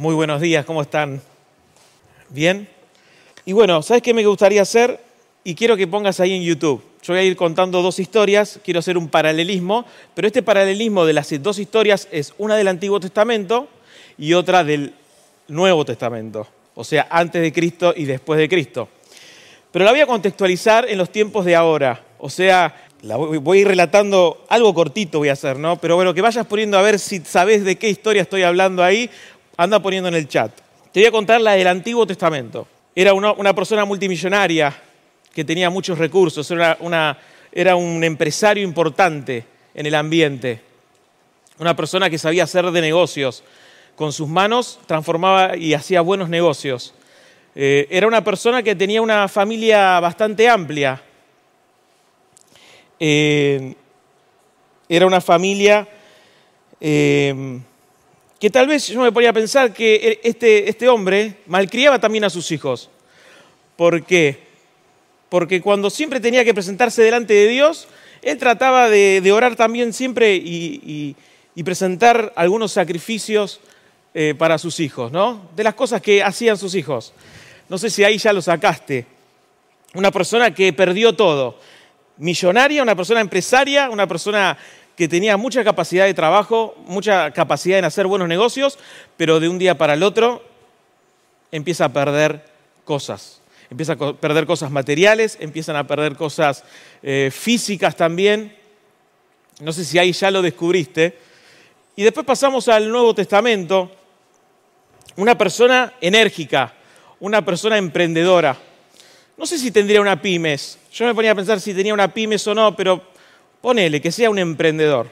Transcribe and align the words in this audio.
Muy 0.00 0.14
buenos 0.14 0.40
días, 0.40 0.64
¿cómo 0.64 0.80
están? 0.80 1.20
¿Bien? 2.30 2.66
Y 3.44 3.52
bueno, 3.52 3.82
¿sabes 3.82 4.02
qué 4.02 4.14
me 4.14 4.24
gustaría 4.24 4.62
hacer? 4.62 4.98
Y 5.44 5.54
quiero 5.54 5.76
que 5.76 5.86
pongas 5.86 6.20
ahí 6.20 6.32
en 6.32 6.42
YouTube. 6.42 6.82
Yo 7.02 7.12
voy 7.12 7.20
a 7.20 7.22
ir 7.22 7.36
contando 7.36 7.82
dos 7.82 7.98
historias, 7.98 8.60
quiero 8.64 8.80
hacer 8.80 8.96
un 8.96 9.10
paralelismo, 9.10 9.84
pero 10.14 10.26
este 10.26 10.42
paralelismo 10.42 11.04
de 11.04 11.12
las 11.12 11.30
dos 11.42 11.58
historias 11.58 12.08
es 12.12 12.32
una 12.38 12.56
del 12.56 12.68
Antiguo 12.68 12.98
Testamento 12.98 13.68
y 14.16 14.32
otra 14.32 14.64
del 14.64 14.94
Nuevo 15.48 15.84
Testamento, 15.84 16.48
o 16.74 16.82
sea, 16.82 17.06
antes 17.10 17.42
de 17.42 17.52
Cristo 17.52 17.92
y 17.94 18.06
después 18.06 18.40
de 18.40 18.48
Cristo. 18.48 18.88
Pero 19.70 19.84
la 19.84 19.90
voy 19.90 20.00
a 20.00 20.06
contextualizar 20.06 20.88
en 20.88 20.96
los 20.96 21.12
tiempos 21.12 21.44
de 21.44 21.56
ahora, 21.56 22.02
o 22.18 22.30
sea, 22.30 22.86
la 23.02 23.16
voy 23.16 23.58
a 23.58 23.60
ir 23.60 23.68
relatando, 23.68 24.44
algo 24.48 24.72
cortito 24.72 25.18
voy 25.18 25.28
a 25.28 25.34
hacer, 25.34 25.58
¿no? 25.58 25.76
Pero 25.76 25.96
bueno, 25.96 26.14
que 26.14 26.22
vayas 26.22 26.46
poniendo 26.46 26.78
a 26.78 26.82
ver 26.82 26.98
si 26.98 27.18
sabes 27.20 27.64
de 27.64 27.76
qué 27.76 27.90
historia 27.90 28.22
estoy 28.22 28.42
hablando 28.42 28.82
ahí, 28.82 29.10
anda 29.62 29.78
poniendo 29.78 30.08
en 30.08 30.14
el 30.14 30.26
chat. 30.26 30.50
Te 30.90 31.00
voy 31.00 31.06
a 31.06 31.10
contar 31.10 31.38
la 31.38 31.52
del 31.52 31.66
Antiguo 31.66 32.06
Testamento. 32.06 32.66
Era 32.94 33.12
una, 33.12 33.54
persona 33.54 33.84
multimillonaria 33.84 34.74
que 35.34 35.44
tenía 35.44 35.68
muchos 35.68 35.98
recursos, 35.98 36.50
era, 36.50 36.78
era 37.52 37.76
un 37.76 38.02
empresario 38.02 38.64
importante 38.64 39.44
en 39.74 39.84
el 39.84 39.94
ambiente, 39.94 40.62
una 41.58 41.76
persona 41.76 42.08
que 42.08 42.16
sabía 42.16 42.44
hacer 42.44 42.70
de 42.70 42.80
negocios. 42.80 43.44
Con 43.96 44.14
sus 44.14 44.28
manos 44.28 44.80
transformaba 44.86 45.54
y 45.58 45.74
hacía 45.74 46.00
buenos 46.00 46.30
negocios. 46.30 46.94
Eh, 47.54 47.86
era 47.90 48.06
una 48.06 48.24
persona 48.24 48.62
que 48.62 48.74
tenía 48.74 49.02
una 49.02 49.28
familia 49.28 50.00
bastante 50.00 50.48
amplia, 50.48 51.02
eh, 52.98 53.74
era 54.88 55.06
una 55.06 55.20
familia 55.20 55.86
eh, 56.80 57.60
que 58.40 58.48
tal 58.48 58.66
vez 58.66 58.88
yo 58.88 59.00
me 59.02 59.12
ponía 59.12 59.30
a 59.30 59.34
pensar 59.34 59.72
que 59.72 60.18
este, 60.24 60.68
este 60.68 60.88
hombre 60.88 61.34
malcriaba 61.46 62.00
también 62.00 62.24
a 62.24 62.30
sus 62.30 62.50
hijos. 62.50 62.88
¿Por 63.76 64.02
qué? 64.04 64.38
Porque 65.28 65.60
cuando 65.60 65.90
siempre 65.90 66.20
tenía 66.20 66.44
que 66.44 66.54
presentarse 66.54 67.02
delante 67.02 67.34
de 67.34 67.48
Dios, 67.48 67.86
él 68.22 68.38
trataba 68.38 68.88
de, 68.88 69.30
orar 69.30 69.56
también 69.56 69.92
siempre 69.92 70.34
y, 70.34 71.14
presentar 71.64 72.32
algunos 72.36 72.72
sacrificios 72.72 73.60
eh, 74.14 74.34
para 74.36 74.56
sus 74.56 74.80
hijos, 74.80 75.12
¿no? 75.12 75.50
De 75.54 75.62
las 75.62 75.74
cosas 75.74 76.00
que 76.00 76.22
hacían 76.22 76.56
sus 76.56 76.74
hijos. 76.74 77.12
No 77.68 77.76
sé 77.76 77.90
si 77.90 78.02
ahí 78.02 78.16
ya 78.16 78.32
lo 78.32 78.40
sacaste. 78.40 79.04
Una 79.92 80.10
persona 80.10 80.54
que 80.54 80.72
perdió 80.72 81.14
todo 81.14 81.60
millonaria, 82.16 82.82
una 82.82 82.96
persona 82.96 83.20
empresaria, 83.20 83.90
una 83.90 84.06
persona 84.06 84.56
que 84.96 85.08
tenía 85.08 85.36
mucha 85.36 85.64
capacidad 85.64 86.04
de 86.04 86.14
trabajo, 86.14 86.76
mucha 86.86 87.30
capacidad 87.32 87.78
en 87.78 87.84
hacer 87.84 88.06
buenos 88.06 88.28
negocios, 88.28 88.78
pero 89.16 89.40
de 89.40 89.48
un 89.48 89.58
día 89.58 89.78
para 89.78 89.94
el 89.94 90.02
otro 90.02 90.42
empieza 91.52 91.86
a 91.86 91.92
perder 91.92 92.44
cosas. 92.84 93.40
Empieza 93.70 93.92
a 93.92 94.12
perder 94.14 94.46
cosas 94.46 94.70
materiales, 94.70 95.38
empiezan 95.40 95.76
a 95.76 95.86
perder 95.86 96.16
cosas 96.16 96.64
eh, 97.02 97.30
físicas 97.32 97.96
también. 97.96 98.56
No 99.60 99.72
sé 99.72 99.84
si 99.84 99.98
ahí 99.98 100.12
ya 100.12 100.30
lo 100.30 100.42
descubriste. 100.42 101.16
Y 101.94 102.02
después 102.02 102.26
pasamos 102.26 102.68
al 102.68 102.90
Nuevo 102.90 103.14
Testamento. 103.14 103.90
Una 105.16 105.38
persona 105.38 105.94
enérgica, 106.00 106.74
una 107.20 107.44
persona 107.44 107.78
emprendedora. 107.78 108.56
No 109.36 109.46
sé 109.46 109.58
si 109.58 109.70
tendría 109.70 110.00
una 110.00 110.20
pymes, 110.20 110.78
yo 110.92 111.06
me 111.06 111.14
ponía 111.14 111.32
a 111.32 111.34
pensar 111.34 111.60
si 111.60 111.72
tenía 111.72 111.94
una 111.94 112.12
pymes 112.12 112.46
o 112.46 112.54
no, 112.54 112.76
pero 112.76 113.09
ponele 113.60 114.00
que 114.00 114.12
sea 114.12 114.30
un 114.30 114.38
emprendedor. 114.38 115.08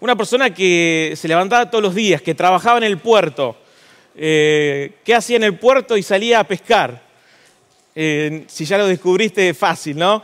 Una 0.00 0.16
persona 0.16 0.54
que 0.54 1.14
se 1.16 1.28
levantaba 1.28 1.70
todos 1.70 1.82
los 1.82 1.94
días, 1.94 2.22
que 2.22 2.34
trabajaba 2.34 2.78
en 2.78 2.84
el 2.84 2.98
puerto, 2.98 3.56
eh, 4.16 4.92
que 5.04 5.14
hacía 5.14 5.36
en 5.36 5.44
el 5.44 5.58
puerto 5.58 5.96
y 5.96 6.02
salía 6.02 6.40
a 6.40 6.44
pescar. 6.44 7.02
Eh, 7.94 8.44
si 8.46 8.64
ya 8.64 8.78
lo 8.78 8.86
descubriste, 8.86 9.54
fácil, 9.54 9.96
¿no? 9.98 10.22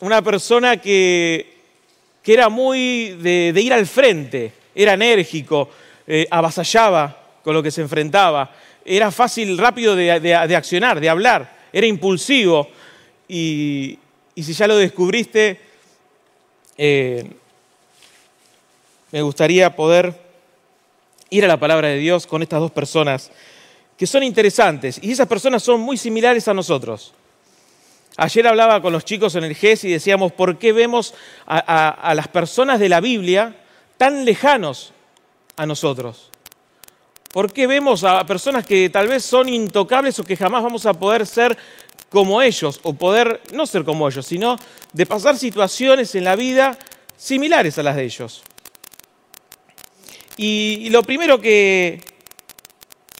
Una 0.00 0.22
persona 0.22 0.78
que, 0.78 1.58
que 2.22 2.32
era 2.32 2.48
muy 2.48 3.16
de, 3.20 3.52
ir 3.60 3.72
al 3.72 3.86
frente, 3.86 4.52
era 4.74 4.94
enérgico, 4.94 5.68
eh, 6.06 6.26
avasallaba 6.30 7.24
con 7.42 7.54
lo 7.54 7.62
que 7.62 7.70
se 7.70 7.82
enfrentaba, 7.82 8.54
era 8.84 9.10
fácil, 9.10 9.58
rápido 9.58 9.94
de 9.94 10.54
accionar, 10.56 10.98
de 10.98 11.10
hablar, 11.10 11.58
era 11.72 11.86
impulsivo 11.86 12.68
y, 13.28 13.98
si 14.36 14.52
ya 14.52 14.66
lo 14.66 14.76
descubriste, 14.76 15.60
eh, 16.78 17.28
me 19.10 19.22
gustaría 19.22 19.74
poder 19.74 20.14
ir 21.30 21.44
a 21.44 21.48
la 21.48 21.58
palabra 21.58 21.88
de 21.88 21.96
Dios 21.96 22.26
con 22.26 22.42
estas 22.42 22.60
dos 22.60 22.70
personas 22.70 23.30
que 23.96 24.06
son 24.06 24.22
interesantes 24.22 25.00
y 25.02 25.10
esas 25.10 25.26
personas 25.26 25.62
son 25.62 25.80
muy 25.80 25.96
similares 25.96 26.46
a 26.46 26.54
nosotros. 26.54 27.12
Ayer 28.16 28.46
hablaba 28.46 28.80
con 28.80 28.92
los 28.92 29.04
chicos 29.04 29.34
en 29.34 29.44
el 29.44 29.54
GES 29.54 29.84
y 29.84 29.92
decíamos, 29.92 30.32
¿por 30.32 30.58
qué 30.58 30.72
vemos 30.72 31.14
a, 31.46 32.12
las 32.14 32.28
personas 32.28 32.80
de 32.80 32.88
la 32.88 33.00
Biblia 33.00 33.56
tan 33.96 34.24
lejanos 34.24 34.92
a 35.56 35.66
nosotros? 35.66 36.30
¿Por 37.32 37.52
qué 37.52 37.66
vemos 37.66 38.04
a 38.04 38.24
personas 38.24 38.66
que 38.66 38.88
tal 38.90 39.06
vez 39.08 39.24
son 39.24 39.48
intocables 39.48 40.18
o 40.18 40.24
que 40.24 40.36
jamás 40.36 40.62
vamos 40.62 40.86
a 40.86 40.94
poder 40.94 41.26
ser 41.26 41.56
como 42.08 42.40
ellos, 42.40 42.80
o 42.82 42.94
poder 42.94 43.40
no 43.52 43.66
ser 43.66 43.84
como 43.84 44.08
ellos, 44.08 44.26
sino 44.26 44.56
de 44.92 45.06
pasar 45.06 45.36
situaciones 45.36 46.14
en 46.14 46.24
la 46.24 46.36
vida 46.36 46.78
similares 47.16 47.78
a 47.78 47.82
las 47.82 47.96
de 47.96 48.04
ellos. 48.04 48.42
Y, 50.36 50.88
lo 50.90 51.02
primero 51.02 51.40
que... 51.40 52.00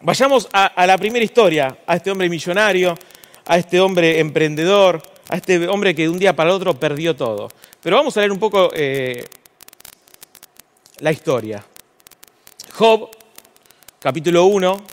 Vayamos 0.01 0.49
a, 0.53 0.87
la 0.87 0.97
primera 0.97 1.25
historia, 1.25 1.79
a 1.85 1.97
este 1.97 2.13
hombre 2.13 2.29
millonario, 2.29 2.95
a 3.45 3.59
este 3.59 3.81
hombre 3.81 4.21
emprendedor, 4.21 5.03
a 5.29 5.37
este 5.37 5.67
hombre 5.67 5.93
que 5.93 6.03
de 6.03 6.09
un 6.09 6.21
día 6.21 6.37
para 6.37 6.51
el 6.51 6.55
otro 6.55 6.79
perdió 6.79 7.17
todo. 7.17 7.49
Pero 7.83 7.97
vamos 7.97 8.17
a 8.17 8.21
leer 8.21 8.31
un 8.31 8.39
poco 8.39 8.71
eh, 8.73 9.25
la 11.01 11.11
historia. 11.11 11.65
Job, 12.75 13.11
capítulo 13.99 14.45
1, 14.45 14.85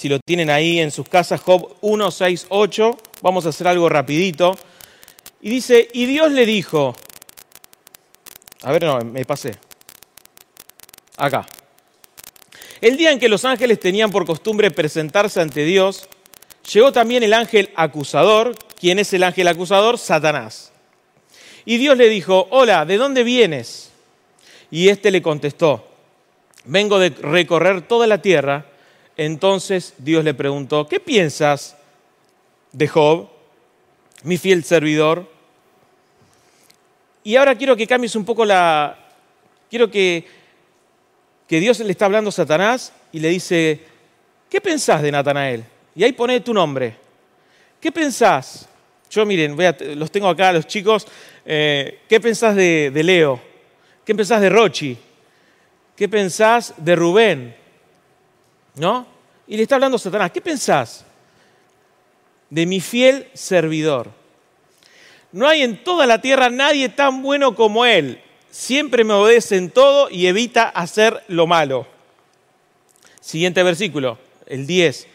si 0.00 0.08
lo 0.08 0.18
tienen 0.18 0.48
ahí 0.48 0.80
en 0.80 0.90
sus 0.90 1.06
casas, 1.06 1.42
Job 1.42 1.76
1, 1.82 2.10
6, 2.10 2.46
8. 2.48 2.98
Vamos 3.20 3.44
a 3.44 3.50
hacer 3.50 3.68
algo 3.68 3.86
rapidito. 3.86 4.58
Y 5.42 5.50
dice, 5.50 5.90
y 5.92 6.06
Dios 6.06 6.32
le 6.32 6.46
dijo, 6.46 6.96
a 8.62 8.72
ver, 8.72 8.82
no, 8.82 8.98
me 9.00 9.26
pasé. 9.26 9.58
Acá. 11.18 11.44
El 12.80 12.96
día 12.96 13.12
en 13.12 13.18
que 13.18 13.28
los 13.28 13.44
ángeles 13.44 13.78
tenían 13.78 14.10
por 14.10 14.24
costumbre 14.24 14.70
presentarse 14.70 15.38
ante 15.38 15.64
Dios, 15.64 16.08
llegó 16.72 16.92
también 16.92 17.22
el 17.22 17.34
ángel 17.34 17.68
acusador. 17.76 18.56
¿Quién 18.80 19.00
es 19.00 19.12
el 19.12 19.22
ángel 19.22 19.48
acusador? 19.48 19.98
Satanás. 19.98 20.72
Y 21.66 21.76
Dios 21.76 21.98
le 21.98 22.08
dijo, 22.08 22.48
hola, 22.52 22.86
¿de 22.86 22.96
dónde 22.96 23.22
vienes? 23.22 23.90
Y 24.70 24.88
éste 24.88 25.10
le 25.10 25.20
contestó, 25.20 25.86
vengo 26.64 26.98
de 26.98 27.10
recorrer 27.10 27.82
toda 27.82 28.06
la 28.06 28.22
tierra 28.22 28.69
entonces 29.20 29.92
Dios 29.98 30.24
le 30.24 30.32
preguntó, 30.32 30.88
¿qué 30.88 30.98
piensas 30.98 31.76
de 32.72 32.88
Job, 32.88 33.28
mi 34.22 34.38
fiel 34.38 34.64
servidor? 34.64 35.30
Y 37.22 37.36
ahora 37.36 37.54
quiero 37.54 37.76
que 37.76 37.86
cambies 37.86 38.16
un 38.16 38.24
poco 38.24 38.46
la... 38.46 38.96
Quiero 39.68 39.90
que, 39.90 40.26
que 41.46 41.60
Dios 41.60 41.80
le 41.80 41.90
está 41.90 42.06
hablando 42.06 42.30
a 42.30 42.32
Satanás 42.32 42.94
y 43.12 43.20
le 43.20 43.28
dice, 43.28 43.84
¿qué 44.48 44.58
pensás 44.58 45.02
de 45.02 45.12
Natanael? 45.12 45.64
Y 45.94 46.02
ahí 46.02 46.12
pone 46.12 46.40
tu 46.40 46.54
nombre. 46.54 46.96
¿Qué 47.78 47.92
pensás? 47.92 48.66
Yo 49.10 49.26
miren, 49.26 49.54
los 49.98 50.10
tengo 50.10 50.28
acá 50.30 50.50
los 50.50 50.66
chicos. 50.66 51.06
Eh, 51.44 52.00
¿Qué 52.08 52.20
pensás 52.20 52.56
de, 52.56 52.90
de 52.90 53.02
Leo? 53.02 53.38
¿Qué 54.02 54.14
pensás 54.14 54.40
de 54.40 54.48
Rochi? 54.48 54.96
¿Qué 55.94 56.08
pensás 56.08 56.72
de 56.78 56.96
Rubén? 56.96 57.54
¿No? 58.76 59.09
Y 59.50 59.56
le 59.56 59.64
está 59.64 59.74
hablando 59.74 59.98
Satanás, 59.98 60.30
¿qué 60.30 60.40
pensás 60.40 61.04
de 62.48 62.66
mi 62.66 62.80
fiel 62.80 63.26
servidor? 63.34 64.08
No 65.32 65.48
hay 65.48 65.62
en 65.62 65.82
toda 65.82 66.06
la 66.06 66.20
tierra 66.20 66.50
nadie 66.50 66.88
tan 66.88 67.20
bueno 67.20 67.56
como 67.56 67.84
él. 67.84 68.22
Siempre 68.48 69.02
me 69.02 69.12
obedece 69.12 69.56
en 69.56 69.70
todo 69.70 70.08
y 70.08 70.28
evita 70.28 70.68
hacer 70.68 71.24
lo 71.26 71.48
malo. 71.48 71.88
Siguiente 73.20 73.64
versículo, 73.64 74.18
el 74.46 74.68
10. 74.68 75.08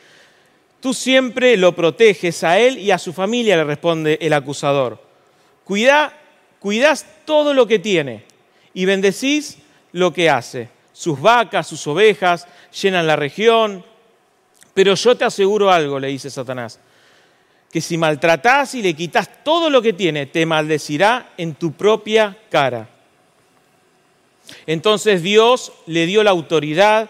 Tú 0.82 0.94
siempre 0.94 1.56
lo 1.56 1.74
proteges 1.74 2.44
a 2.44 2.60
él 2.60 2.78
y 2.78 2.92
a 2.92 2.98
su 2.98 3.14
familia, 3.14 3.56
le 3.56 3.64
responde 3.64 4.18
el 4.20 4.34
acusador. 4.34 5.02
Cuida, 5.64 6.14
todo 7.24 7.54
lo 7.54 7.66
que 7.68 7.80
tiene 7.80 8.26
y 8.74 8.84
bendecís 8.84 9.60
lo 9.94 10.12
que 10.12 10.30
hace 10.30 10.68
sus 10.92 11.22
vacas, 11.22 11.68
sus 11.68 11.88
ovejas, 11.88 12.50
llenan 12.82 13.08
la 13.08 13.16
región. 13.16 13.94
Pero 14.75 14.94
yo 14.94 15.16
te 15.16 15.24
aseguro 15.24 15.72
algo, 15.72 16.00
le 16.00 16.10
dice 16.10 16.30
Satanás, 16.30 16.80
que 17.72 17.80
si 17.80 17.98
maltratás 17.98 18.75
y 18.75 18.81
le 18.81 18.94
quitas 18.94 19.42
todo 19.42 19.69
lo 19.69 19.81
que 19.81 19.94
tiene, 19.94 20.25
te 20.25 20.45
maldecirá 20.45 21.31
en 21.38 21.56
tu 21.56 21.72
propia 21.72 22.38
cara. 22.50 22.89
Entonces 24.68 25.24
Dios 25.24 25.72
le 25.86 26.06
dio 26.06 26.24
la 26.24 26.31
autoridad 26.31 27.10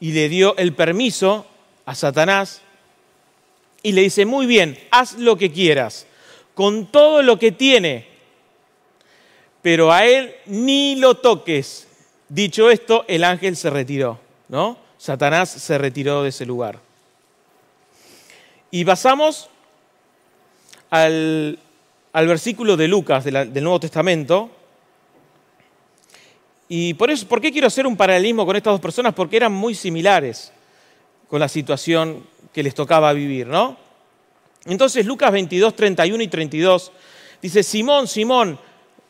y 0.00 0.12
le 0.12 0.28
dio 0.28 0.54
el 0.58 0.74
permiso 0.74 1.46
a 1.86 1.94
Satanás 1.94 2.60
y 3.82 3.92
le 3.92 4.02
dice, 4.02 4.26
muy 4.26 4.44
bien, 4.44 4.78
haz 4.90 5.14
lo 5.14 5.38
que 5.38 5.50
quieras, 5.50 6.06
con 6.54 6.92
todo 6.92 7.22
lo 7.22 7.38
que 7.38 7.52
tiene, 7.52 8.06
pero 9.62 9.90
a 9.90 10.04
él 10.04 10.34
ni 10.44 10.96
lo 10.96 11.16
toques. 11.16 11.88
Dicho 12.28 12.70
esto, 12.70 13.06
el 13.08 13.24
ángel 13.24 13.56
se 13.56 13.70
retiró, 13.70 14.20
¿no? 14.48 14.81
Satanás 15.02 15.48
se 15.48 15.78
retiró 15.78 16.22
de 16.22 16.28
ese 16.28 16.46
lugar. 16.46 16.78
Y 18.70 18.84
pasamos 18.84 19.48
al, 20.90 21.58
versículo 22.14 22.76
de 22.76 22.86
Lucas 22.86 23.24
del 23.24 23.64
Nuevo 23.64 23.80
Testamento. 23.80 24.48
Y 26.68 26.94
por 26.94 27.10
eso, 27.10 27.26
¿por 27.26 27.40
qué 27.40 27.50
quiero 27.50 27.66
hacer 27.66 27.84
un 27.84 27.96
paralelismo 27.96 28.46
con 28.46 28.54
estas 28.54 28.74
dos 28.74 28.80
personas? 28.80 29.12
Porque 29.12 29.38
eran 29.38 29.52
muy 29.52 29.74
similares 29.74 30.52
con 31.26 31.40
la 31.40 31.48
situación 31.48 32.24
que 32.52 32.62
les 32.62 32.72
tocaba 32.72 33.12
vivir, 33.12 33.48
¿no? 33.48 33.76
Entonces 34.66 35.04
Lucas 35.04 35.32
22, 35.32 35.74
31 35.74 36.22
y 36.22 36.28
32 36.28 36.92
dice, 37.42 37.64
Simón, 37.64 38.06
Simón, 38.06 38.56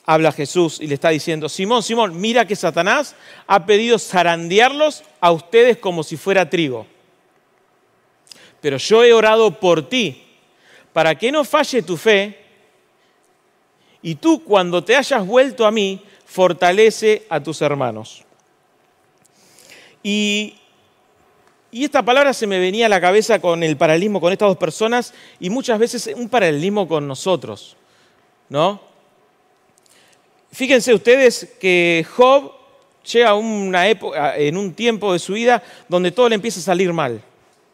habla 0.04 0.32
Jesús 0.32 0.81
y 0.81 0.87
le 0.87 0.94
está 0.94 1.10
diciendo, 1.10 1.49
Simón, 1.49 1.82
Simón, 1.82 2.20
mira 2.20 2.46
que 2.46 2.56
Satanás 2.56 3.14
ha 3.46 3.64
pedido 3.66 3.99
zarandearlos 3.99 5.04
a 5.20 5.31
ustedes 5.31 5.78
como 5.78 6.02
si 6.02 6.16
fuera 6.16 6.49
trigo. 6.49 6.87
Pero 8.60 8.76
yo 8.76 9.04
he 9.04 9.12
orado 9.12 9.58
por 9.58 9.88
ti, 9.88 10.22
para 10.93 11.16
que 11.16 11.32
no 11.32 11.44
falle 11.44 11.82
tu 11.82 11.96
fe, 11.96 12.38
y 14.02 14.16
tú 14.16 14.43
cuando 14.43 14.82
te 14.82 14.96
hayas 14.96 15.25
vuelto 15.26 15.64
a 15.64 15.70
mí, 15.70 16.02
fortalece 16.26 17.26
a 17.28 17.40
tus 17.40 17.62
hermanos. 17.62 18.25
Y, 20.02 20.56
y 21.70 21.84
esta 21.84 22.02
palabra 22.02 22.32
se 22.32 22.46
me 22.46 22.58
venía 22.58 22.87
a 22.87 22.88
la 22.88 23.00
cabeza 23.00 23.40
con 23.40 23.62
el 23.62 23.76
paralelismo 23.76 24.20
con 24.20 24.32
estas 24.32 24.48
dos 24.48 24.58
personas 24.58 25.14
y 25.38 25.50
muchas 25.50 25.78
veces 25.78 26.10
un 26.16 26.28
paralelismo 26.28 26.88
con 26.88 27.06
nosotros, 27.06 27.76
¿no? 28.48 28.92
Fíjense 30.52 30.93
ustedes 30.93 31.49
que 31.58 32.06
Job 32.14 32.52
llega 33.10 33.31
a 33.31 33.34
una 33.34 33.88
época, 33.88 34.37
en 34.37 34.58
un 34.58 34.75
tiempo 34.75 35.12
de 35.12 35.19
su 35.19 35.32
vida 35.32 35.62
donde 35.88 36.12
todo 36.12 36.28
le 36.28 36.34
empieza 36.34 36.60
a 36.60 36.62
salir 36.62 36.93
mal. 36.93 37.22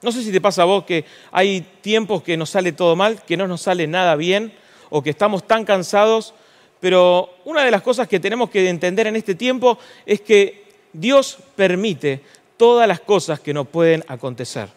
No 0.00 0.12
sé 0.12 0.22
si 0.22 0.30
te 0.30 0.40
pasa 0.40 0.62
a 0.62 0.66
vos 0.66 0.84
que 0.84 1.04
hay 1.32 1.60
tiempos 1.80 2.22
que 2.22 2.36
nos 2.36 2.50
sale 2.50 2.70
todo 2.70 2.94
mal, 2.94 3.20
que 3.24 3.36
no 3.36 3.48
nos 3.48 3.62
sale 3.62 3.88
nada 3.88 4.14
bien 4.14 4.52
o 4.90 5.02
que 5.02 5.10
estamos 5.10 5.44
tan 5.44 5.64
cansados, 5.64 6.34
pero 6.78 7.34
una 7.44 7.64
de 7.64 7.72
las 7.72 7.82
cosas 7.82 8.06
que 8.06 8.20
tenemos 8.20 8.48
que 8.48 8.68
entender 8.68 9.08
en 9.08 9.16
este 9.16 9.34
tiempo 9.34 9.76
es 10.06 10.20
que 10.20 10.64
Dios 10.92 11.38
permite 11.56 12.20
todas 12.56 12.86
las 12.86 13.00
cosas 13.00 13.40
que 13.40 13.52
nos 13.52 13.66
pueden 13.66 14.04
acontecer. 14.06 14.68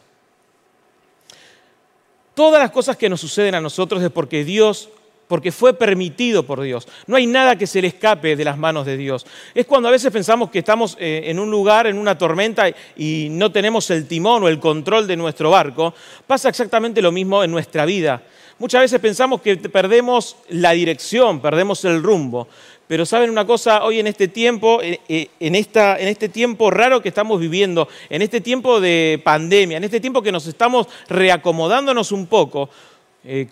Todas 2.33 2.59
las 2.59 2.71
cosas 2.71 2.97
que 2.97 3.09
nos 3.09 3.21
suceden 3.21 3.53
a 3.53 3.61
nosotros 3.61 4.01
es 4.01 4.09
porque 4.09 4.43
Dios 4.43 4.89
porque 5.31 5.53
fue 5.53 5.73
permitido 5.73 6.43
por 6.43 6.59
Dios. 6.59 6.89
No 7.07 7.15
hay 7.15 7.25
nada 7.25 7.55
que 7.55 7.65
se 7.65 7.81
le 7.81 7.87
escape 7.87 8.35
de 8.35 8.43
las 8.43 8.57
manos 8.57 8.85
de 8.85 8.97
Dios. 8.97 9.25
Es 9.55 9.65
cuando 9.65 9.87
a 9.87 9.91
veces 9.91 10.11
pensamos 10.11 10.49
que 10.49 10.59
estamos 10.59 10.97
eh, 10.99 11.21
en 11.27 11.39
un 11.39 11.49
lugar, 11.49 11.87
en 11.87 11.97
una 11.97 12.17
tormenta, 12.17 12.65
y 12.97 13.29
no 13.31 13.49
tenemos 13.49 13.89
el 13.91 14.09
timón 14.09 14.43
o 14.43 14.49
el 14.49 14.59
control 14.59 15.07
de 15.07 15.15
nuestro 15.15 15.49
barco. 15.49 15.93
Pasa 16.27 16.49
exactamente 16.49 17.01
lo 17.01 17.13
mismo 17.13 17.45
en 17.45 17.51
nuestra 17.51 17.85
vida. 17.85 18.21
Muchas 18.59 18.81
veces 18.81 18.99
pensamos 18.99 19.41
que 19.41 19.55
perdemos 19.55 20.35
la 20.49 20.71
dirección, 20.71 21.39
perdemos 21.39 21.85
el 21.85 22.03
rumbo. 22.03 22.49
Pero 22.89 23.05
saben 23.05 23.29
una 23.29 23.47
cosa, 23.47 23.85
hoy 23.85 24.01
en 24.01 24.07
este 24.07 24.27
tiempo, 24.27 24.81
eh, 24.81 24.99
eh, 25.07 25.29
en, 25.39 25.55
esta, 25.55 25.97
en 25.97 26.09
este 26.09 26.27
tiempo 26.27 26.69
raro 26.71 27.01
que 27.01 27.07
estamos 27.07 27.39
viviendo, 27.39 27.87
en 28.09 28.21
este 28.21 28.41
tiempo 28.41 28.81
de 28.81 29.21
pandemia, 29.23 29.77
en 29.77 29.85
este 29.85 30.01
tiempo 30.01 30.21
que 30.21 30.33
nos 30.33 30.45
estamos 30.45 30.87
reacomodándonos 31.07 32.11
un 32.11 32.27
poco, 32.27 32.69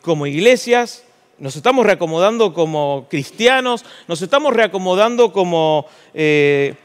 como 0.01 0.25
iglesias, 0.25 1.03
nos 1.39 1.55
estamos 1.55 1.85
reacomodando 1.85 2.53
como 2.53 3.07
cristianos, 3.09 3.85
nos 4.07 4.21
estamos 4.21 4.53
reacomodando 4.53 5.31
como 5.31 5.85
eh, 6.13 6.75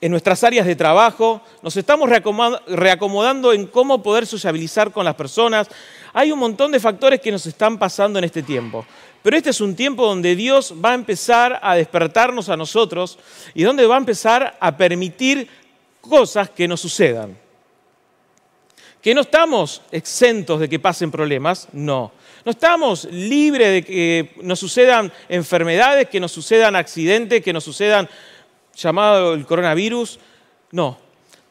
en 0.00 0.10
nuestras 0.10 0.42
áreas 0.42 0.66
de 0.66 0.74
trabajo, 0.74 1.42
nos 1.62 1.76
estamos 1.76 2.08
reacomodando 2.08 3.52
en 3.52 3.66
cómo 3.66 4.02
poder 4.02 4.26
sociabilizar 4.26 4.90
con 4.92 5.04
las 5.04 5.14
personas. 5.14 5.68
Hay 6.12 6.32
un 6.32 6.38
montón 6.38 6.72
de 6.72 6.80
factores 6.80 7.20
que 7.20 7.30
nos 7.30 7.44
están 7.46 7.78
pasando 7.78 8.18
en 8.18 8.24
este 8.24 8.42
tiempo. 8.42 8.86
Pero 9.22 9.36
este 9.36 9.50
es 9.50 9.60
un 9.60 9.76
tiempo 9.76 10.06
donde 10.06 10.34
Dios 10.34 10.74
va 10.82 10.92
a 10.92 10.94
empezar 10.94 11.60
a 11.62 11.74
despertarnos 11.74 12.48
a 12.48 12.56
nosotros 12.56 13.18
y 13.52 13.64
donde 13.64 13.86
va 13.86 13.96
a 13.96 13.98
empezar 13.98 14.56
a 14.58 14.76
permitir 14.76 15.46
cosas 16.00 16.48
que 16.48 16.66
nos 16.66 16.80
sucedan. 16.80 17.36
Que 19.02 19.14
no 19.14 19.22
estamos 19.22 19.82
exentos 19.90 20.60
de 20.60 20.68
que 20.68 20.78
pasen 20.78 21.10
problemas, 21.10 21.68
no. 21.72 22.12
No 22.44 22.50
estamos 22.50 23.04
libres 23.04 23.68
de 23.68 23.82
que 23.82 24.34
nos 24.42 24.58
sucedan 24.58 25.12
enfermedades, 25.28 26.08
que 26.08 26.20
nos 26.20 26.32
sucedan 26.32 26.76
accidentes, 26.76 27.42
que 27.42 27.52
nos 27.52 27.64
sucedan 27.64 28.08
llamado 28.74 29.34
el 29.34 29.46
coronavirus. 29.46 30.18
No, 30.72 30.98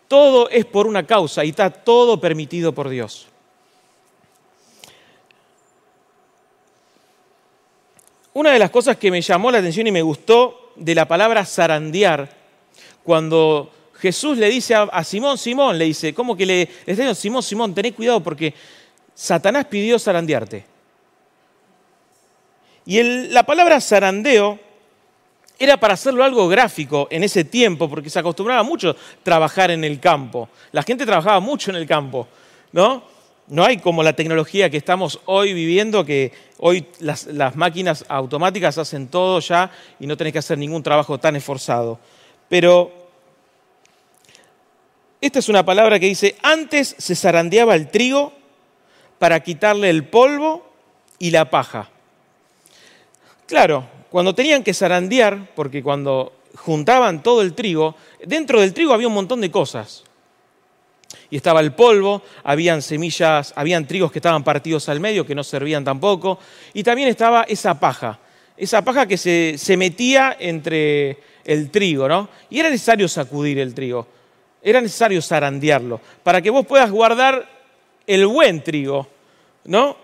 todo 0.08 0.50
es 0.50 0.66
por 0.66 0.88
una 0.88 1.06
causa 1.06 1.46
y 1.46 1.50
está 1.50 1.70
todo 1.70 2.20
permitido 2.20 2.74
por 2.74 2.90
Dios. 2.90 3.28
Una 8.34 8.52
de 8.52 8.60
las 8.60 8.70
cosas 8.70 8.98
que 8.98 9.12
me 9.12 9.22
llamó 9.22 9.52
la 9.52 9.58
atención 9.58 9.88
y 9.88 9.92
me 9.92 10.02
gustó 10.02 10.72
de 10.76 10.96
la 10.96 11.08
palabra 11.08 11.46
zarandear, 11.46 12.38
cuando 13.04 13.72
Jesús 14.00 14.38
le 14.38 14.50
dice 14.50 14.76
a, 14.76 15.04
Simón, 15.04 15.38
Simón, 15.38 15.78
le 15.78 15.86
dice, 15.86 16.14
¿cómo 16.14 16.36
que 16.36 16.46
le, 16.46 16.70
le 16.86 16.94
está 16.94 17.14
Simón, 17.14 17.44
Simón, 17.44 17.74
tené 17.74 17.94
cuidado 17.94 18.22
porque 18.22 18.54
Satanás 19.20 19.66
pidió 19.66 20.00
zarandearte. 20.00 20.66
Y 22.86 23.04
la 23.28 23.44
palabra 23.44 23.82
zarandeo 23.82 24.58
era 25.60 25.76
para 25.76 25.96
hacerlo 25.96 26.24
algo 26.24 26.48
gráfico 26.48 27.10
en 27.12 27.26
ese 27.26 27.44
tiempo, 27.44 27.90
porque 27.90 28.10
se 28.10 28.18
acostumbraba 28.18 28.64
mucho 28.64 28.96
trabajar 29.22 29.72
en 29.72 29.84
el 29.84 30.00
campo. 30.00 30.48
La 30.72 30.84
gente 30.84 31.06
trabajaba 31.06 31.42
mucho 31.42 31.70
en 31.70 31.76
el 31.76 31.86
campo, 31.86 32.30
¿no? 32.72 33.04
No 33.48 33.66
hay 33.66 33.80
como 33.80 34.04
la 34.04 34.14
tecnología 34.14 34.70
que 34.70 34.78
estamos 34.78 35.20
hoy 35.26 35.54
viviendo, 35.54 36.06
que 36.06 36.32
hoy 36.60 36.86
las, 37.00 37.26
las 37.26 37.58
máquinas 37.58 38.06
automáticas 38.08 38.78
hacen 38.78 39.10
todo 39.10 39.42
ya 39.42 39.70
y 40.00 40.08
no 40.08 40.16
tenés 40.16 40.32
que 40.32 40.40
hacer 40.40 40.58
ningún 40.58 40.82
trabajo 40.82 41.18
tan 41.18 41.36
esforzado. 41.36 42.00
Pero 42.48 42.99
esta 45.22 45.40
es 45.40 45.50
una 45.50 45.66
palabra 45.66 46.00
que 46.00 46.06
dice, 46.06 46.38
antes 46.42 46.96
se 46.98 47.16
zarandeaba 47.16 47.76
el 47.76 47.90
trigo 47.90 48.34
para 49.18 49.42
quitarle 49.42 49.90
el 49.90 50.06
polvo 50.06 50.66
y 51.20 51.32
la 51.32 51.50
paja. 51.50 51.90
Claro, 53.46 53.86
cuando 54.10 54.34
tenían 54.34 54.64
que 54.64 54.74
zarandear, 54.74 55.54
porque 55.56 55.84
cuando 55.84 56.34
juntaban 56.56 57.22
todo 57.22 57.42
el 57.42 57.54
trigo, 57.54 57.96
dentro 58.26 58.62
del 58.62 58.74
trigo 58.74 58.94
había 58.94 59.08
un 59.08 59.14
montón 59.14 59.42
de 59.42 59.52
cosas. 59.52 60.04
Y 61.30 61.36
estaba 61.36 61.60
el 61.60 61.74
polvo, 61.74 62.22
habían 62.44 62.82
semillas, 62.82 63.54
habían 63.56 63.88
trigos 63.88 64.12
que 64.12 64.20
estaban 64.20 64.44
partidos 64.44 64.88
al 64.90 65.00
medio, 65.00 65.26
que 65.26 65.36
no 65.36 65.44
servían 65.44 65.84
tampoco, 65.84 66.40
y 66.74 66.84
también 66.84 67.10
estaba 67.10 67.44
esa 67.44 67.80
paja, 67.80 68.20
esa 68.56 68.84
paja 68.84 69.06
que 69.06 69.18
se, 69.18 69.56
se 69.58 69.78
metía 69.78 70.36
entre 70.40 71.20
el 71.44 71.72
trigo, 71.72 72.08
¿no? 72.08 72.30
Y 72.50 72.60
era 72.60 72.70
necesario 72.70 73.08
sacudir 73.08 73.60
el 73.60 73.74
trigo, 73.74 74.08
era 74.62 74.82
necesario 74.82 75.22
zarandearlo, 75.22 76.02
para 76.24 76.42
que 76.42 76.50
vos 76.50 76.66
puedas 76.66 76.92
guardar 76.92 77.48
el 78.06 78.26
buen 78.28 78.64
trigo, 78.64 79.08
¿no? 79.66 79.96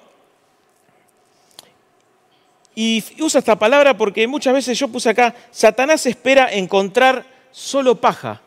Y 2.75 3.03
usa 3.19 3.39
esta 3.39 3.57
palabra 3.57 3.97
porque 3.97 4.27
muchas 4.27 4.53
veces 4.53 4.77
yo 4.77 4.89
puse 4.89 5.09
acá, 5.09 5.33
Satanás 5.49 6.05
espera 6.05 6.51
encontrar 6.51 7.25
solo 7.51 7.95
paja 7.95 8.41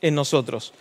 en 0.00 0.14
nosotros. 0.14 0.72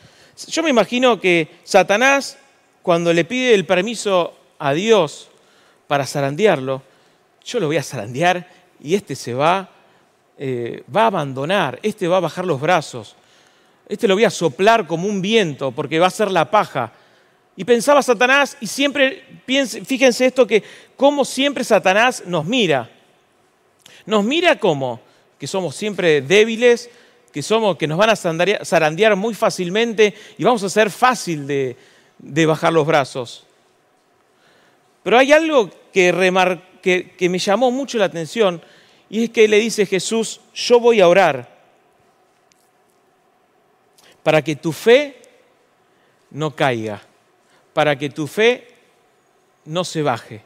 Yo 0.47 0.63
me 0.63 0.71
imagino 0.71 1.19
que 1.19 1.47
Satanás, 1.63 2.37
cuando 2.81 3.13
le 3.13 3.25
pide 3.25 3.53
el 3.53 3.65
permiso 3.65 4.33
a 4.57 4.73
Dios 4.73 5.29
para 5.87 6.05
zarandearlo, 6.05 6.81
yo 7.45 7.59
lo 7.59 7.67
voy 7.67 7.77
a 7.77 7.83
zarandear 7.83 8.47
y 8.83 8.95
este 8.95 9.15
se 9.15 9.33
va, 9.33 9.69
eh, 10.37 10.83
va 10.93 11.03
a 11.03 11.07
abandonar, 11.07 11.79
este 11.83 12.07
va 12.07 12.17
a 12.17 12.21
bajar 12.21 12.45
los 12.45 12.59
brazos, 12.59 13.15
este 13.87 14.07
lo 14.07 14.15
voy 14.15 14.25
a 14.25 14.29
soplar 14.29 14.85
como 14.85 15.07
un 15.07 15.21
viento 15.21 15.71
porque 15.71 15.99
va 15.99 16.07
a 16.07 16.11
ser 16.11 16.31
la 16.31 16.49
paja 16.49 16.91
y 17.59 17.65
pensaba 17.65 18.03
Satanás, 18.03 18.55
y 18.61 18.67
siempre, 18.67 19.23
fíjense 19.47 20.27
esto, 20.27 20.45
que 20.45 20.63
cómo 20.95 21.25
siempre 21.25 21.63
Satanás 21.63 22.23
nos 22.27 22.45
mira. 22.45 22.87
Nos 24.05 24.23
mira 24.23 24.59
como 24.59 25.01
que 25.39 25.47
somos 25.47 25.75
siempre 25.75 26.21
débiles, 26.21 26.87
que, 27.33 27.41
somos, 27.41 27.75
que 27.75 27.87
nos 27.87 27.97
van 27.97 28.11
a 28.11 28.15
zarandear 28.15 29.15
muy 29.15 29.33
fácilmente 29.33 30.13
y 30.37 30.43
vamos 30.43 30.61
a 30.61 30.69
ser 30.69 30.91
fácil 30.91 31.47
de, 31.47 31.75
de 32.19 32.45
bajar 32.45 32.71
los 32.71 32.85
brazos. 32.85 33.43
Pero 35.01 35.17
hay 35.17 35.31
algo 35.31 35.71
que, 35.91 36.13
que, 36.83 37.15
que 37.17 37.29
me 37.29 37.39
llamó 37.39 37.71
mucho 37.71 37.97
la 37.97 38.05
atención 38.05 38.61
y 39.09 39.23
es 39.23 39.29
que 39.31 39.47
le 39.47 39.57
dice 39.57 39.87
Jesús, 39.87 40.41
yo 40.53 40.79
voy 40.79 41.01
a 41.01 41.07
orar 41.07 41.56
para 44.27 44.41
que 44.41 44.57
tu 44.57 44.73
fe 44.73 45.21
no 46.31 46.53
caiga, 46.53 47.01
para 47.71 47.97
que 47.97 48.09
tu 48.09 48.27
fe 48.27 48.67
no 49.63 49.85
se 49.85 50.01
baje. 50.01 50.41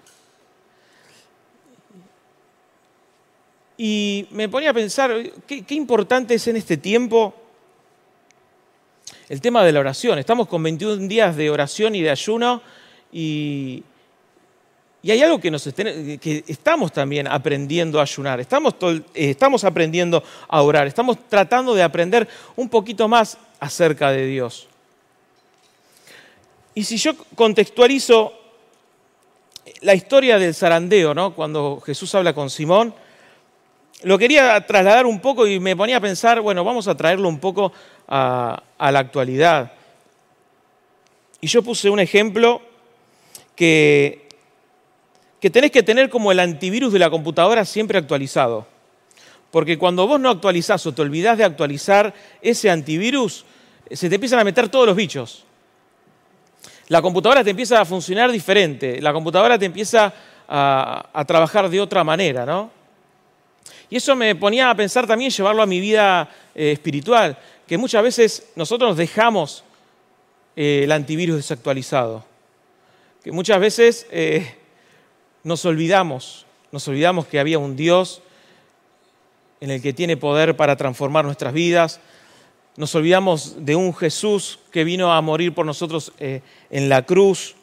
Y 3.80 4.28
me 4.30 4.48
ponía 4.50 4.70
a 4.70 4.74
pensar, 4.76 5.12
¿qué, 5.48 5.66
importante 5.70 6.36
es 6.36 6.48
en 6.48 6.58
este 6.58 6.78
tiempo 6.78 7.34
el 9.28 9.42
tema 9.42 9.64
de 9.64 9.72
la 9.72 9.80
oración? 9.80 10.20
Estamos 10.20 10.48
con 10.48 10.62
21 10.62 11.08
días 11.08 11.36
de 11.36 11.50
oración 11.50 11.96
y 11.96 12.04
de 12.04 12.12
ayuno 12.12 12.62
y, 13.12 13.84
hay 15.04 15.24
algo 15.24 15.40
que, 15.42 15.50
nos 15.50 15.64
que 15.64 16.44
estamos 16.46 16.92
también 16.92 17.28
aprendiendo 17.28 17.98
a 17.98 18.04
ayunar, 18.04 18.40
estamos, 18.40 18.76
eh, 18.84 19.32
estamos 19.32 19.64
aprendiendo 19.64 20.24
a 20.48 20.62
orar, 20.62 20.86
estamos 20.86 21.18
tratando 21.28 21.74
de 21.74 21.82
aprender 21.82 22.28
un 22.56 22.70
poquito 22.70 23.08
más 23.08 23.40
acerca 23.62 24.12
de 24.12 24.25
Dios. 24.25 24.68
Y 26.74 26.84
si 26.84 26.98
yo 26.98 27.13
contextualizo 27.36 28.34
la 29.82 29.94
historia 29.94 30.39
del 30.39 30.56
zarandeo, 30.56 31.13
¿no? 31.13 31.34
cuando 31.34 31.80
Jesús 31.86 32.13
habla 32.15 32.34
con 32.34 32.50
Simón, 32.50 32.94
lo 34.03 34.18
quería 34.18 34.65
trasladar 34.65 35.06
un 35.06 35.20
poco 35.20 35.46
y 35.46 35.60
me 35.60 35.75
ponía 35.75 35.98
a 35.98 36.01
pensar, 36.01 36.41
bueno, 36.41 36.63
vamos 36.63 36.88
a 36.88 36.98
traerlo 36.98 37.30
un 37.30 37.39
poco 37.39 37.72
a, 38.08 38.62
la 38.80 39.00
actualidad. 39.00 39.74
Y 41.39 41.48
yo 41.48 41.62
puse 41.62 41.89
un 41.89 42.00
ejemplo 42.00 42.62
que, 43.56 44.27
que 45.39 45.51
tenés 45.51 45.72
que 45.72 45.84
tener 45.84 46.10
como 46.10 46.32
el 46.32 46.39
antivirus 46.39 46.91
de 46.91 47.00
la 47.00 47.12
computadora 47.12 47.63
siempre 47.63 48.00
actualizado. 48.00 48.65
Porque 49.51 49.77
cuando 49.77 50.08
vos 50.08 50.20
no 50.20 50.29
actualizás 50.29 50.86
o 50.88 50.93
te 50.93 51.01
olvidás 51.01 51.38
de 51.38 51.43
actualizar 51.43 52.13
ese 52.41 52.70
antivirus, 52.70 53.46
se 53.91 54.10
te 54.10 54.15
empiezan 54.15 54.39
a 54.39 54.43
meter 54.43 54.70
todos 54.70 54.88
los 54.88 54.96
bichos. 54.96 55.43
La 56.88 57.01
computadora 57.01 57.43
te 57.43 57.51
empieza 57.51 57.79
a 57.79 57.86
funcionar 57.86 58.31
diferente, 58.31 59.01
la 59.01 59.13
computadora 59.13 59.60
te 59.60 59.65
empieza 59.65 60.13
a, 60.48 61.24
trabajar 61.25 61.70
de 61.70 61.79
otra 61.79 62.03
manera, 62.03 62.46
¿no? 62.46 62.72
Y 63.89 63.98
eso 63.98 64.15
me 64.15 64.36
ponía 64.36 64.70
a 64.70 64.75
pensar 64.75 65.05
también 65.05 65.31
llevarlo 65.31 65.62
a 65.62 65.65
mi 65.65 65.79
vida 65.79 66.29
eh, 66.55 66.72
espiritual, 66.72 67.38
que 67.67 67.77
muchas 67.77 68.03
veces 68.03 68.51
nosotros 68.55 68.98
dejamos 68.98 69.63
eh, 70.55 70.81
el 70.84 70.91
antivirus 70.91 71.38
desactualizado, 71.38 72.25
que 73.24 73.31
muchas 73.31 73.60
veces 73.60 74.08
eh, 74.12 74.55
nos 75.43 75.63
olvidamos, 75.65 76.46
nos 76.72 76.88
olvidamos 76.88 77.27
que 77.27 77.39
había 77.39 77.60
un 77.60 77.75
Dios 77.75 78.22
en 79.62 79.72
el 79.72 79.82
que 79.82 79.94
tiene 79.94 80.18
poder 80.18 80.58
para 80.58 80.75
transformar 80.75 81.24
nuestras 81.24 81.53
vidas, 81.53 82.01
nos 82.75 82.94
olvidamos 82.96 83.65
de 83.65 83.75
un 83.75 83.96
Jesús 83.96 84.60
que 84.72 84.84
vino 84.84 85.13
a 85.13 85.22
morir 85.22 85.53
por 85.53 85.65
nosotros 85.65 86.12
en 86.20 86.89
la 86.89 87.06
cruz, 87.06 87.56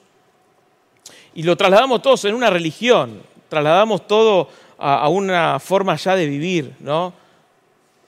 y 1.38 1.44
lo 1.44 1.56
trasladamos 1.56 2.02
todos 2.02 2.24
en 2.24 2.34
una 2.34 2.50
religión, 2.50 3.22
trasladamos 3.48 4.08
todo 4.08 4.48
a, 4.76 5.08
una 5.08 5.60
forma 5.60 5.94
ya 5.94 6.16
de 6.16 6.26
vivir, 6.26 6.74
¿no? 6.80 7.12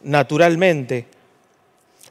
Naturalmente. 0.02 1.06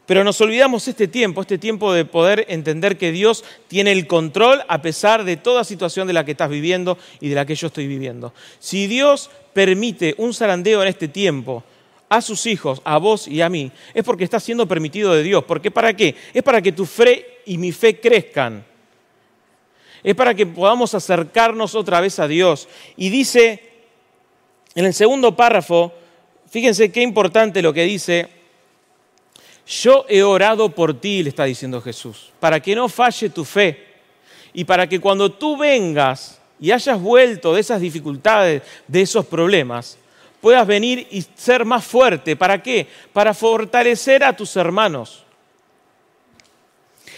Pero 0.05 0.23
nos 0.23 0.39
olvidamos 0.41 0.87
este 0.87 1.07
tiempo, 1.07 1.41
este 1.41 1.57
tiempo 1.57 1.91
de 1.91 2.05
poder 2.05 2.45
entender 2.47 2.97
que 2.97 3.11
Dios 3.11 3.43
tiene 3.67 3.91
el 3.91 4.07
control 4.07 4.63
a 4.69 4.81
pesar 4.81 5.25
de 5.25 5.35
toda 5.35 5.63
situación 5.63 6.07
de 6.07 6.13
la 6.13 6.23
que 6.23 6.31
estás 6.31 6.49
viviendo 6.49 6.97
y 7.19 7.29
de 7.29 7.35
la 7.35 7.45
que 7.45 7.55
yo 7.55 7.67
estoy 7.67 7.87
viviendo. 7.87 8.33
Si 8.59 8.87
Dios 8.87 9.29
permite 9.59 10.15
un 10.19 10.33
zarandeo 10.33 10.81
en 10.81 10.87
este 10.87 11.09
tiempo 11.09 11.61
a 12.07 12.21
sus 12.21 12.45
hijos, 12.45 12.81
a 12.85 12.97
vos 12.97 13.27
y 13.27 13.41
a 13.41 13.49
mí, 13.49 13.69
es 13.93 14.05
porque 14.05 14.23
está 14.23 14.39
siendo 14.39 14.65
permitido 14.65 15.13
de 15.13 15.21
Dios. 15.21 15.43
¿Por 15.43 15.59
qué? 15.59 15.69
¿Para 15.69 15.93
qué? 15.93 16.15
Es 16.33 16.43
para 16.43 16.61
que 16.61 16.71
tu 16.71 16.85
fe 16.85 17.41
y 17.45 17.57
mi 17.57 17.73
fe 17.73 17.99
crezcan. 17.99 18.65
Es 20.01 20.15
para 20.15 20.33
que 20.33 20.45
podamos 20.45 20.95
acercarnos 20.95 21.75
otra 21.75 21.99
vez 21.99 22.19
a 22.19 22.27
Dios. 22.29 22.69
Y 22.95 23.09
dice 23.09 23.61
en 24.75 24.85
el 24.85 24.93
segundo 24.93 25.35
párrafo, 25.35 25.91
fíjense 26.49 26.89
qué 26.89 27.01
importante 27.01 27.61
lo 27.61 27.73
que 27.73 27.83
dice. 27.83 28.29
Yo 29.67 30.05
he 30.07 30.23
orado 30.23 30.69
por 30.69 31.01
ti, 31.01 31.21
le 31.21 31.31
está 31.31 31.43
diciendo 31.43 31.81
Jesús, 31.81 32.31
para 32.39 32.61
que 32.61 32.75
no 32.75 32.87
falle 32.87 33.29
tu 33.29 33.43
fe 33.43 33.87
y 34.53 34.63
para 34.63 34.87
que 34.87 35.01
cuando 35.01 35.33
tú 35.33 35.57
vengas 35.57 36.38
y 36.59 36.71
hayas 36.71 37.01
vuelto 37.01 37.53
de 37.53 37.61
esas 37.61 37.81
dificultades, 37.81 38.61
de 38.87 39.01
esos 39.01 39.25
problemas, 39.25 39.97
puedas 40.41 40.65
venir 40.65 41.07
y 41.11 41.25
ser 41.35 41.65
más 41.65 41.85
fuerte. 41.85 42.35
¿Para 42.35 42.61
qué? 42.61 42.87
Para 43.13 43.33
fortalecer 43.33 44.23
a 44.23 44.35
tus 44.35 44.55
hermanos. 44.55 45.23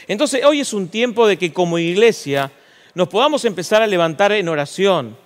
Entonces 0.07 0.43
hoy 0.43 0.59
es 0.59 0.73
un 0.73 0.87
tiempo 0.87 1.27
de 1.27 1.37
que 1.37 1.53
como 1.53 1.79
iglesia 1.79 2.51
nos 2.93 3.07
podamos 3.07 3.45
empezar 3.45 3.81
a 3.81 3.87
levantar 3.87 4.31
en 4.31 4.49
oración. 4.49 5.17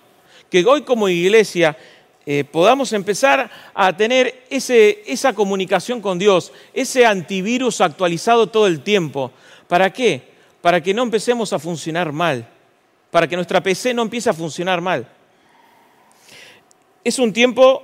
Que 0.50 0.64
hoy 0.66 0.84
como 0.84 1.10
iglesia 1.10 1.78
eh, 2.26 2.44
podamos 2.44 2.94
empezar 2.94 3.50
a 3.74 3.96
tener 3.96 4.46
esa 4.50 5.34
comunicación 5.34 6.02
con 6.02 6.18
Dios, 6.18 6.52
ese 6.74 7.06
antivirus 7.06 7.82
actualizado 7.82 8.48
todo 8.48 8.68
el 8.68 8.82
tiempo. 8.82 9.32
¿Para 9.68 9.92
qué? 9.92 10.24
Para 10.62 10.82
que 10.82 10.94
no 10.94 11.04
empecemos 11.04 11.54
a 11.54 11.60
funcionar 11.60 12.12
mal, 12.12 12.48
para 13.16 13.30
que 13.30 13.38
nuestra 13.38 13.64
PC 13.64 13.94
no 13.94 14.02
empiece 14.02 14.30
a 14.30 14.34
funcionar 14.34 14.82
mal. 14.82 15.08
Es 17.02 17.18
un 17.18 17.32
tiempo 17.32 17.82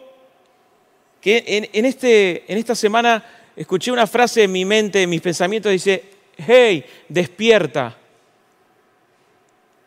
que 1.22 1.70
en, 1.72 1.86
este, 1.86 2.52
en 2.52 2.58
esta 2.58 2.76
semana 2.76 3.24
escuché 3.56 3.94
una 3.94 4.08
frase 4.08 4.44
en 4.44 4.52
mi 4.52 4.66
mente, 4.66 5.02
en 5.04 5.10
mis 5.10 5.22
pensamientos, 5.22 5.72
dice, 5.72 6.04
hey, 6.36 6.84
despierta. 7.08 7.96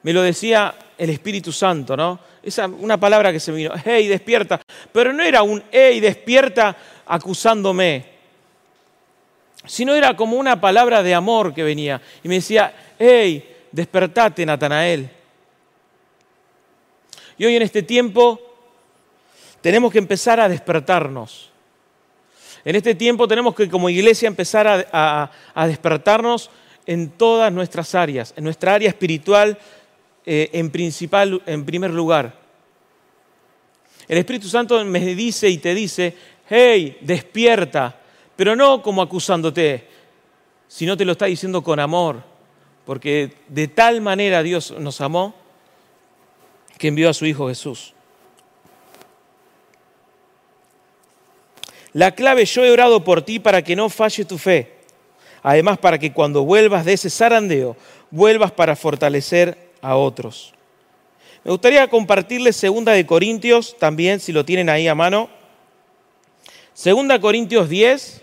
Me 0.03 0.15
lo 0.15 0.23
decía 0.23 0.75
el 0.97 1.11
Espíritu 1.11 1.53
Santo, 1.53 1.95
¿no? 1.95 2.19
Esa 2.43 2.67
una 2.67 2.99
palabra 2.99 3.31
que 3.31 3.39
se 3.39 3.53
me 3.53 3.59
vino, 3.59 3.75
hey, 3.85 4.09
despierta. 4.09 4.63
Pero 4.93 5.13
no 5.13 5.23
era 5.23 5.43
un 5.43 5.63
hey, 5.71 6.01
despierta 6.01 6.75
acusándome, 7.05 8.07
sino 9.67 9.93
era 9.93 10.17
como 10.17 10.39
una 10.39 10.59
palabra 10.59 11.03
de 11.03 11.13
amor 11.13 11.53
que 11.53 11.63
venía 11.63 12.01
y 12.23 12.29
me 12.29 12.37
decía, 12.37 12.75
hey, 12.99 13.67
despertate, 13.71 14.47
Natanael. 14.47 15.11
Y 17.37 17.45
hoy 17.45 17.57
en 17.57 17.63
este 17.63 17.83
tiempo 17.83 18.41
tenemos 19.61 19.91
que 19.91 19.99
empezar 19.99 20.41
a 20.41 20.49
despertarnos. 20.49 21.51
En 22.65 22.77
este 22.77 22.95
tiempo 22.95 23.29
tenemos 23.29 23.55
que 23.55 23.69
como 23.69 23.91
iglesia 23.91 24.27
empezar 24.27 24.89
a, 24.93 25.31
despertarnos 25.67 26.51
en 26.87 27.11
todas 27.11 27.53
nuestras 27.53 27.95
áreas, 27.95 28.33
en 28.37 28.45
nuestra 28.45 28.75
área 28.75 28.89
espiritual, 28.89 29.59
eh, 30.25 30.51
en, 30.53 30.71
principal, 30.71 31.43
en 31.47 31.65
primer 31.65 31.91
lugar. 31.91 32.39
El 34.07 34.19
Espíritu 34.19 34.49
Santo 34.49 34.85
me 34.85 35.01
dice 35.15 35.49
y 35.49 35.59
te 35.59 35.75
dice, 35.75 36.15
hey, 36.49 36.99
despierta, 37.01 37.99
pero 38.37 38.55
no 38.55 38.83
como 38.83 39.03
acusándote, 39.03 39.89
sino 40.69 40.97
te 40.97 41.05
lo 41.05 41.13
está 41.13 41.27
diciendo 41.27 41.63
con 41.63 41.81
amor, 41.81 42.23
porque 42.85 43.33
de 43.49 43.69
tal 43.69 44.01
manera 44.01 44.43
Dios 44.43 44.75
nos 44.79 45.01
amó 45.01 45.44
que 46.79 46.89
envió 46.89 47.09
a 47.11 47.15
su 47.15 47.27
Hijo 47.27 47.49
Jesús. 47.49 47.95
La 51.93 52.13
clave, 52.13 52.45
yo 52.45 52.65
he 52.65 52.73
orado 52.73 53.05
por 53.05 53.23
ti 53.23 53.39
para 53.39 53.63
que 53.63 53.77
no 53.77 53.89
falle 53.89 54.25
tu 54.25 54.37
fe. 54.37 54.75
Además, 55.43 55.79
para 55.79 55.99
que 55.99 56.13
cuando 56.13 56.45
vuelvas 56.45 56.85
de 56.85 56.95
ese 56.95 57.09
zarandeo, 57.09 57.77
vuelvas 58.11 58.51
para 58.51 58.75
fortalecer 58.75 59.71
a 59.81 59.97
otros. 59.97 60.55
Me 61.45 61.51
gustaría 61.51 61.87
compartirles 61.89 62.57
Segunda 62.57 62.93
de 62.93 63.07
Corintios 63.07 63.77
también, 63.79 64.19
si 64.19 64.33
lo 64.33 64.45
tienen 64.45 64.69
ahí 64.71 64.89
a 64.89 64.95
mano. 64.95 65.29
Segunda 66.73 67.21
Corintios 67.21 67.69
10. 67.69 68.23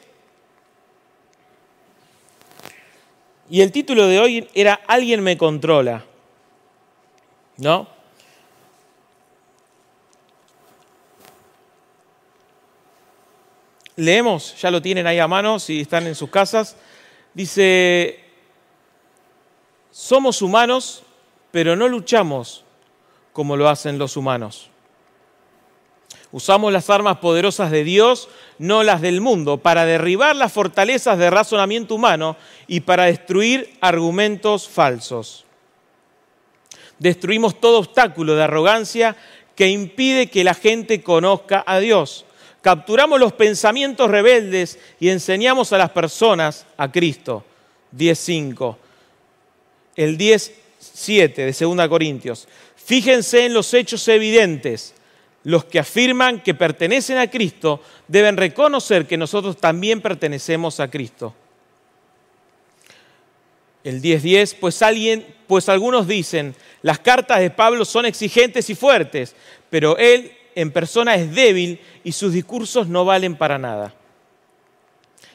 Y 3.52 3.62
el 3.62 3.72
título 3.72 4.08
de 4.08 4.20
hoy 4.20 4.50
era 4.54 4.82
Alguien 4.88 5.22
me 5.22 5.38
controla. 5.38 6.04
¿No? 7.58 7.88
Leemos, 14.02 14.56
ya 14.60 14.72
lo 14.72 14.82
tienen 14.82 15.08
ahí 15.08 15.20
a 15.20 15.28
mano, 15.28 15.60
si 15.60 15.82
están 15.82 16.08
en 16.08 16.16
sus 16.16 16.30
casas. 16.30 16.76
Dice, 17.34 18.20
somos 19.92 20.42
humanos 20.42 21.04
pero 21.52 21.76
no 21.76 21.88
luchamos 21.88 22.64
como 23.34 23.56
lo 23.56 23.70
hacen 23.70 23.98
los 23.98 24.18
humanos. 24.18 24.70
Usamos 26.32 26.72
las 26.72 26.90
armas 26.90 27.18
poderosas 27.18 27.72
de 27.72 27.84
Dios, 27.84 28.30
no 28.58 28.84
las 28.84 29.02
del 29.02 29.20
mundo, 29.20 29.58
para 29.58 29.86
derribar 29.86 30.36
las 30.36 30.54
fortalezas 30.54 31.18
de 31.18 31.30
razonamiento 31.30 31.96
humano 31.96 32.38
y 32.68 32.82
para 32.82 33.06
destruir 33.06 33.78
argumentos 33.82 34.68
falsos. 34.68 35.46
Destruimos 37.00 37.60
todo 37.60 37.80
obstáculo 37.80 38.36
de 38.36 38.44
arrogancia 38.44 39.18
que 39.56 39.68
impide 39.68 40.30
que 40.30 40.46
la 40.46 40.54
gente 40.54 41.04
conozca 41.04 41.64
a 41.68 41.80
Dios. 41.80 42.26
Capturamos 42.62 43.20
los 43.20 43.34
pensamientos 43.34 44.10
rebeldes 44.10 44.78
y 45.00 45.10
enseñamos 45.10 45.74
a 45.74 45.78
las 45.78 45.90
personas 45.90 46.66
a 46.78 46.92
Cristo. 46.92 47.44
10.5. 47.96 48.78
el 49.98 50.18
10.7 50.18 51.34
de 51.34 51.76
2 51.76 51.88
Corintios. 51.90 52.48
Fíjense 52.76 53.46
en 53.46 53.54
los 53.54 53.74
hechos 53.74 54.08
evidentes. 54.08 54.94
Los 55.44 55.66
que 55.66 55.80
afirman 55.80 56.42
que 56.42 56.54
pertenecen 56.54 57.18
a 57.18 57.30
Cristo 57.30 57.82
deben 58.08 58.38
reconocer 58.38 59.08
que 59.08 59.18
nosotros 59.18 59.58
también 59.58 60.00
pertenecemos 60.00 60.80
a 60.80 60.90
Cristo. 60.90 61.34
El 63.84 64.02
10.10, 64.02 64.58
pues, 64.60 64.82
alguien, 64.84 65.26
pues 65.48 65.68
algunos 65.68 66.08
dicen, 66.08 66.56
las 66.84 67.00
cartas 67.00 67.40
de 67.40 67.50
Pablo 67.50 67.86
son 67.86 68.06
exigentes 68.06 68.70
y 68.70 68.76
fuertes, 68.76 69.36
pero 69.72 69.98
él 69.98 70.32
en 70.56 70.72
persona 70.72 71.16
es 71.16 71.34
débil 71.34 71.80
y 72.04 72.12
sus 72.12 72.34
discursos 72.34 72.88
no 72.88 73.06
valen 73.06 73.36
para 73.36 73.58
nada. 73.58 73.94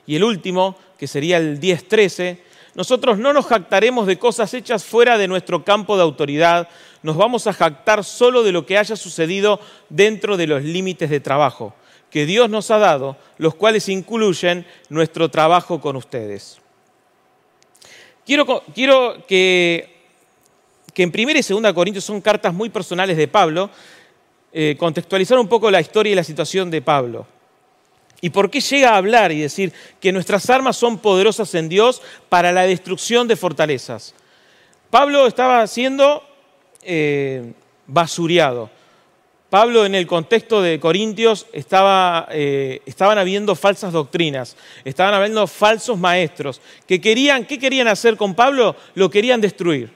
Y 0.06 0.16
el 0.16 0.25
último, 0.25 0.76
que 0.99 1.06
sería 1.06 1.38
el 1.38 1.61
10.13, 1.61 2.38
nosotros 2.75 3.18
no 3.18 3.32
nos 3.32 3.46
jactaremos 3.46 4.06
de 4.06 4.18
cosas 4.18 4.52
hechas 4.54 4.85
fuera 4.85 5.18
de 5.18 5.28
nuestro 5.28 5.64
campo 5.64 5.96
de 5.96 6.02
autoridad, 6.02 6.68
nos 7.02 7.16
vamos 7.16 7.46
a 7.46 7.52
jactar 7.52 8.04
solo 8.04 8.42
de 8.42 8.52
lo 8.52 8.66
que 8.66 8.78
haya 8.78 8.96
sucedido 8.96 9.61
dentro 9.88 10.37
de 10.37 10.46
los 10.46 10.62
límites 10.62 11.11
de 11.11 11.20
trabajo 11.20 11.75
que 12.11 12.25
Dios 12.26 12.49
nos 12.49 12.70
ha 12.70 12.78
dado, 12.78 13.16
los 13.38 13.54
cuales 13.54 13.88
incluyen 13.88 14.66
nuestro 14.88 15.28
trabajo 15.28 15.80
con 15.80 15.96
ustedes. 15.96 16.58
Quiero, 18.25 18.64
quiero 18.75 19.26
que, 19.26 20.02
que, 20.94 21.02
en 21.02 21.11
1 21.11 21.30
y 21.30 21.42
2 21.42 21.73
Corintios 21.75 22.04
son 22.04 22.20
cartas 22.20 22.54
muy 22.54 22.70
personales 22.70 23.16
de 23.16 23.28
Pablo, 23.28 23.70
eh, 24.58 24.75
contextualizar 24.78 25.38
un 25.38 25.48
poco 25.48 25.70
la 25.70 25.82
historia 25.82 26.12
y 26.12 26.14
la 26.14 26.25
situación 26.25 26.70
de 26.70 26.80
Pablo. 26.80 27.26
¿Y 28.22 28.30
por 28.30 28.50
qué 28.50 28.62
llega 28.62 28.92
a 28.92 28.96
hablar 28.96 29.30
y 29.30 29.38
decir 29.38 29.70
que 30.00 30.12
nuestras 30.12 30.48
armas 30.48 30.78
son 30.78 30.96
poderosas 30.96 31.54
en 31.54 31.68
Dios 31.68 32.00
para 32.30 32.52
la 32.52 32.62
destrucción 32.62 33.28
de 33.28 33.36
fortalezas? 33.36 34.14
Pablo 34.88 35.26
estaba 35.26 35.66
siendo 35.66 36.22
eh, 36.84 37.52
basureado. 37.86 38.70
Pablo 39.50 39.84
en 39.84 39.94
el 39.94 40.06
contexto 40.06 40.62
de 40.62 40.80
Corintios 40.80 41.46
estaba, 41.52 42.26
eh, 42.30 42.80
estaban 42.86 43.18
habiendo 43.18 43.56
falsas 43.56 43.92
doctrinas, 43.92 44.56
estaban 44.86 45.12
habiendo 45.12 45.46
falsos 45.46 45.98
maestros 45.98 46.62
que 46.86 46.98
querían, 46.98 47.44
¿qué 47.44 47.58
querían 47.58 47.88
hacer 47.88 48.16
con 48.16 48.34
Pablo? 48.34 48.75
Lo 48.94 49.10
querían 49.10 49.42
destruir. 49.42 49.92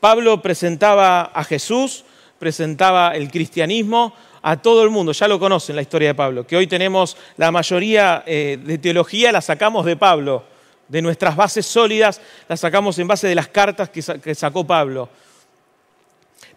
Pablo 0.00 0.42
presentaba 0.42 1.22
a 1.22 1.44
Jesús, 1.44 2.04
presentaba 2.38 3.14
el 3.14 3.30
cristianismo, 3.30 4.14
a 4.42 4.56
todo 4.56 4.82
el 4.82 4.90
mundo. 4.90 5.12
Ya 5.12 5.28
lo 5.28 5.38
conocen 5.38 5.76
la 5.76 5.82
historia 5.82 6.08
de 6.08 6.14
Pablo, 6.14 6.46
que 6.46 6.56
hoy 6.56 6.66
tenemos 6.66 7.16
la 7.36 7.50
mayoría 7.50 8.22
eh, 8.26 8.58
de 8.62 8.78
teología, 8.78 9.32
la 9.32 9.40
sacamos 9.40 9.84
de 9.84 9.96
Pablo, 9.96 10.44
de 10.88 11.02
nuestras 11.02 11.36
bases 11.36 11.66
sólidas, 11.66 12.20
la 12.48 12.56
sacamos 12.56 12.98
en 12.98 13.08
base 13.08 13.28
de 13.28 13.34
las 13.34 13.48
cartas 13.48 13.90
que, 13.90 14.34
sacó 14.34 14.66
Pablo. 14.66 15.08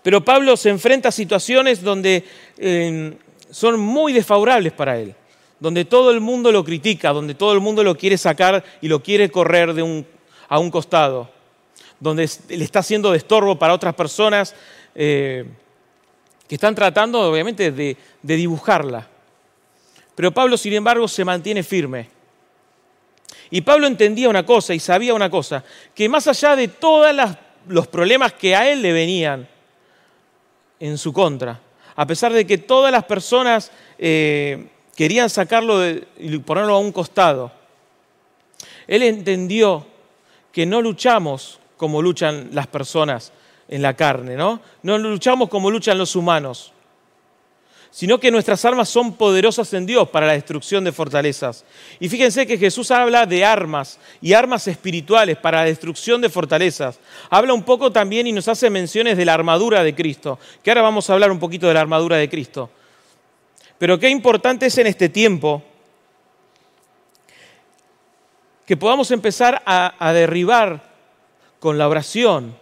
Pero 0.01 0.23
Pablo 0.23 0.57
se 0.57 0.69
enfrenta 0.69 1.09
a 1.09 1.11
situaciones 1.11 1.83
donde 1.83 2.23
eh, 2.57 3.13
son 3.50 3.79
muy 3.79 4.13
desfavorables 4.13 4.73
para 4.73 4.97
él, 4.97 5.13
donde 5.59 5.85
todo 5.85 6.11
el 6.11 6.21
mundo 6.21 6.51
lo 6.51 6.63
critica, 6.63 7.11
donde 7.11 7.35
todo 7.35 7.53
el 7.53 7.59
mundo 7.59 7.83
lo 7.83 7.97
quiere 7.97 8.17
sacar 8.17 8.63
y 8.81 8.88
lo 8.88 9.03
quiere 9.03 9.29
correr 9.29 9.75
a 10.47 10.59
un 10.59 10.71
costado, 10.71 11.29
donde 12.00 12.27
le 12.50 12.63
está 12.63 12.79
haciendo 12.79 13.11
de 13.11 13.17
estorbo 13.17 13.59
para 13.59 13.73
otras 13.73 13.93
personas. 13.93 14.55
Eh, 14.95 15.45
que 16.51 16.55
están 16.55 16.75
tratando 16.75 17.22
obviamente 17.22 17.72
de, 17.72 17.96
dibujarla. 18.22 19.07
Pero 20.14 20.33
Pablo, 20.33 20.57
sin 20.57 20.74
embargo, 20.74 21.07
se 21.07 21.24
mantiene 21.24 21.64
firme. 21.64 22.09
Y 23.50 23.61
Pablo 23.61 23.87
entendía 23.87 24.27
una 24.27 24.46
cosa 24.46 24.74
y 24.74 24.79
sabía 24.81 25.14
una 25.14 25.29
cosa, 25.29 25.64
que 25.96 26.09
más 26.09 26.27
allá 26.27 26.57
de 26.57 26.68
todos 26.68 27.16
los 27.70 27.87
problemas 27.87 28.33
que 28.33 28.53
a 28.53 28.70
él 28.70 28.81
le 28.81 28.92
venían 28.92 29.48
en 30.81 30.98
su 30.98 31.14
contra, 31.14 31.57
a 31.96 32.05
pesar 32.05 32.33
de 32.33 32.46
que 32.46 32.57
todas 32.57 32.92
las 32.92 33.05
personas 33.05 33.72
eh, 33.98 34.68
querían 34.94 35.29
sacarlo 35.29 35.81
y 35.87 36.37
ponerlo 36.40 36.75
a 36.75 36.79
un 36.79 36.92
costado, 36.92 37.50
él 38.87 39.03
entendió 39.03 39.87
que 40.51 40.66
no 40.66 40.81
luchamos 40.81 41.61
como 41.77 42.01
luchan 42.01 42.50
las 42.51 42.68
personas 42.68 43.31
en 43.72 43.81
la 43.81 43.96
carne, 43.96 44.36
¿no? 44.36 44.62
No 44.84 44.98
luchamos 44.98 45.50
como 45.50 45.72
luchan 45.72 45.98
los 45.98 46.16
humanos, 46.16 46.74
sino 47.90 48.20
que 48.20 48.29
nuestras 48.29 48.64
armas 48.66 48.90
son 48.90 49.14
poderosas 49.14 49.74
en 49.74 49.86
Dios 49.86 50.10
para 50.10 50.27
la 50.27 50.34
destrucción 50.34 50.84
de 50.84 50.92
fortalezas. 50.92 51.64
Y 52.00 52.10
fíjense 52.10 52.46
que 52.46 52.57
Jesús 52.57 52.92
habla 52.92 53.25
de 53.25 53.46
armas 53.46 53.98
y 54.22 54.34
armas 54.34 54.68
espirituales 54.68 55.38
para 55.38 55.60
la 55.60 55.66
destrucción 55.66 56.22
de 56.22 56.29
fortalezas. 56.29 57.00
Habla 57.29 57.53
un 57.53 57.64
poco 57.64 57.92
también 57.92 58.27
y 58.27 58.34
nos 58.34 58.50
hace 58.50 58.70
menciones 58.70 59.18
de 59.18 59.25
la 59.25 59.34
armadura 59.34 59.84
de 59.84 59.96
Cristo, 59.96 60.38
que 60.62 60.70
ahora 60.70 60.81
vamos 60.81 61.10
a 61.10 61.14
hablar 61.14 61.31
un 61.31 61.40
poquito 61.40 61.68
de 61.68 61.74
la 61.74 61.81
armadura 61.81 62.18
de 62.18 62.29
Cristo. 62.29 62.70
Pero 63.77 63.98
qué 63.98 64.10
importante 64.10 64.66
es 64.66 64.77
en 64.77 64.88
este 64.88 65.07
tiempo 65.07 65.64
que 68.66 68.75
podamos 68.75 69.12
empezar 69.12 69.64
a, 69.66 69.96
a 69.98 70.14
derribar 70.14 70.92
con 71.60 71.77
la 71.77 71.88
oración 71.88 72.60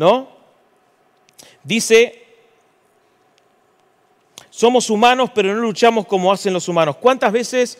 ¿no? 0.00 0.30
Dice, 1.62 2.24
somos 4.48 4.88
humanos, 4.88 5.28
pero 5.34 5.54
no 5.54 5.60
luchamos 5.60 6.06
como 6.06 6.32
hacen 6.32 6.54
los 6.54 6.66
humanos. 6.68 6.96
¿Cuántas 6.96 7.30
veces 7.30 7.76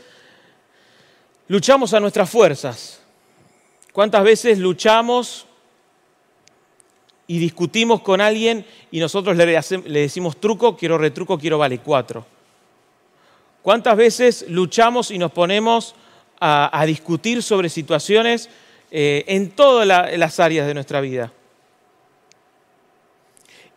luchamos 1.48 1.94
a 1.94 2.00
nuestras 2.00 2.28
fuerzas? 2.28 3.00
¿Cuántas 3.94 4.22
veces 4.22 4.58
luchamos 4.58 5.46
y 7.26 7.38
discutimos 7.38 8.02
con 8.02 8.20
alguien 8.20 8.66
y 8.90 9.00
nosotros 9.00 9.34
le, 9.34 9.46
decimos 9.86 10.38
truco, 10.38 10.76
quiero 10.76 10.98
retruco, 10.98 11.38
quiero 11.38 11.56
vale 11.56 11.78
cuatro? 11.78 12.26
¿Cuántas 13.62 13.96
veces 13.96 14.44
luchamos 14.46 15.10
y 15.10 15.16
nos 15.16 15.32
ponemos 15.32 15.94
a, 16.38 16.84
discutir 16.84 17.42
sobre 17.42 17.70
situaciones 17.70 18.50
eh, 18.90 19.24
en 19.26 19.52
todas 19.52 19.86
las 19.86 20.38
áreas 20.38 20.66
de 20.66 20.74
nuestra 20.74 21.00
vida? 21.00 21.32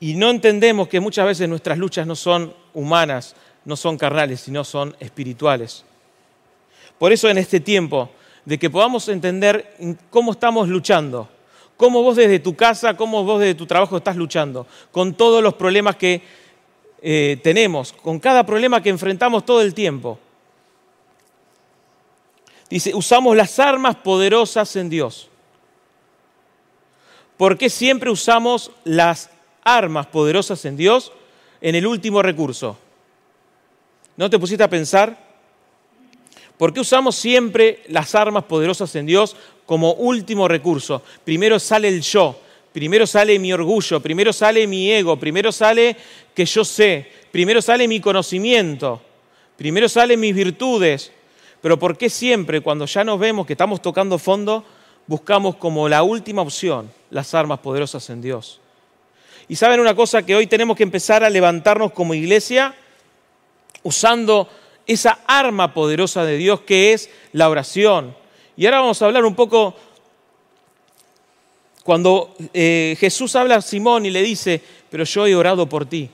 Y 0.04 0.16
no 0.16 0.30
entendemos 0.30 0.90
que 0.90 1.00
muchas 1.00 1.26
veces 1.26 1.48
nuestras 1.48 1.78
luchas 1.78 2.06
no 2.06 2.14
son 2.14 2.54
humanas, 2.74 3.38
no 3.64 3.78
son 3.78 3.98
carnales, 3.98 4.42
sino 4.42 4.66
son 4.66 4.94
espirituales. 5.00 5.86
Por 7.00 7.14
eso 7.14 7.30
en 7.30 7.38
este 7.38 7.62
tiempo, 7.62 8.10
de 8.44 8.60
que 8.60 8.70
podamos 8.70 9.08
entender 9.08 9.78
cómo 10.10 10.34
estamos 10.34 10.68
luchando, 10.68 11.30
cómo 11.78 12.04
vos 12.04 12.18
desde 12.18 12.40
tu 12.40 12.54
casa, 12.54 12.98
cómo 12.98 13.24
vos 13.24 13.40
desde 13.40 13.56
tu 13.56 13.66
trabajo 13.66 13.96
estás 13.96 14.18
luchando, 14.18 14.68
con 14.92 15.14
todos 15.14 15.42
los 15.42 15.54
problemas 15.54 15.96
que 15.96 16.22
eh, 17.02 17.40
tenemos, 17.42 17.94
con 17.94 18.20
cada 18.20 18.46
problema 18.46 18.84
que 18.84 18.90
enfrentamos 18.90 19.46
todo 19.46 19.62
el 19.62 19.74
tiempo. 19.74 20.20
Dice, 22.70 22.94
usamos 22.94 23.38
las 23.38 23.58
armas 23.58 23.96
poderosas 23.96 24.76
en 24.76 24.90
Dios. 24.90 25.30
¿Por 27.38 27.58
qué 27.58 27.70
siempre 27.70 28.12
usamos 28.12 28.70
las 28.84 29.30
armas 29.64 30.08
poderosas 30.08 30.64
en 30.66 30.78
Dios 30.78 31.12
en 31.62 31.76
el 31.76 31.88
último 31.88 32.22
recurso. 32.22 32.78
¿No 34.18 34.30
te 34.30 34.38
pusiste 34.38 34.64
a 34.64 34.70
pensar? 34.70 35.18
¿Por 36.58 36.74
qué 36.74 36.80
usamos 36.80 37.16
siempre 37.16 37.82
las 37.88 38.14
armas 38.16 38.44
poderosas 38.44 38.96
en 38.96 39.06
Dios 39.06 39.36
como 39.66 39.94
último 39.94 40.48
recurso? 40.48 41.02
Primero 41.24 41.60
sale 41.60 41.88
el 41.88 42.02
yo, 42.02 42.40
primero 42.72 43.08
sale 43.08 43.40
mi 43.40 43.52
orgullo, 43.52 44.00
primero 44.00 44.32
sale 44.32 44.68
mi 44.68 44.92
ego, 44.92 45.18
primero 45.18 45.52
sale 45.52 45.98
que 46.34 46.46
yo 46.46 46.64
sé, 46.64 47.08
primero 47.32 47.62
sale 47.62 47.88
mi 47.88 48.00
conocimiento, 48.00 49.02
primero 49.58 49.90
salen 49.90 50.20
mis 50.20 50.36
virtudes. 50.36 51.12
Pero 51.62 51.80
¿por 51.80 51.98
qué 51.98 52.10
siempre 52.10 52.62
cuando 52.62 52.86
ya 52.86 53.04
nos 53.04 53.20
vemos 53.20 53.48
que 53.48 53.54
estamos 53.54 53.82
tocando 53.82 54.20
fondo, 54.20 54.64
buscamos 55.08 55.56
como 55.56 55.90
la 55.90 56.04
última 56.04 56.42
opción 56.42 56.92
las 57.10 57.34
armas 57.34 57.60
poderosas 57.60 58.10
en 58.10 58.22
Dios? 58.22 58.60
Y 59.48 59.56
saben 59.56 59.80
una 59.80 59.96
cosa 59.96 60.26
que 60.26 60.36
hoy 60.36 60.48
tenemos 60.48 60.78
que 60.78 60.84
empezar 60.84 61.24
a 61.24 61.30
levantarnos 61.30 61.92
como 61.92 62.14
iglesia 62.14 62.76
usando 63.84 64.50
esa 64.88 65.20
arma 65.28 65.74
poderosa 65.74 66.26
de 66.26 66.38
Dios 66.38 66.62
que 66.62 66.94
es 66.94 67.10
la 67.32 67.50
oración. 67.50 68.16
Y 68.56 68.66
ahora 68.66 68.82
vamos 68.82 69.02
a 69.02 69.06
hablar 69.06 69.26
un 69.26 69.36
poco 69.36 69.76
cuando 71.84 72.36
eh, 72.54 72.96
Jesús 73.00 73.36
habla 73.36 73.56
a 73.56 73.62
Simón 73.62 74.06
y 74.06 74.10
le 74.10 74.22
dice, 74.22 74.62
pero 74.90 75.04
yo 75.04 75.28
he 75.28 75.36
orado 75.36 75.68
por 75.68 75.86
ti. 75.86 76.10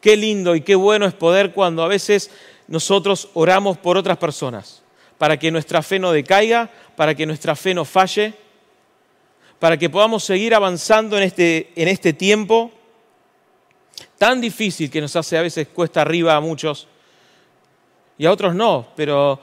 Qué 0.00 0.16
lindo 0.16 0.54
y 0.54 0.62
qué 0.62 0.74
bueno 0.74 1.06
es 1.06 1.14
poder 1.14 1.52
cuando 1.52 1.82
a 1.82 1.88
veces 1.88 2.30
nosotros 2.68 3.28
oramos 3.34 3.76
por 3.78 3.96
otras 3.96 4.16
personas, 4.16 4.82
para 5.18 5.38
que 5.38 5.50
nuestra 5.50 5.82
fe 5.82 5.98
no 5.98 6.12
decaiga, 6.12 6.70
para 6.96 7.14
que 7.14 7.26
nuestra 7.26 7.54
fe 7.54 7.74
no 7.74 7.84
falle 7.84 8.34
para 9.58 9.76
que 9.78 9.90
podamos 9.90 10.24
seguir 10.24 10.54
avanzando 10.54 11.16
en 11.16 11.24
este, 11.24 11.72
en 11.76 11.88
este 11.88 12.12
tiempo 12.12 12.70
tan 14.18 14.40
difícil 14.40 14.90
que 14.90 15.00
nos 15.00 15.14
hace 15.16 15.36
a 15.38 15.42
veces 15.42 15.68
cuesta 15.68 16.02
arriba 16.02 16.36
a 16.36 16.40
muchos 16.40 16.88
y 18.18 18.26
a 18.26 18.32
otros 18.32 18.54
no, 18.54 18.88
pero 18.96 19.40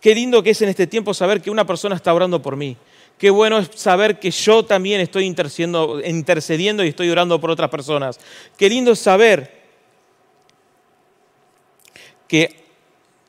qué 0.00 0.14
lindo 0.14 0.42
que 0.42 0.50
es 0.50 0.62
en 0.62 0.68
este 0.68 0.86
tiempo 0.86 1.14
saber 1.14 1.40
que 1.40 1.50
una 1.50 1.66
persona 1.66 1.94
está 1.94 2.12
orando 2.12 2.42
por 2.42 2.56
mí, 2.56 2.76
Qué 3.18 3.30
bueno 3.30 3.58
es 3.58 3.70
saber 3.74 4.20
que 4.20 4.30
yo 4.30 4.64
también 4.64 5.00
estoy 5.00 5.24
intercediendo 5.24 6.84
y 6.84 6.88
estoy 6.88 7.10
orando 7.10 7.40
por 7.40 7.50
otras 7.50 7.68
personas. 7.68 8.20
Qué 8.56 8.68
lindo 8.68 8.92
es 8.92 9.00
saber 9.00 9.58
que 12.28 12.62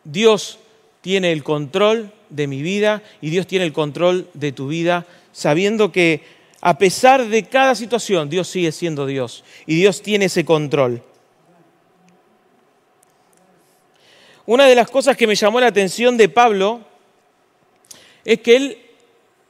Dios 0.03 0.59
tiene 1.01 1.31
el 1.31 1.43
control 1.43 2.13
de 2.29 2.45
mi 2.45 2.61
vida 2.61 3.01
y 3.19 3.31
Dios 3.31 3.47
tiene 3.47 3.65
el 3.65 3.73
control 3.73 4.29
de 4.35 4.51
tu 4.51 4.67
vida, 4.67 5.07
sabiendo 5.39 5.91
que 5.91 6.21
a 6.61 6.77
pesar 6.77 7.25
de 7.25 7.43
cada 7.43 7.73
situación, 7.73 8.29
Dios 8.29 8.49
sigue 8.49 8.71
siendo 8.71 9.05
Dios 9.05 9.43
y 9.65 9.75
Dios 9.75 10.01
tiene 10.01 10.25
ese 10.25 10.43
control. 10.43 11.01
Una 14.45 14.65
de 14.65 14.75
las 14.75 14.89
cosas 14.89 15.15
que 15.15 15.27
me 15.27 15.35
llamó 15.35 15.59
la 15.59 15.67
atención 15.67 16.17
de 16.17 16.27
Pablo 16.27 16.81
es 18.25 18.41
que 18.41 18.55
él 18.55 18.77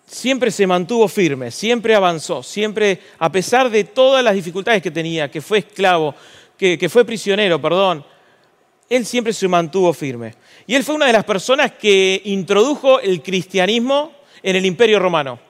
siempre 0.06 0.52
se 0.52 0.68
mantuvo 0.68 1.08
firme, 1.08 1.52
siempre 1.52 1.96
avanzó, 1.96 2.44
siempre, 2.44 3.00
a 3.18 3.32
pesar 3.32 3.70
de 3.70 3.86
todas 3.86 4.24
las 4.24 4.36
dificultades 4.36 4.82
que 4.82 4.92
tenía, 4.92 5.32
que 5.32 5.42
fue 5.42 5.60
esclavo, 5.60 6.14
que, 6.58 6.90
fue 6.90 7.06
prisionero, 7.06 7.62
perdón, 7.62 8.06
él 8.90 9.06
siempre 9.06 9.34
se 9.34 9.48
mantuvo 9.48 9.94
firme. 9.94 10.36
Y 10.68 10.76
él 10.76 10.84
fue 10.84 10.96
una 10.96 11.08
de 11.08 11.14
las 11.14 11.24
personas 11.24 11.72
que 11.72 12.22
introdujo 12.26 13.00
el 13.00 13.24
cristianismo 13.24 14.14
en 14.44 14.56
el 14.58 14.66
imperio 14.66 15.00
romano. 15.00 15.49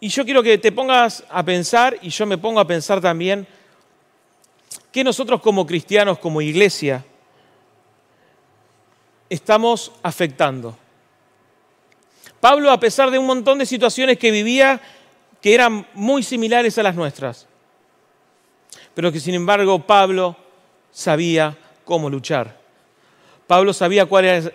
Y 0.00 0.08
yo 0.08 0.24
quiero 0.24 0.42
que 0.42 0.56
te 0.56 0.72
pongas 0.72 1.22
a 1.28 1.44
pensar, 1.44 1.98
y 2.00 2.08
yo 2.08 2.24
me 2.24 2.38
pongo 2.38 2.58
a 2.58 2.66
pensar 2.66 3.00
también, 3.00 3.46
que 4.90 5.04
nosotros 5.04 5.40
como 5.40 5.66
cristianos, 5.66 6.18
como 6.18 6.40
iglesia, 6.40 7.04
estamos 9.28 9.92
afectando. 10.02 10.76
Pablo, 12.40 12.70
a 12.70 12.80
pesar 12.80 13.10
de 13.10 13.18
un 13.18 13.26
montón 13.26 13.58
de 13.58 13.66
situaciones 13.66 14.18
que 14.18 14.30
vivía 14.30 14.80
que 15.40 15.54
eran 15.54 15.86
muy 15.94 16.22
similares 16.22 16.78
a 16.78 16.82
las 16.82 16.94
nuestras, 16.94 17.46
pero 18.94 19.12
que 19.12 19.20
sin 19.20 19.34
embargo 19.34 19.86
Pablo 19.86 20.36
sabía 20.90 21.56
cómo 21.84 22.10
luchar. 22.10 22.59
Pablo 23.50 23.72
sabía 23.72 24.06
cuáles 24.06 24.52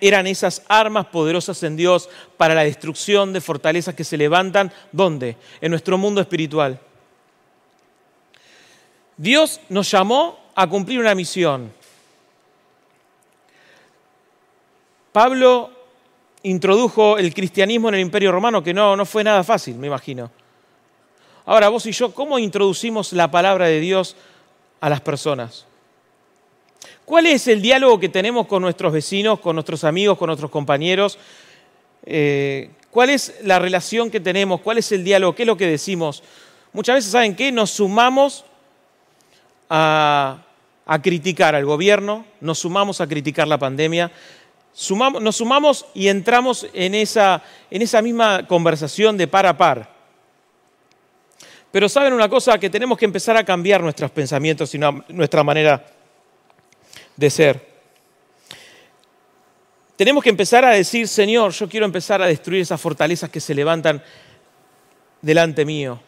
eran 0.00 0.26
esas 0.26 0.62
armas 0.68 1.04
poderosas 1.04 1.62
en 1.64 1.76
Dios 1.76 2.08
para 2.38 2.54
la 2.54 2.64
destrucción 2.64 3.30
de 3.34 3.42
fortalezas 3.42 3.94
que 3.94 4.04
se 4.04 4.16
levantan, 4.16 4.72
¿dónde? 4.90 5.36
En 5.60 5.68
nuestro 5.68 5.98
mundo 5.98 6.22
espiritual. 6.22 6.80
Dios 9.18 9.60
nos 9.68 9.90
llamó 9.90 10.38
a 10.54 10.66
cumplir 10.66 10.98
una 10.98 11.14
misión. 11.14 11.70
Pablo 15.12 15.70
introdujo 16.42 17.18
el 17.18 17.34
cristianismo 17.34 17.90
en 17.90 17.96
el 17.96 18.00
imperio 18.00 18.32
romano, 18.32 18.62
que 18.62 18.72
no, 18.72 18.96
no 18.96 19.04
fue 19.04 19.24
nada 19.24 19.44
fácil, 19.44 19.76
me 19.76 19.88
imagino. 19.88 20.30
Ahora, 21.44 21.68
vos 21.68 21.84
y 21.84 21.92
yo, 21.92 22.14
¿cómo 22.14 22.38
introducimos 22.38 23.12
la 23.12 23.30
palabra 23.30 23.66
de 23.66 23.78
Dios 23.78 24.16
a 24.80 24.88
las 24.88 25.02
personas? 25.02 25.66
¿Cuál 27.06 27.26
es 27.26 27.46
el 27.46 27.62
diálogo 27.62 28.00
que 28.00 28.08
tenemos 28.08 28.48
con 28.48 28.60
nuestros 28.62 28.92
vecinos, 28.92 29.38
con 29.38 29.54
nuestros 29.54 29.84
amigos, 29.84 30.18
con 30.18 30.26
nuestros 30.26 30.50
compañeros? 30.50 31.20
Eh, 32.04 32.70
¿Cuál 32.90 33.10
es 33.10 33.36
la 33.44 33.60
relación 33.60 34.10
que 34.10 34.18
tenemos? 34.18 34.60
¿Cuál 34.60 34.78
es 34.78 34.90
el 34.90 35.04
diálogo? 35.04 35.32
¿Qué 35.32 35.44
es 35.44 35.46
lo 35.46 35.56
que 35.56 35.68
decimos? 35.68 36.24
Muchas 36.72 36.96
veces, 36.96 37.12
¿saben 37.12 37.36
qué? 37.36 37.52
Nos 37.52 37.70
sumamos 37.70 38.44
a, 39.70 40.38
criticar 41.00 41.54
al 41.54 41.64
gobierno, 41.64 42.24
nos 42.40 42.58
sumamos 42.58 43.00
a 43.00 43.06
criticar 43.06 43.46
la 43.46 43.58
pandemia, 43.58 44.10
nos 45.20 45.36
sumamos 45.36 45.86
y 45.94 46.08
entramos 46.08 46.66
en 46.74 46.96
esa, 46.96 47.40
en 47.70 47.82
esa 47.82 48.02
misma 48.02 48.48
conversación 48.48 49.16
de 49.16 49.28
par 49.28 49.46
a 49.46 49.56
par. 49.56 49.94
Pero 51.70 51.88
saben 51.88 52.12
una 52.12 52.28
cosa, 52.28 52.58
que 52.58 52.68
tenemos 52.68 52.98
que 52.98 53.04
empezar 53.04 53.36
a 53.36 53.44
cambiar 53.44 53.80
nuestros 53.80 54.10
pensamientos 54.10 54.74
y 54.74 54.80
nuestra 55.08 55.44
manera 55.44 55.95
de 57.16 57.30
ser. 57.30 57.76
Tenemos 59.96 60.22
que 60.22 60.30
empezar 60.30 60.64
a 60.64 60.70
decir, 60.70 61.08
Señor, 61.08 61.52
yo 61.52 61.68
quiero 61.68 61.86
empezar 61.86 62.20
a 62.20 62.26
destruir 62.26 62.60
esas 62.60 62.80
fortalezas 62.80 63.30
que 63.30 63.40
se 63.40 63.54
levantan 63.54 64.02
delante 65.22 65.64
mío. 65.64 65.98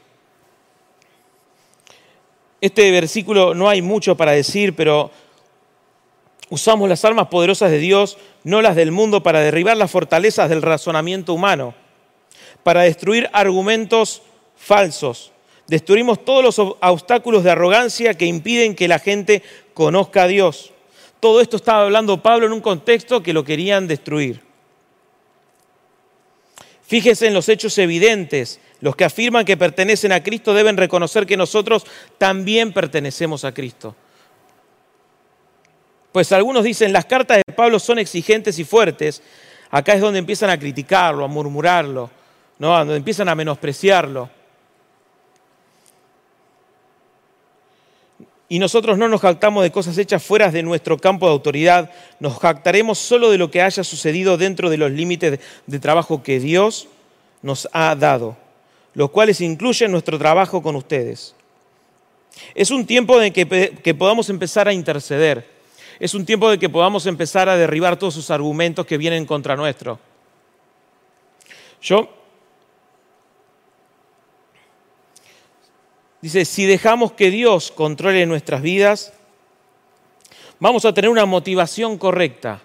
Este 2.60 2.90
versículo 2.90 3.54
no 3.54 3.68
hay 3.68 3.80
mucho 3.80 4.16
para 4.16 4.32
decir, 4.32 4.76
pero 4.76 5.10
usamos 6.50 6.88
las 6.88 7.04
armas 7.04 7.28
poderosas 7.28 7.70
de 7.70 7.78
Dios, 7.78 8.18
no 8.44 8.60
las 8.60 8.76
del 8.76 8.90
mundo, 8.90 9.22
para 9.22 9.40
derribar 9.40 9.76
las 9.76 9.90
fortalezas 9.90 10.50
del 10.50 10.60
razonamiento 10.60 11.32
humano, 11.32 11.74
para 12.62 12.82
destruir 12.82 13.30
argumentos 13.32 14.22
falsos. 14.56 15.32
Destruimos 15.66 16.24
todos 16.24 16.42
los 16.42 16.58
obstáculos 16.58 17.44
de 17.44 17.52
arrogancia 17.52 18.14
que 18.14 18.26
impiden 18.26 18.74
que 18.74 18.88
la 18.88 18.98
gente 18.98 19.42
conozca 19.72 20.24
a 20.24 20.26
Dios. 20.26 20.72
Todo 21.20 21.40
esto 21.40 21.56
estaba 21.56 21.82
hablando 21.82 22.22
Pablo 22.22 22.46
en 22.46 22.52
un 22.52 22.60
contexto 22.60 23.22
que 23.22 23.32
lo 23.32 23.44
querían 23.44 23.86
destruir. 23.88 24.40
Fíjese 26.82 27.26
en 27.26 27.34
los 27.34 27.48
hechos 27.48 27.76
evidentes 27.78 28.60
los 28.80 28.94
que 28.94 29.04
afirman 29.04 29.44
que 29.44 29.56
pertenecen 29.56 30.12
a 30.12 30.22
Cristo 30.22 30.54
deben 30.54 30.76
reconocer 30.76 31.26
que 31.26 31.36
nosotros 31.36 31.84
también 32.16 32.72
pertenecemos 32.72 33.44
a 33.44 33.52
Cristo. 33.52 33.94
Pues 36.12 36.32
algunos 36.32 36.64
dicen, 36.64 36.92
las 36.92 37.04
cartas 37.04 37.38
de 37.38 37.54
Pablo 37.54 37.78
son 37.78 37.98
exigentes 37.98 38.58
y 38.58 38.64
fuertes. 38.64 39.22
Acá 39.70 39.94
es 39.94 40.00
donde 40.00 40.18
empiezan 40.18 40.50
a 40.50 40.58
criticarlo, 40.58 41.24
a 41.24 41.28
murmurarlo, 41.28 42.10
¿no? 42.58 42.76
donde 42.78 42.96
empiezan 42.96 43.28
a 43.28 43.34
menospreciarlo. 43.34 44.30
Y 48.48 48.58
nosotros 48.58 48.96
no 48.96 49.08
nos 49.08 49.20
jactamos 49.20 49.62
de 49.62 49.70
cosas 49.70 49.98
hechas 49.98 50.22
fuera 50.22 50.50
de 50.50 50.62
nuestro 50.62 50.96
campo 50.96 51.26
de 51.26 51.32
autoridad, 51.32 51.90
nos 52.18 52.38
jactaremos 52.38 52.98
solo 52.98 53.30
de 53.30 53.38
lo 53.38 53.50
que 53.50 53.60
haya 53.60 53.84
sucedido 53.84 54.38
dentro 54.38 54.70
de 54.70 54.78
los 54.78 54.90
límites 54.90 55.40
de 55.66 55.78
trabajo 55.78 56.22
que 56.22 56.40
Dios 56.40 56.88
nos 57.42 57.68
ha 57.72 57.94
dado 57.94 58.36
los 58.98 59.10
cuales 59.10 59.40
incluyen 59.40 59.92
nuestro 59.92 60.18
trabajo 60.18 60.60
con 60.60 60.74
ustedes. 60.74 61.32
Es 62.52 62.72
un 62.72 62.84
tiempo 62.84 63.16
de 63.20 63.32
que, 63.32 63.94
podamos 63.94 64.28
empezar 64.28 64.66
a 64.66 64.72
interceder. 64.72 65.48
Es 66.00 66.14
un 66.14 66.26
tiempo 66.26 66.50
de 66.50 66.58
que 66.58 66.68
podamos 66.68 67.06
empezar 67.06 67.48
a 67.48 67.56
derribar 67.56 67.96
todos 67.96 68.14
esos 68.14 68.32
argumentos 68.32 68.84
que 68.86 68.98
vienen 68.98 69.24
contra 69.24 69.54
nuestro. 69.54 70.00
Yo 71.80 72.12
Dice, 76.20 76.44
si 76.44 76.66
dejamos 76.66 77.12
que 77.12 77.30
Dios 77.30 77.70
controle 77.70 78.26
nuestras 78.26 78.60
vidas, 78.60 79.12
vamos 80.58 80.84
a 80.84 80.92
tener 80.92 81.10
una 81.10 81.26
motivación 81.26 81.96
correcta. 81.96 82.60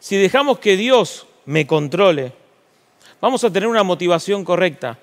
Si 0.00 0.16
dejamos 0.16 0.58
que 0.58 0.76
Dios 0.76 1.26
me 1.46 1.66
controle, 1.66 2.32
vamos 3.20 3.44
a 3.44 3.50
tener 3.52 3.68
una 3.68 3.84
motivación 3.84 4.44
correcta. 4.44 4.98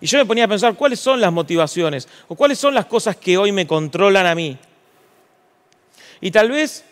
Y 0.00 0.06
yo 0.06 0.18
me 0.18 0.26
ponía 0.26 0.44
a 0.44 0.48
pensar 0.48 0.74
cuáles 0.74 1.00
son 1.00 1.20
las 1.20 1.32
motivaciones 1.32 2.08
o 2.28 2.34
cuáles 2.34 2.58
son 2.58 2.74
las 2.74 2.86
cosas 2.86 3.16
que 3.16 3.36
hoy 3.36 3.52
me 3.52 3.66
controlan 3.66 4.26
a 4.26 4.34
mí. 4.34 4.58
Y 6.20 6.30
tal 6.30 6.50
vez 6.50 6.84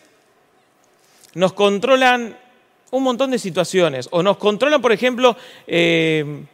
nos 1.33 1.53
controlan 1.53 2.37
un 2.91 3.03
montón 3.03 3.31
de 3.31 3.39
situaciones 3.39 4.07
o 4.11 4.23
nos 4.23 4.37
controlan, 4.37 4.81
por 4.81 4.91
ejemplo, 4.91 5.35
eh, 5.67 6.45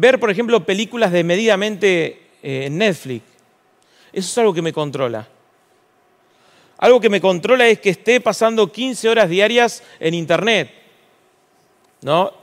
ver, 0.00 0.20
por 0.20 0.30
ejemplo, 0.30 0.64
películas 0.64 1.12
de 1.12 1.24
medidamente 1.24 2.22
eh, 2.42 2.66
en 2.66 2.78
Netflix. 2.78 3.24
Eso 4.12 4.28
es 4.28 4.38
algo 4.38 4.54
que 4.54 4.62
me 4.62 4.72
controla. 4.72 5.28
Algo 6.78 7.00
que 7.00 7.08
me 7.08 7.20
controla 7.20 7.66
es 7.68 7.80
que 7.80 7.90
esté 7.90 8.20
pasando 8.20 8.70
15 8.70 9.08
horas 9.08 9.28
diarias 9.28 9.82
en 10.00 10.14
Internet 10.14 10.84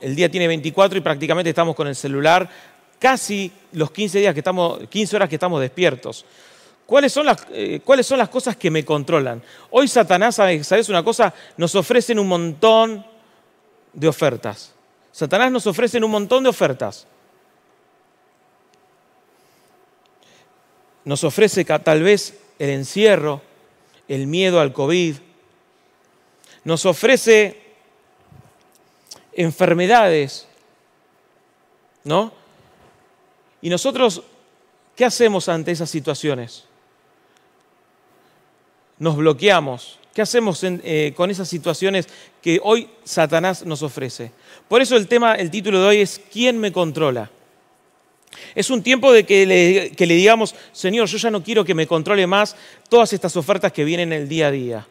el 0.02 0.16
día 0.16 0.30
tiene 0.30 0.48
24 0.48 0.98
y 0.98 1.02
prácticamente 1.02 1.50
estamos 1.50 1.76
con 1.76 1.88
el 1.88 1.96
celular 1.96 2.50
casi 2.98 3.52
los 3.74 3.92
15 3.92 4.20
días 4.20 4.34
que 4.34 4.40
estamos, 4.40 4.88
15 4.90 5.16
horas 5.16 5.30
que 5.30 5.36
estamos 5.36 5.62
despiertos. 5.62 6.26
¿Cuáles 6.86 7.14
son, 7.14 7.28
las, 7.28 7.46
eh, 7.52 7.80
¿Cuáles 7.84 8.08
son 8.08 8.18
las 8.18 8.30
cosas 8.30 8.56
que 8.58 8.72
me 8.72 8.84
controlan? 8.84 9.42
Hoy 9.70 9.88
Satanás, 9.88 10.36
¿sabes 10.36 10.90
una 10.90 11.04
cosa? 11.04 11.34
Nos 11.58 11.76
ofrecen 11.76 12.18
un 12.18 12.28
montón 12.28 13.06
de 13.94 14.08
ofertas. 14.08 14.74
Satanás 15.12 15.52
nos 15.52 15.68
ofrece 15.68 16.00
un 16.00 16.12
montón 16.12 16.44
de 16.44 16.50
ofertas. 16.50 17.06
Nos 21.06 21.24
ofrece 21.24 21.66
tal 21.66 22.04
vez 22.04 22.40
el 22.60 22.70
encierro, 22.70 23.42
el 24.08 24.28
miedo 24.28 24.60
al 24.60 24.74
COVID. 24.74 25.16
Nos 26.64 26.86
ofrece 26.86 27.60
enfermedades, 29.34 30.48
¿no? 32.04 32.34
Y 33.62 33.70
nosotros, 33.70 34.24
¿qué 34.96 35.06
hacemos 35.06 35.50
ante 35.50 35.72
esas 35.72 35.90
situaciones? 35.90 36.66
Nos 39.00 39.16
bloqueamos, 39.16 40.00
¿Qué 40.14 40.22
hacemos 40.22 40.62
eh, 40.64 41.14
con 41.16 41.32
esas 41.32 41.48
situaciones 41.48 42.08
que 42.42 42.60
hoy 42.62 42.90
Satanás 43.06 43.66
nos 43.66 43.82
ofrece? 43.82 44.32
Por 44.68 44.82
eso 44.82 44.98
el 44.98 45.08
tema, 45.08 45.36
el 45.36 45.50
título 45.50 45.82
de 45.82 45.88
hoy 45.88 45.98
es 46.02 46.22
¿Quién 46.32 46.60
me 46.60 46.74
controla? 46.74 47.32
Es 48.56 48.70
un 48.70 48.82
tiempo 48.82 49.12
de 49.12 49.26
que 49.26 49.46
le, 49.46 50.16
digamos, 50.16 50.56
Señor, 50.72 51.08
yo 51.08 51.18
ya 51.18 51.32
no 51.32 51.44
quiero 51.44 51.66
que 51.66 51.74
me 51.74 51.88
controle 51.88 52.28
más 52.28 52.56
todas 52.90 53.14
estas 53.14 53.36
ofertas 53.36 53.72
que 53.72 53.84
vienen 53.84 54.14
el 54.14 54.28
día 54.30 54.48
a 54.48 54.52
día. 54.52 54.88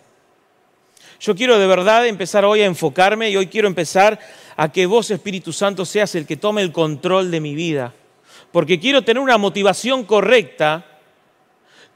Yo 1.21 1.35
quiero 1.35 1.59
de 1.59 1.67
verdad 1.67 2.07
empezar 2.07 2.45
hoy 2.45 2.61
a 2.61 2.67
enfocarme 2.67 3.31
y 3.31 3.37
hoy 3.37 3.47
quiero 3.47 3.69
empezar 3.69 4.19
a 4.57 4.73
que 4.73 4.87
vos, 4.87 5.11
Espíritu 5.11 5.53
Santo, 5.53 5.85
seas 5.85 6.15
el 6.15 6.27
que 6.27 6.37
tome 6.37 6.63
el 6.63 6.73
control 6.73 7.31
de 7.31 7.41
mi 7.41 7.55
vida. 7.55 7.95
Porque 8.53 8.81
quiero 8.81 9.03
tener 9.03 9.23
una 9.23 9.39
motivación 9.39 10.05
correcta 10.05 10.87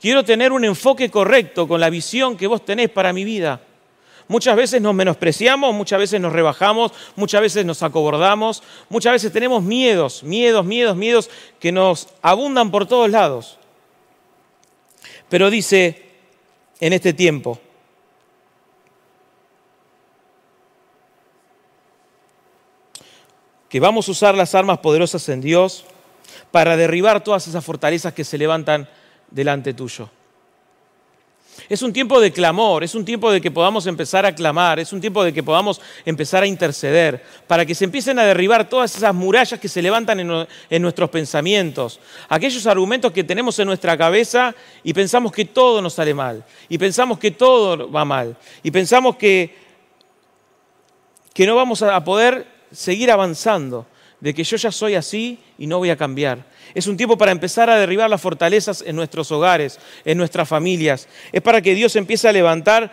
Quiero 0.05 0.23
tener 0.23 0.53
un 0.53 0.67
enfoque 0.67 1.11
correcto 1.11 1.67
con 1.67 1.81
la 1.81 1.89
visión 1.89 2.37
que 2.37 2.47
vos 2.47 2.63
tenés 2.63 2.91
para 2.91 3.15
mi 3.15 3.25
vida. 3.25 3.63
Muchas 4.27 4.57
veces 4.57 4.81
nos 4.81 4.95
menospreciamos, 4.95 5.75
muchas 5.75 5.99
veces 5.99 6.21
nos 6.21 6.33
rebajamos, 6.33 6.93
muchas 7.15 7.43
veces 7.43 7.65
nos 7.65 7.83
acobardamos, 7.83 8.63
muchas 8.89 9.13
veces 9.13 9.33
tenemos 9.33 9.63
miedos, 9.63 10.23
miedos, 10.23 10.65
miedos, 10.65 10.97
miedos 10.97 11.31
que 11.61 11.73
nos 11.73 12.09
abundan 12.23 12.71
por 12.71 12.87
todos 12.87 13.11
lados. 13.11 13.59
Pero 15.29 15.51
dice 15.51 16.11
en 16.81 16.93
este 16.93 17.13
tiempo, 17.13 17.61
que 23.69 23.81
vamos 23.81 24.09
a 24.09 24.13
usar 24.13 24.37
las 24.37 24.55
armas 24.55 24.79
poderosas 24.79 25.29
en 25.29 25.41
Dios 25.41 25.85
para 26.53 26.77
derribar 26.77 27.25
todas 27.25 27.49
esas 27.49 27.65
fortalezas 27.65 28.15
que 28.15 28.23
se 28.23 28.39
levantan 28.39 28.89
delante 29.31 29.75
tuyo. 29.75 30.09
Es 31.69 31.81
un 31.81 31.93
tiempo 31.93 32.21
de 32.21 32.31
clamor, 32.31 32.85
es 32.85 32.95
un 32.95 33.05
tiempo 33.05 33.33
de 33.33 33.41
que 33.41 33.51
podamos 33.51 33.87
empezar 33.87 34.27
a 34.27 34.35
clamar, 34.35 34.79
es 34.79 34.93
un 34.93 35.01
tiempo 35.01 35.25
de 35.25 35.33
que 35.33 35.43
podamos 35.43 35.81
empezar 36.05 36.43
a 36.43 36.47
interceder, 36.47 37.25
para 37.47 37.65
que 37.65 37.75
se 37.75 37.85
empiecen 37.85 38.19
a 38.19 38.25
derribar 38.25 38.69
todas 38.69 38.95
esas 38.97 39.15
murallas 39.15 39.59
que 39.59 39.69
se 39.69 39.81
levantan 39.81 40.21
en, 40.21 40.83
nuestros 40.83 41.09
pensamientos, 41.09 42.01
aquellos 42.29 42.67
argumentos 42.67 43.13
que 43.13 43.25
tenemos 43.25 43.59
en 43.59 43.67
nuestra 43.67 43.97
cabeza 43.97 44.55
y 44.83 44.93
pensamos 44.93 45.33
que 45.33 45.47
todo 45.47 45.81
nos 45.81 45.95
sale 45.95 46.13
mal, 46.13 46.45
y 46.69 46.77
pensamos 46.77 47.19
que 47.19 47.31
todo 47.31 47.91
va 47.91 48.05
mal, 48.05 48.37
y 48.63 48.71
pensamos 48.71 49.17
que, 49.17 49.57
que 51.33 51.47
no 51.47 51.57
vamos 51.57 51.83
a 51.83 52.05
poder 52.05 52.47
seguir 52.73 53.11
avanzando, 53.11 53.87
de 54.25 54.33
que 54.33 54.43
yo 54.43 54.57
ya 54.57 54.73
soy 54.73 54.95
así 54.95 55.39
y 55.59 55.67
no 55.67 55.77
voy 55.77 55.91
a 55.91 55.99
cambiar. 55.99 56.47
Es 56.73 56.87
un 56.87 56.97
tiempo 56.97 57.19
para 57.19 57.31
empezar 57.31 57.69
a 57.69 57.77
derribar 57.77 58.09
las 58.09 58.23
fortalezas 58.23 58.81
en 58.81 58.97
nuestros 58.97 59.31
hogares, 59.31 59.79
en 60.03 60.17
nuestras 60.17 60.49
familias. 60.49 61.07
Es 61.31 61.43
para 61.43 61.61
que 61.61 61.75
Dios 61.75 61.95
empiece 61.95 62.27
a 62.27 62.33
levantar 62.33 62.91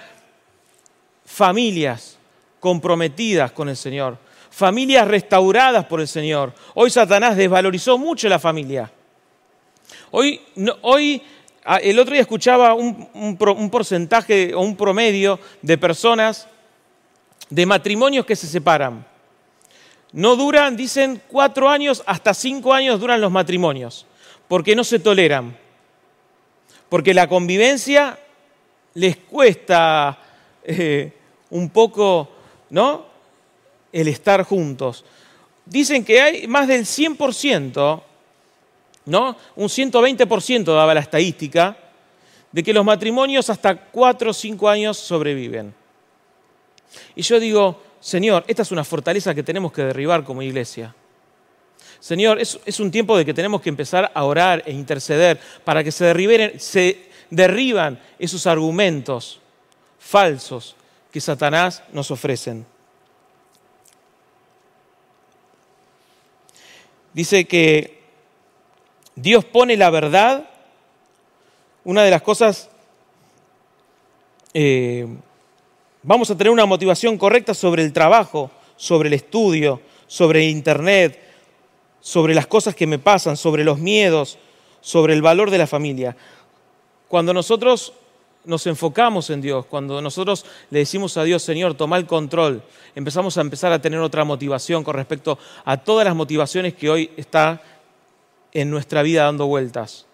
familias 1.24 2.18
comprometidas 2.60 3.54
con 3.54 3.70
el 3.70 3.78
Señor, 3.78 4.18
familias 4.50 5.08
restauradas 5.08 5.86
por 5.86 6.02
el 6.02 6.10
Señor. 6.10 6.54
Hoy 6.74 6.90
Satanás 6.90 7.38
desvalorizó 7.38 7.98
mucho 7.98 8.28
la 8.28 8.38
familia. 8.38 8.92
Hoy, 10.12 10.42
hoy 10.82 11.22
ah, 11.64 11.78
el 11.78 11.98
otro 11.98 12.12
día 12.12 12.24
escuchaba 12.24 12.74
un, 12.74 13.08
un 13.14 13.70
porcentaje 13.70 14.54
o 14.54 14.60
un 14.60 14.76
promedio 14.76 15.40
de 15.62 15.78
personas, 15.78 16.50
de 17.50 17.66
matrimonios 17.66 18.26
que 18.26 18.36
se 18.36 18.48
separan. 18.48 19.10
No 20.14 20.36
duran, 20.36 20.76
dicen, 20.76 21.22
cuatro 21.28 21.70
años, 21.70 22.04
hasta 22.06 22.34
cinco 22.34 22.74
años 22.74 23.00
duran 23.00 23.22
los 23.22 23.32
matrimonios, 23.32 24.06
porque 24.48 24.76
no 24.76 24.84
se 24.84 25.00
toleran, 25.00 25.58
porque 26.90 27.14
la 27.14 27.28
convivencia 27.28 28.20
les 28.94 29.18
cuesta 29.18 30.20
eh, 30.64 31.14
un 31.52 31.70
poco, 31.70 32.30
¿no? 32.70 33.06
El 33.92 34.10
estar 34.10 34.44
juntos. 34.44 35.06
Dicen 35.66 36.04
que 36.04 36.22
hay 36.22 36.48
más 36.48 36.68
del 36.68 36.82
100%, 36.82 38.04
¿no? 39.06 39.38
Un 39.56 39.68
120% 39.68 40.76
daba 40.76 40.94
la 40.94 41.00
estadística, 41.00 41.78
de 42.52 42.64
que 42.64 42.74
los 42.74 42.84
matrimonios 42.84 43.50
hasta 43.50 43.76
cuatro 43.76 44.32
o 44.32 44.34
cinco 44.34 44.68
años 44.68 44.98
sobreviven. 44.98 45.74
Y 47.16 47.22
yo 47.22 47.40
digo, 47.40 47.82
Señor, 48.02 48.44
esta 48.48 48.64
es 48.64 48.72
una 48.72 48.84
fortaleza 48.84 49.36
que 49.36 49.44
tenemos 49.44 49.72
que 49.72 49.84
derribar 49.84 50.24
como 50.24 50.42
iglesia. 50.42 50.94
Señor, 52.00 52.40
es, 52.40 52.80
un 52.80 52.90
tiempo 52.90 53.16
de 53.16 53.24
que 53.24 53.34
tenemos 53.34 53.62
que 53.62 53.70
empezar 53.70 54.12
a 54.14 54.24
orar 54.24 54.64
e 54.66 54.72
interceder 54.72 55.40
para 55.64 55.84
que 55.84 55.92
se, 55.92 56.60
se 56.60 57.10
derriban 57.30 58.00
esos 58.18 58.48
argumentos 58.48 59.40
falsos 60.00 60.76
que 61.12 61.22
Satanás 61.22 61.84
nos 61.94 62.10
ofrecen. 62.10 62.66
Dice 67.14 67.46
que 67.46 68.02
Dios 69.16 69.46
pone 69.46 69.78
la 69.78 69.92
verdad, 69.92 70.50
una 71.84 72.02
de 72.04 72.10
las 72.10 72.24
cosas 72.24 72.70
eh, 74.56 75.08
Vamos 76.04 76.32
a 76.32 76.38
tener 76.38 76.52
una 76.52 76.66
motivación 76.66 77.18
correcta 77.18 77.54
sobre 77.54 77.84
el 77.84 77.94
trabajo, 77.94 78.50
sobre 78.76 79.08
el 79.08 79.14
estudio, 79.14 79.82
sobre 80.08 80.46
Internet, 80.46 81.20
sobre 82.00 82.34
las 82.34 82.48
cosas 82.48 82.74
que 82.74 82.88
me 82.88 82.98
pasan, 82.98 83.38
sobre 83.38 83.64
los 83.64 83.78
miedos, 83.78 84.40
sobre 84.82 85.14
el 85.14 85.22
valor 85.22 85.52
de 85.52 85.60
la 85.60 85.68
familia. 85.68 86.18
Cuando 87.08 87.36
nosotros 87.36 87.94
nos 88.46 88.66
enfocamos 88.66 89.30
en 89.30 89.42
Dios, 89.42 89.68
cuando 89.68 90.02
nosotros 90.02 90.44
le 90.72 90.80
decimos 90.80 91.18
a 91.18 91.24
Dios, 91.24 91.44
Señor, 91.44 91.76
toma 91.76 91.98
el 91.98 92.08
control, 92.08 92.64
empezamos 92.96 93.38
a 93.38 93.42
empezar 93.42 93.72
a 93.72 93.80
tener 93.80 94.00
otra 94.00 94.24
motivación 94.24 94.84
con 94.84 94.96
respecto 94.96 95.38
a 95.64 95.78
todas 95.78 96.06
las 96.06 96.16
motivaciones 96.16 96.74
que 96.74 96.90
hoy 96.90 97.12
está 97.16 97.62
en 98.52 98.72
nuestra 98.72 99.04
vida 99.04 99.26
dando 99.26 99.46
vueltas. 99.46 100.08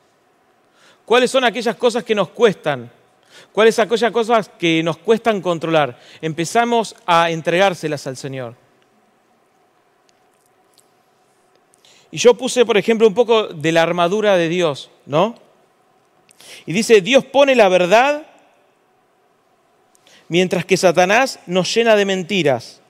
¿Cuáles 1.06 1.32
son 1.32 1.45
aquellas 1.45 1.78
cosas 1.78 2.04
que 2.04 2.13
nos 2.13 2.28
cuestan? 2.28 2.91
¿Cuáles 3.52 3.80
aquellas 3.80 4.12
cosas 4.12 4.50
que 4.58 4.82
nos 4.84 4.97
cuestan 4.97 5.41
controlar? 5.41 6.00
Empezamos 6.21 6.95
a 7.06 7.32
entregárselas 7.32 8.06
al 8.08 8.17
Señor. 8.17 8.56
Y 12.12 12.17
yo 12.17 12.36
puse, 12.36 12.65
por 12.65 12.78
ejemplo, 12.78 13.08
un 13.08 13.13
poco 13.13 13.47
de 13.47 13.71
la 13.71 13.84
armadura 13.84 14.38
de 14.38 14.47
Dios, 14.47 14.89
¿no? 15.06 15.36
Y 16.65 16.73
dice, 16.73 17.02
Dios 17.02 17.26
pone 17.26 17.56
la 17.56 17.67
verdad 17.69 18.26
mientras 20.30 20.65
que 20.65 20.78
Satanás 20.78 21.39
nos 21.45 21.73
llena 21.73 21.95
de 21.95 22.06
mentiras. 22.06 22.82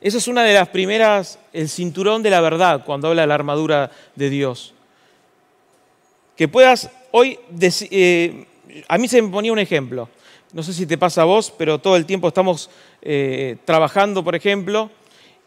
Esa 0.00 0.18
es 0.18 0.26
una 0.26 0.42
de 0.42 0.54
las 0.54 0.68
primeras, 0.68 1.38
el 1.52 1.68
cinturón 1.68 2.22
de 2.24 2.30
la 2.30 2.40
verdad, 2.40 2.84
cuando 2.84 3.08
habla 3.08 3.22
de 3.22 3.28
la 3.28 3.34
armadura 3.34 3.90
de 4.16 4.30
Dios. 4.30 4.74
Que 6.36 6.48
puedas 6.48 6.90
hoy 7.12 7.38
eh, 7.90 8.44
a 8.88 8.98
mí 8.98 9.06
se 9.06 9.22
me 9.22 9.28
ponía 9.28 9.52
un 9.52 9.58
ejemplo. 9.58 10.08
No 10.52 10.62
sé 10.62 10.74
si 10.74 10.86
te 10.86 10.98
pasa 10.98 11.22
a 11.22 11.24
vos, 11.24 11.52
pero 11.56 11.78
todo 11.78 11.96
el 11.96 12.04
tiempo 12.04 12.28
estamos 12.28 12.68
eh, 13.00 13.56
trabajando, 13.64 14.22
por 14.22 14.34
ejemplo, 14.34 14.90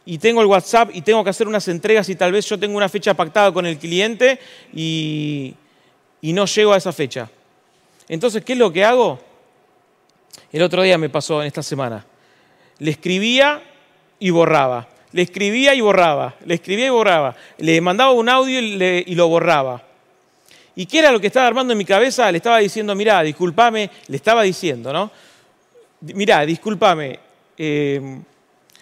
y 0.06 0.18
tengo 0.18 0.42
el 0.42 0.48
WhatsApp 0.48 0.90
y 0.94 1.02
tengo 1.02 1.24
que 1.24 1.30
hacer 1.30 1.48
unas 1.48 1.68
entregas 1.68 2.10
y 2.10 2.16
tal 2.16 2.32
vez 2.32 2.48
yo 2.48 2.58
tengo 2.58 2.78
una 2.78 2.90
fecha 2.90 3.14
pactada 3.14 3.52
con 3.52 3.66
el 3.66 3.78
cliente 3.78 4.40
y, 4.74 5.54
y 6.22 6.34
no 6.34 6.46
llego 6.46 6.74
a 6.74 6.78
esa 6.78 6.92
fecha. 6.92 7.30
Entonces, 8.08 8.44
¿qué 8.44 8.54
es 8.54 8.60
lo 8.60 8.72
que 8.72 8.84
hago? 8.84 9.20
El 10.52 10.62
otro 10.62 10.84
día 10.84 10.98
me 10.98 11.10
pasó 11.10 11.42
en 11.42 11.48
esta 11.48 11.64
semana. 11.64 12.06
Le 12.80 12.92
escribía 12.92 13.62
y 14.20 14.30
borraba. 14.30 14.88
Le 15.12 15.22
escribía 15.22 15.74
y 15.76 15.82
borraba. 15.82 16.36
Le 16.46 16.56
escribía 16.56 16.88
y 16.88 16.90
borraba. 16.90 17.36
Le 17.58 17.80
mandaba 17.82 18.12
un 18.12 18.30
audio 18.30 18.60
y 18.60 19.16
lo 19.16 19.28
borraba. 19.28 19.84
¿Y 20.76 20.86
qué 20.86 21.00
era 21.00 21.12
lo 21.12 21.20
que 21.22 21.28
estaba 21.28 21.48
armando 21.48 21.72
en 21.72 21.78
mi 21.78 21.86
cabeza? 21.86 22.30
Le 22.32 22.38
estaba 22.38 22.58
diciendo, 22.58 22.94
mirá, 22.96 23.22
discúlpame, 23.24 23.90
le 24.08 24.18
estaba 24.18 24.44
diciendo, 24.44 24.92
¿no? 24.92 25.10
Mirá, 26.02 26.46
discúlpame, 26.46 27.18
eh, 27.58 28.20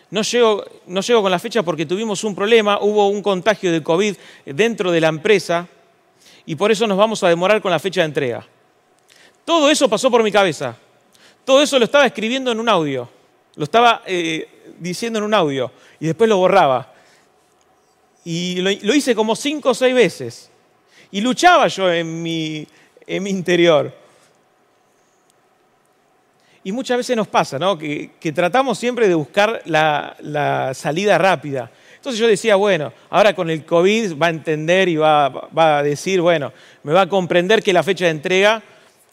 no, 0.10 0.22
llego, 0.24 0.66
no 0.88 1.02
llego 1.02 1.22
con 1.22 1.32
la 1.32 1.38
fecha 1.38 1.62
porque 1.62 1.86
tuvimos 1.86 2.24
un 2.24 2.34
problema, 2.34 2.80
hubo 2.82 3.08
un 3.10 3.22
contagio 3.22 3.72
de 3.72 3.84
COVID 3.84 4.16
dentro 4.46 4.92
de 4.92 5.02
la 5.02 5.10
empresa 5.10 5.68
y 6.46 6.56
por 6.56 6.72
eso 6.72 6.88
nos 6.88 6.98
vamos 6.98 7.24
a 7.24 7.30
demorar 7.30 7.62
con 7.62 7.72
la 7.72 7.80
fecha 7.80 8.02
de 8.02 8.06
entrega. 8.06 8.46
Todo 9.46 9.70
eso 9.70 9.88
pasó 9.88 10.10
por 10.10 10.24
mi 10.24 10.32
cabeza. 10.32 10.76
Todo 11.46 11.62
eso 11.62 11.78
lo 11.78 11.86
estaba 11.86 12.06
escribiendo 12.06 12.52
en 12.52 12.60
un 12.60 12.70
audio. 12.70 13.08
Lo 13.56 13.66
estaba 13.66 14.02
eh, 14.08 14.74
diciendo 14.80 15.20
en 15.20 15.26
un 15.26 15.34
audio 15.34 15.72
y 16.00 16.08
después 16.08 16.28
lo 16.28 16.38
borraba. 16.38 16.92
Y 18.26 18.62
lo 18.62 18.96
hice 18.96 19.14
como 19.14 19.36
cinco 19.36 19.72
o 19.72 19.74
seis 19.74 19.94
veces. 19.94 20.50
Y 21.14 21.22
luchaba 21.22 21.68
yo 21.68 21.94
en 21.94 22.24
mi, 22.24 22.68
en 23.06 23.22
mi 23.22 23.30
interior. 23.30 23.94
Y 26.64 26.72
muchas 26.72 26.98
veces 26.98 27.16
nos 27.16 27.28
pasa, 27.28 27.60
¿no? 27.60 27.78
Que, 27.78 28.10
tratamos 28.34 28.80
siempre 28.80 29.08
de 29.08 29.14
buscar 29.14 29.62
la, 29.66 30.72
salida 30.74 31.20
rápida. 31.20 31.70
Entonces 31.98 32.20
yo 32.20 32.26
decía, 32.26 32.56
bueno, 32.56 32.92
ahora 33.12 33.36
con 33.36 33.52
el 33.52 33.64
COVID 33.64 34.20
va 34.20 34.26
a 34.26 34.30
entender 34.32 34.90
y 34.90 34.96
va, 34.96 35.50
a 35.56 35.84
decir, 35.84 36.20
bueno, 36.20 36.52
me 36.82 36.94
va 36.94 37.02
a 37.02 37.10
comprender 37.10 37.62
que 37.62 37.74
la 37.74 37.84
fecha 37.84 38.06
de 38.06 38.12
entrega 38.12 38.64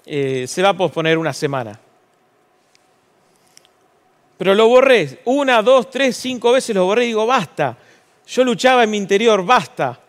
eh, 0.06 0.46
se 0.48 0.62
va 0.62 0.70
a 0.70 0.76
posponer 0.78 1.18
una 1.18 1.34
semana. 1.34 1.78
Pero 4.38 4.54
lo 4.54 4.68
borré, 4.68 5.20
una, 5.26 5.60
dos, 5.60 5.90
tres, 5.90 6.16
cinco 6.16 6.52
veces 6.52 6.74
lo 6.74 6.86
borré 6.86 7.04
y 7.04 7.08
digo, 7.08 7.26
basta. 7.26 7.76
Yo 8.26 8.42
luchaba 8.42 8.84
en 8.84 8.90
mi 8.90 8.96
interior, 8.96 9.44
basta. 9.44 10.00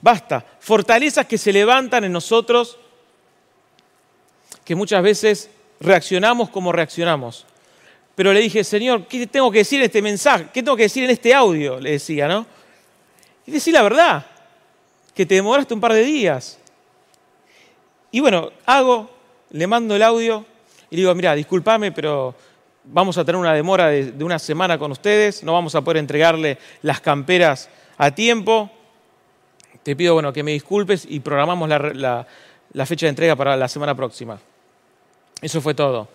Basta. 0.00 0.44
Fortalezas 0.60 1.26
que 1.26 1.38
se 1.38 1.52
levantan 1.52 2.04
en 2.04 2.12
nosotros, 2.12 2.78
que 4.64 4.74
muchas 4.74 5.02
veces 5.02 5.50
reaccionamos 5.80 6.50
como 6.50 6.72
reaccionamos. 6.72 7.46
Pero 8.14 8.32
le 8.32 8.40
dije, 8.40 8.64
Señor, 8.64 9.06
¿qué 9.06 9.26
tengo 9.26 9.50
que 9.50 9.58
decir 9.58 9.80
en 9.80 9.86
este 9.86 10.02
mensaje? 10.02 10.46
¿Qué 10.52 10.62
tengo 10.62 10.76
que 10.76 10.84
decir 10.84 11.04
en 11.04 11.10
este 11.10 11.32
audio? 11.34 11.80
Le 11.80 11.92
decía, 11.92 12.28
¿no? 12.28 12.46
Y 13.46 13.50
decir 13.50 13.72
la 13.72 13.82
verdad, 13.82 14.26
que 15.14 15.26
te 15.26 15.34
demoraste 15.36 15.74
un 15.74 15.80
par 15.80 15.92
de 15.92 16.02
días. 16.02 16.58
Y 18.10 18.20
bueno, 18.20 18.50
hago, 18.66 19.10
le 19.50 19.66
mando 19.66 19.94
el 19.94 20.02
audio 20.02 20.44
y 20.90 20.96
le 20.96 21.02
digo, 21.02 21.14
mira, 21.14 21.34
discúlpame, 21.34 21.92
pero 21.92 22.34
vamos 22.84 23.16
a 23.18 23.24
tener 23.24 23.40
una 23.40 23.54
demora 23.54 23.88
de, 23.88 24.24
una 24.24 24.38
semana 24.38 24.78
con 24.78 24.90
ustedes, 24.90 25.42
no 25.44 25.52
vamos 25.52 25.74
a 25.74 25.80
poder 25.82 25.98
entregarle 25.98 26.58
las 26.82 27.00
camperas 27.00 27.68
a 27.96 28.10
tiempo. 28.10 28.70
Te 29.82 29.96
pido 29.96 30.14
bueno, 30.14 30.32
que 30.32 30.42
me 30.42 30.52
disculpes 30.52 31.06
y 31.08 31.20
programamos 31.20 31.68
la, 31.68 32.26
fecha 32.86 33.06
de 33.06 33.10
entrega 33.10 33.34
para 33.34 33.56
la 33.56 33.68
semana 33.68 33.94
próxima. 33.94 34.38
Eso 35.40 35.60
fue 35.60 35.74
todo. 35.74 36.08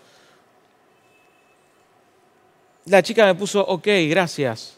La 2.85 3.01
chica 3.01 3.25
me 3.25 3.33
puso, 3.33 3.65
ok, 3.65 3.87
gracias. 4.07 4.77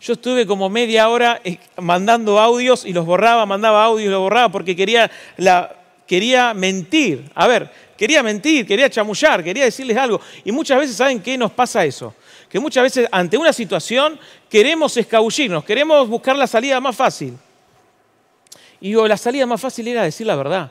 Yo 0.00 0.12
estuve 0.12 0.46
como 0.46 0.68
media 0.68 1.08
hora 1.08 1.40
eh, 1.44 1.58
mandando 1.78 2.38
audios 2.38 2.84
y 2.84 2.92
los 2.92 3.04
borraba, 3.04 3.46
mandaba 3.46 3.84
audios 3.84 4.08
y 4.08 4.10
los 4.10 4.20
borraba 4.20 4.48
porque 4.48 4.76
quería, 4.76 5.10
quería 6.06 6.54
mentir. 6.54 7.30
A 7.34 7.48
ver, 7.48 7.68
quería 7.96 8.22
mentir, 8.22 8.64
quería 8.64 8.88
chamullar, 8.88 9.42
quería 9.42 9.64
decirles 9.64 9.96
algo. 9.96 10.20
Y 10.44 10.52
muchas 10.52 10.78
veces, 10.78 10.96
¿saben 10.96 11.20
qué 11.20 11.36
nos 11.36 11.50
pasa 11.50 11.84
eso? 11.84 12.14
Que 12.48 12.60
muchas 12.60 12.84
veces 12.84 13.08
ante 13.10 13.36
una 13.36 13.52
situación 13.52 14.18
queremos 14.48 14.96
escabullirnos, 14.96 15.64
queremos 15.64 16.08
buscar 16.08 16.36
la 16.36 16.46
salida 16.46 16.80
más 16.80 16.94
fácil. 16.94 17.36
Y 18.82 18.94
la 18.94 19.16
salida 19.16 19.46
más 19.46 19.60
fácil 19.60 19.86
era 19.88 20.02
decir 20.02 20.26
la 20.26 20.36
verdad. 20.36 20.70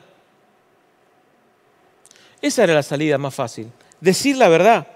Esa 2.42 2.64
era 2.64 2.74
la 2.74 2.82
salida 2.82 3.16
más 3.18 3.34
fácil, 3.34 3.72
decir 4.00 4.36
la 4.36 4.48
verdad. 4.48 4.86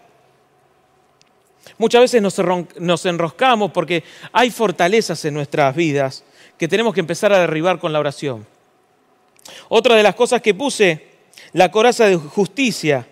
Muchas 1.78 2.02
veces 2.02 2.22
nos 2.22 3.06
enroscamos 3.06 3.72
porque 3.72 4.04
hay 4.32 4.50
fortalezas 4.50 5.24
en 5.24 5.34
nuestras 5.34 5.74
vidas 5.74 6.24
que 6.58 6.68
tenemos 6.68 6.92
que 6.92 7.00
empezar 7.00 7.32
a 7.32 7.40
derribar 7.40 7.78
con 7.78 7.92
la 7.92 8.00
oración. 8.00 8.46
Otra 9.70 9.94
de 9.94 10.02
las 10.02 10.14
cosas 10.14 10.42
que 10.42 10.54
puse, 10.54 11.08
la 11.52 11.70
coraza 11.70 12.06
de 12.06 12.16
justicia. 12.16 13.06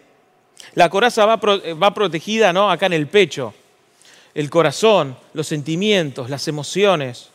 La 0.74 0.90
coraza 0.90 1.24
va, 1.24 1.94
protegida 1.94 2.52
¿no? 2.52 2.70
acá 2.70 2.86
en 2.86 2.92
el 2.92 3.06
pecho, 3.06 3.54
el 4.34 4.50
corazón, 4.50 5.16
los 5.32 5.46
sentimientos, 5.46 6.28
las 6.28 6.46
emociones. 6.48 7.30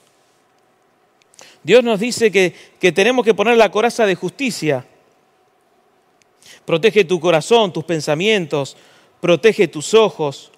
Dios 1.64 1.84
nos 1.84 2.00
dice 2.00 2.32
que, 2.32 2.54
que 2.80 2.92
tenemos 2.92 3.26
que 3.26 3.34
poner 3.34 3.58
la 3.58 3.72
coraza 3.72 4.06
de 4.06 4.16
justicia. 4.16 4.86
Protege 6.66 7.04
tu 7.04 7.20
corazón, 7.20 7.74
tus 7.74 7.84
pensamientos, 7.84 8.78
protege 9.20 9.68
tus 9.68 9.94
ojos, 9.94 10.52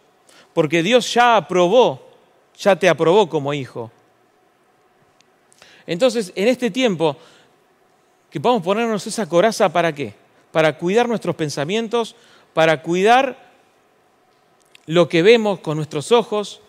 porque 0.54 0.84
Dios 0.84 1.14
ya 1.14 1.38
aprobó, 1.38 2.02
ya 2.58 2.76
te 2.76 2.90
aprobó 2.90 3.30
como 3.30 3.54
hijo. 3.54 3.92
Entonces, 5.88 6.32
en 6.36 6.48
este 6.48 6.70
tiempo, 6.70 7.18
que 8.30 8.40
podamos 8.40 8.64
ponernos 8.64 9.06
esa 9.08 9.28
coraza 9.28 9.72
para 9.74 9.94
qué? 9.94 10.14
Para 10.52 10.78
cuidar 10.78 11.08
nuestros 11.08 11.36
pensamientos, 11.36 12.16
para 12.54 12.82
cuidar 12.82 13.52
lo 14.86 15.10
que 15.10 15.22
vemos 15.22 15.60
con 15.60 15.78
nuestros 15.78 16.12
ojos. 16.12 16.62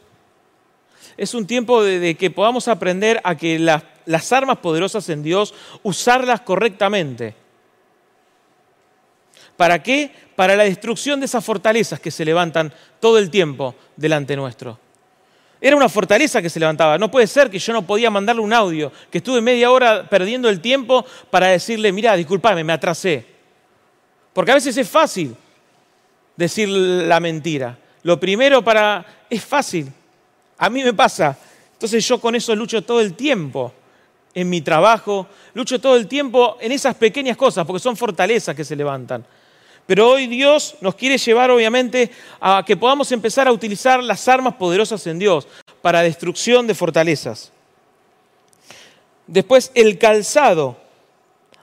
Es 1.16 1.34
un 1.34 1.46
tiempo 1.46 1.82
de, 1.82 2.16
que 2.16 2.30
podamos 2.30 2.68
aprender 2.68 3.20
a 3.24 3.36
que 3.36 3.58
las 3.58 4.32
armas 4.32 4.58
poderosas 4.58 5.08
en 5.08 5.22
Dios, 5.22 5.54
usarlas 5.82 6.40
correctamente. 6.40 7.34
¿Para 9.56 9.82
qué? 9.82 10.10
Para 10.34 10.56
la 10.56 10.64
destrucción 10.64 11.20
de 11.20 11.26
esas 11.26 11.44
fortalezas 11.44 12.00
que 12.00 12.10
se 12.10 12.24
levantan 12.24 12.72
todo 13.00 13.18
el 13.18 13.30
tiempo 13.30 13.74
delante 13.96 14.34
nuestro. 14.34 14.78
Era 15.60 15.76
una 15.76 15.88
fortaleza 15.88 16.42
que 16.42 16.50
se 16.50 16.58
levantaba. 16.58 16.98
No 16.98 17.10
puede 17.10 17.28
ser 17.28 17.48
que 17.48 17.60
yo 17.60 17.72
no 17.72 17.86
podía 17.86 18.10
mandarle 18.10 18.42
un 18.42 18.52
audio, 18.52 18.90
que 19.10 19.18
estuve 19.18 19.40
media 19.40 19.70
hora 19.70 20.08
perdiendo 20.08 20.48
el 20.48 20.60
tiempo 20.60 21.06
para 21.30 21.46
decirle, 21.46 21.92
mira, 21.92 22.16
discúlpame, 22.16 22.64
me 22.64 22.72
atrasé. 22.72 23.24
Porque 24.32 24.50
a 24.50 24.54
veces 24.54 24.76
es 24.76 24.88
fácil 24.88 25.36
decir 26.36 26.68
la 26.68 27.20
mentira. 27.20 27.78
Lo 28.02 28.18
primero 28.18 28.64
para... 28.64 29.06
es 29.30 29.44
fácil. 29.44 29.92
A 30.62 30.70
mí 30.70 30.84
me 30.84 30.92
pasa. 30.92 31.36
Entonces 31.72 32.06
yo 32.06 32.20
con 32.20 32.36
eso 32.36 32.54
lucho 32.54 32.82
todo 32.82 33.00
el 33.00 33.14
tiempo 33.14 33.72
en 34.32 34.48
mi 34.48 34.60
trabajo, 34.60 35.26
lucho 35.54 35.80
todo 35.80 35.96
el 35.96 36.06
tiempo 36.06 36.56
en 36.60 36.70
esas 36.70 36.94
pequeñas 36.94 37.36
cosas, 37.36 37.66
porque 37.66 37.80
son 37.80 37.96
fortalezas 37.96 38.54
que 38.54 38.64
se 38.64 38.76
levantan. 38.76 39.26
Pero 39.86 40.10
hoy 40.10 40.28
Dios 40.28 40.76
nos 40.80 40.94
quiere 40.94 41.18
llevar 41.18 41.50
obviamente 41.50 42.12
a 42.40 42.62
que 42.64 42.76
podamos 42.76 43.10
empezar 43.10 43.48
a 43.48 43.52
utilizar 43.52 44.04
las 44.04 44.28
armas 44.28 44.54
poderosas 44.54 45.04
en 45.08 45.18
Dios 45.18 45.48
para 45.82 46.00
destrucción 46.00 46.68
de 46.68 46.76
fortalezas. 46.76 47.50
Después 49.26 49.72
el 49.74 49.98
calzado. 49.98 50.76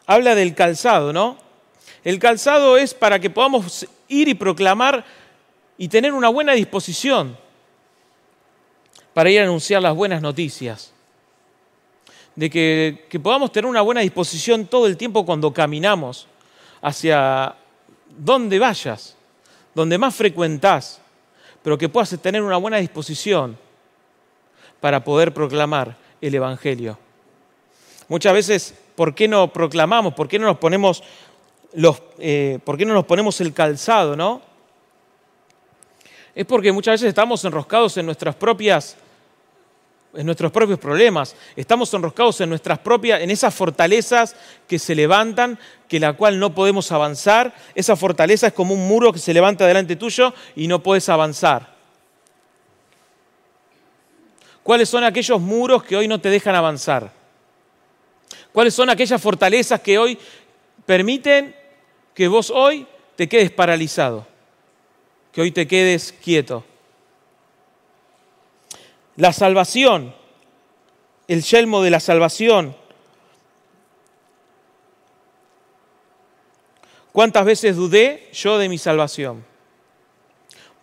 Habla 0.07 0.35
del 0.35 0.53
calzado, 0.55 1.13
¿no? 1.13 1.37
El 2.03 2.19
calzado 2.19 2.75
es 2.75 2.93
para 2.93 3.17
que 3.19 3.29
podamos 3.29 3.87
ir 4.09 4.27
y 4.27 4.33
proclamar 4.33 5.05
y 5.77 5.87
tener 5.87 6.11
una 6.11 6.27
buena 6.27 6.51
disposición 6.51 7.37
para 9.19 9.31
ir 9.31 9.41
a 9.41 9.43
anunciar 9.43 9.81
las 9.81 9.93
buenas 9.93 10.21
noticias. 10.21 10.93
De 12.37 12.49
que, 12.49 13.19
podamos 13.21 13.51
tener 13.51 13.69
una 13.69 13.81
buena 13.81 13.99
disposición 13.99 14.65
todo 14.65 14.87
el 14.87 14.95
tiempo 14.95 15.25
cuando 15.25 15.53
caminamos 15.53 16.25
hacia, 16.81 17.53
donde 18.17 18.57
vayas, 18.59 19.17
donde 19.75 19.97
más 19.97 20.15
frecuentás, 20.15 21.01
pero 21.61 21.77
que 21.77 21.89
puedas 21.89 22.17
tener 22.21 22.41
una 22.41 22.55
buena 22.55 22.77
disposición 22.77 23.57
para 24.79 25.03
poder 25.03 25.33
proclamar 25.33 25.97
el 26.21 26.35
Evangelio. 26.35 26.97
Muchas 28.07 28.31
veces, 28.31 28.73
¿por 28.95 29.13
qué 29.13 29.27
no 29.27 29.51
proclamamos? 29.51 30.13
¿Por 30.13 30.29
qué 30.29 30.39
no 30.39 30.45
nos 30.45 30.59
ponemos, 30.59 31.03
los, 31.73 32.01
eh, 32.19 32.59
¿por 32.63 32.77
qué 32.77 32.85
no 32.85 32.93
nos 32.93 33.03
ponemos 33.03 33.41
el 33.41 33.53
calzado? 33.53 34.15
¿no? 34.15 34.41
Es 36.33 36.45
porque 36.45 36.71
muchas 36.71 36.93
veces 36.93 37.09
estamos 37.09 37.43
enroscados 37.43 37.97
en 37.97 38.05
nuestras 38.05 38.33
propias 38.33 38.95
en 40.13 40.25
nuestros 40.25 40.51
propios 40.51 40.79
problemas, 40.79 41.35
estamos 41.55 41.93
enroscados 41.93 42.41
en 42.41 42.49
nuestras 42.49 42.79
propias, 42.79 43.21
en 43.21 43.29
esas 43.29 43.53
fortalezas 43.53 44.35
que 44.67 44.79
se 44.79 44.95
levantan, 44.95 45.59
que 45.87 45.99
la 45.99 46.13
cual 46.13 46.39
no 46.39 46.53
podemos 46.55 46.91
avanzar. 46.91 47.53
Esa 47.75 47.95
fortaleza 47.95 48.47
es 48.47 48.53
como 48.53 48.73
un 48.73 48.87
muro 48.87 49.13
que 49.13 49.19
se 49.19 49.33
levanta 49.33 49.67
delante 49.67 49.95
tuyo 49.95 50.33
y 50.55 50.67
no 50.67 50.81
puedes 50.81 51.07
avanzar. 51.09 51.75
¿Cuáles 54.63 54.89
son 54.89 55.03
aquellos 55.03 55.39
muros 55.39 55.83
que 55.83 55.95
hoy 55.95 56.07
no 56.07 56.19
te 56.19 56.29
dejan 56.29 56.55
avanzar? 56.55 57.11
¿Cuáles 58.51 58.73
son 58.73 58.89
aquellas 58.89 59.21
fortalezas 59.21 59.79
que 59.79 59.97
hoy 59.97 60.17
permiten 60.85 61.55
que 62.13 62.27
vos 62.27 62.49
hoy 62.49 62.85
te 63.15 63.29
quedes 63.29 63.51
paralizado? 63.51 64.27
Que 65.31 65.41
hoy 65.41 65.51
te 65.51 65.67
quedes 65.67 66.11
quieto 66.11 66.65
la 69.19 69.33
salvación, 69.33 70.15
el 71.27 71.43
yelmo 71.43 71.81
de 71.81 71.89
la 71.89 71.99
salvación. 71.99 72.73
¿Cuántas 77.11 77.43
veces 77.43 77.75
dudé 77.75 78.29
yo 78.31 78.57
de 78.57 78.69
mi 78.69 78.77
salvación? 78.77 79.45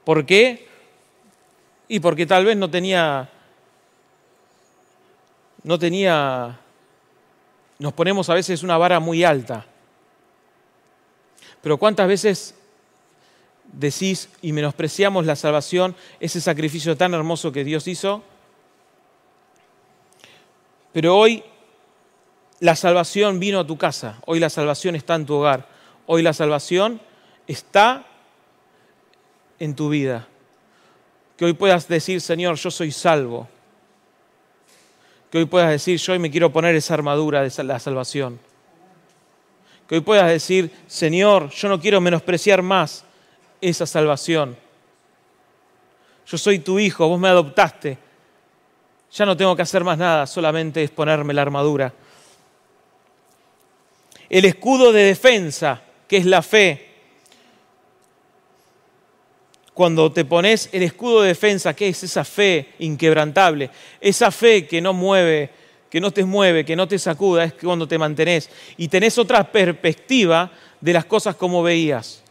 ¿Por 0.05 0.27
qué? 0.27 0.69
Y 1.89 1.99
porque 2.01 2.27
tal 2.27 2.45
vez 2.45 2.59
no 2.59 2.71
tenía, 2.71 3.31
no 5.63 5.79
tenía, 5.79 6.61
nos 7.79 7.93
ponemos 7.95 8.29
a 8.29 8.35
veces 8.35 8.63
una 8.63 8.77
vara 8.77 9.01
muy 9.01 9.25
alta. 9.25 9.65
Pero 11.63 11.79
¿cuántas 11.79 12.07
veces 12.07 12.55
decís 13.77 14.31
y 14.43 14.53
menospreciamos 14.53 15.27
la 15.27 15.37
salvación, 15.37 15.95
ese 16.19 16.41
sacrificio 16.41 16.97
tan 16.97 17.15
hermoso 17.15 17.53
que 17.53 17.63
Dios 17.63 17.87
hizo. 17.87 18.23
Pero 20.93 21.17
hoy 21.17 21.45
la 22.61 22.75
salvación 22.75 23.39
vino 23.39 23.61
a 23.61 23.67
tu 23.67 23.77
casa, 23.77 24.19
hoy 24.25 24.41
la 24.41 24.49
salvación 24.49 24.97
está 24.97 25.15
en 25.15 25.27
tu 25.27 25.35
hogar, 25.35 25.69
hoy 26.07 26.23
la 26.23 26.33
salvación 26.33 27.01
está 27.47 28.07
en 29.59 29.75
tu 29.75 29.91
vida. 29.91 30.27
Que 31.37 31.45
hoy 31.45 31.53
puedas 31.53 31.87
decir, 31.87 32.23
Señor, 32.23 32.57
yo 32.57 32.71
soy 32.71 32.91
salvo. 32.91 33.47
Que 35.31 35.39
hoy 35.39 35.45
puedas 35.45 35.69
decir, 35.69 35.99
yo 35.99 36.15
hoy 36.15 36.19
me 36.19 36.31
quiero 36.31 36.51
poner 36.51 36.75
esa 36.75 36.95
armadura 36.95 37.43
de 37.43 37.65
la 37.65 37.79
salvación. 37.79 38.41
Que 39.87 39.97
hoy 39.97 40.01
puedas 40.01 40.29
decir, 40.29 40.73
Señor, 40.87 41.51
yo 41.51 41.69
no 41.69 41.79
quiero 41.79 42.01
menospreciar 42.01 42.63
más 42.63 43.06
esa 43.61 43.87
salvación. 43.87 44.57
Yo 46.27 46.39
soy 46.39 46.59
tu 46.59 46.79
hijo, 46.79 47.09
vos 47.09 47.21
me 47.21 47.29
adoptaste. 47.29 47.99
Ya 49.13 49.25
no 49.25 49.37
tengo 49.37 49.55
que 49.55 49.63
hacer 49.63 49.85
más 49.85 49.97
nada, 49.97 50.27
solamente 50.27 50.83
es 50.83 50.91
ponerme 50.91 51.33
la 51.33 51.43
armadura. 51.43 51.93
El 54.29 54.45
escudo 54.45 54.93
de 54.93 55.05
defensa, 55.05 55.81
que 56.09 56.17
es 56.17 56.27
la 56.27 56.43
fe. 56.43 56.91
Cuando 59.73 60.11
te 60.11 60.25
pones 60.25 60.69
el 60.73 60.83
escudo 60.83 61.23
de 61.23 61.29
defensa, 61.29 61.75
¿qué 61.75 61.89
es 61.89 62.03
esa 62.03 62.25
fe 62.25 62.75
inquebrantable? 62.81 63.71
Esa 64.01 64.31
fe 64.31 64.67
que 64.67 64.81
no 64.81 64.93
mueve, 64.93 65.51
que 65.91 66.01
no 66.01 66.11
te 66.11 66.25
mueve, 66.25 66.65
que 66.65 66.75
no 66.75 66.89
te 66.89 66.99
sacuda, 66.99 67.45
es 67.45 67.53
cuando 67.55 67.87
te 67.87 67.99
mantenés 67.99 68.51
y 68.77 68.89
tenés 68.89 69.17
otra 69.19 69.45
perspectiva 69.51 70.51
de 70.81 70.93
las 70.93 71.05
cosas 71.05 71.37
como 71.37 71.63
veías. 71.63 72.23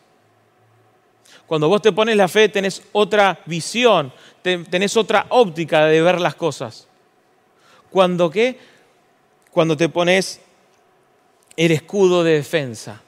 Cuando 1.47 1.69
vos 1.69 1.81
te 1.81 1.91
pones 1.91 2.15
la 2.15 2.27
fe, 2.27 2.49
tenés 2.49 2.81
otra 2.91 3.39
visión, 3.45 4.11
tenés 4.41 4.97
otra 4.97 5.27
óptica 5.29 5.85
de 5.85 6.01
ver 6.01 6.19
las 6.19 6.35
cosas. 6.35 6.87
Cuando 7.89 8.29
qué? 8.29 8.59
Cuando 9.51 9.77
te 9.77 9.87
pones 9.89 10.41
el 11.55 11.71
escudo 11.71 12.23
de 12.23 12.33
defensa. 12.33 13.01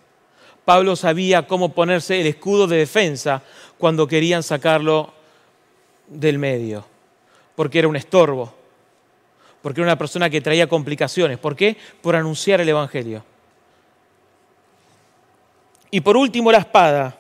Pablo 0.66 0.96
sabía 0.96 1.48
cómo 1.48 1.74
ponerse 1.74 2.20
el 2.20 2.28
escudo 2.28 2.68
de 2.68 2.78
defensa 2.78 3.42
cuando 3.78 4.08
querían 4.08 4.44
sacarlo 4.44 5.14
del 6.08 6.40
medio, 6.40 6.86
porque 7.56 7.80
era 7.80 7.88
un 7.88 7.96
estorbo, 7.96 8.54
porque 9.62 9.82
era 9.82 9.88
una 9.88 9.98
persona 9.98 10.30
que 10.30 10.42
traía 10.42 10.68
complicaciones. 10.68 11.38
¿Por 11.38 11.56
qué? 11.56 11.78
Por 12.02 12.16
anunciar 12.16 12.62
el 12.62 12.70
Evangelio. 12.70 13.24
Y 15.90 16.02
por 16.02 16.18
último, 16.18 16.52
la 16.52 16.60
espada. 16.60 17.17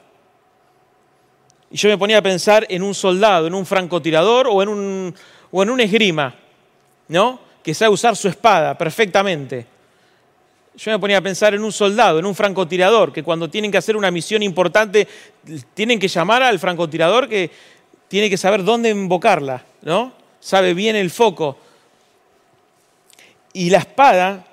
Y 1.69 1.77
yo 1.77 1.89
me 1.89 1.97
ponía 1.97 2.19
a 2.19 2.21
pensar 2.21 2.65
en 2.69 2.81
un 2.81 2.93
soldado, 2.93 3.47
en 3.47 3.53
un 3.53 3.65
francotirador 3.65 4.47
o 4.49 4.61
en 4.61 4.69
un, 4.69 5.15
o 5.51 5.63
en 5.63 5.69
un 5.69 5.79
esgrima, 5.81 6.33
¿no? 7.09 7.39
Que 7.61 7.73
sabe 7.73 7.91
usar 7.91 8.15
su 8.15 8.27
espada 8.27 8.77
perfectamente. 8.77 9.65
Yo 10.77 10.91
me 10.91 10.99
ponía 10.99 11.17
a 11.17 11.21
pensar 11.21 11.55
en 11.55 11.63
un 11.63 11.71
soldado, 11.71 12.19
en 12.19 12.25
un 12.25 12.35
francotirador, 12.35 13.11
que 13.11 13.23
cuando 13.23 13.49
tienen 13.49 13.71
que 13.71 13.79
hacer 13.79 13.97
una 13.97 14.11
misión 14.11 14.43
importante, 14.43 15.07
tienen 15.73 15.99
que 15.99 16.07
llamar 16.07 16.43
al 16.43 16.59
francotirador 16.59 17.27
que 17.27 17.49
tiene 18.07 18.29
que 18.29 18.37
saber 18.37 18.63
dónde 18.63 18.89
invocarla, 18.89 19.65
¿no? 19.81 20.13
Sabe 20.39 20.73
bien 20.73 20.95
el 20.95 21.09
foco. 21.09 21.57
Y 23.53 23.71
la 23.71 23.79
espada, 23.79 24.45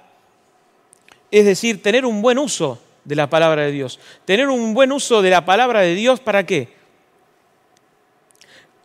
es 1.30 1.44
decir, 1.44 1.82
tener 1.82 2.06
un 2.06 2.22
buen 2.22 2.38
uso 2.38 2.80
de 3.04 3.14
la 3.14 3.28
palabra 3.28 3.62
de 3.62 3.70
Dios. 3.70 4.00
Tener 4.24 4.48
un 4.48 4.72
buen 4.74 4.90
uso 4.90 5.20
de 5.20 5.30
la 5.30 5.44
palabra 5.44 5.80
de 5.80 5.94
Dios, 5.94 6.20
¿para 6.20 6.44
qué? 6.46 6.68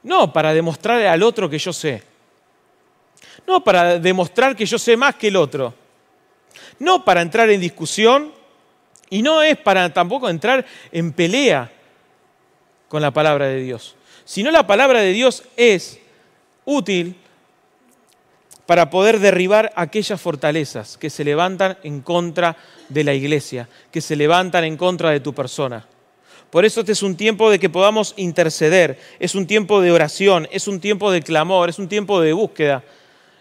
No 0.04 0.32
para 0.32 0.54
demostrar 0.54 1.02
al 1.02 1.24
otro 1.24 1.50
que 1.50 1.60
yo 1.60 1.74
sé. 1.74 2.04
No 3.48 3.64
para 3.64 4.00
demostrar 4.00 4.56
que 4.56 4.66
yo 4.66 4.78
sé 4.78 4.96
más 4.96 5.16
que 5.16 5.28
el 5.28 5.36
otro. 5.36 5.74
No 6.80 7.04
para 7.04 7.22
entrar 7.22 7.50
en 7.50 7.62
discusión 7.62 8.32
y 9.10 9.22
no 9.22 9.42
es 9.42 9.58
para 9.58 9.92
tampoco 9.94 10.30
entrar 10.30 10.66
en 10.92 11.12
pelea 11.12 11.72
con 12.88 13.02
la 13.02 13.12
palabra 13.12 13.48
de 13.48 13.62
Dios. 13.62 13.96
Sino 14.26 14.52
la 14.52 14.68
palabra 14.68 15.00
de 15.00 15.12
Dios 15.12 15.44
es 15.58 16.00
útil 16.66 17.16
para 18.66 18.92
poder 18.92 19.20
derribar 19.20 19.72
aquellas 19.76 20.22
fortalezas 20.22 20.96
que 20.98 21.10
se 21.10 21.24
levantan 21.24 21.78
en 21.82 22.02
contra 22.02 22.56
de 22.88 23.04
la 23.04 23.16
iglesia, 23.16 23.68
que 23.92 24.00
se 24.00 24.16
levantan 24.16 24.64
en 24.64 24.78
contra 24.78 25.10
de 25.10 25.20
tu 25.20 25.34
persona. 25.34 25.88
Por 26.50 26.66
eso 26.66 26.80
este 26.80 26.94
es 26.94 27.04
un 27.04 27.16
tiempo 27.16 27.50
de 27.52 27.60
que 27.60 27.70
podamos 27.70 28.14
interceder, 28.18 29.00
es 29.20 29.36
un 29.36 29.46
tiempo 29.46 29.82
de 29.82 29.92
oración, 29.92 30.48
es 30.52 30.68
un 30.68 30.80
tiempo 30.80 31.12
de 31.12 31.22
clamor, 31.22 31.70
es 31.70 31.78
un 31.78 31.88
tiempo 31.88 32.20
de 32.22 32.34
búsqueda, 32.34 32.84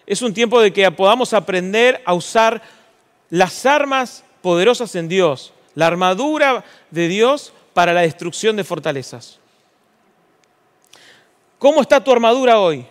es 0.07 0.21
un 0.21 0.35
tiempo 0.35 0.61
de 0.61 0.73
que 0.73 0.91
podamos 0.91 1.33
aprender 1.33 2.03
a 2.05 2.13
usar 2.13 2.61
las 3.31 3.65
armas 3.65 4.25
poderosas 4.43 4.95
en 4.95 5.09
Dios, 5.09 5.55
la 5.75 5.87
armadura 5.87 6.65
de 6.91 7.09
Dios 7.09 7.53
para 7.73 7.95
la 7.95 8.03
destrucción 8.03 8.57
de 8.57 8.65
fortalezas. 8.65 9.39
¿Cómo 11.59 11.81
está 11.81 12.03
tu 12.03 12.13
armadura 12.13 12.61
hoy? 12.61 12.87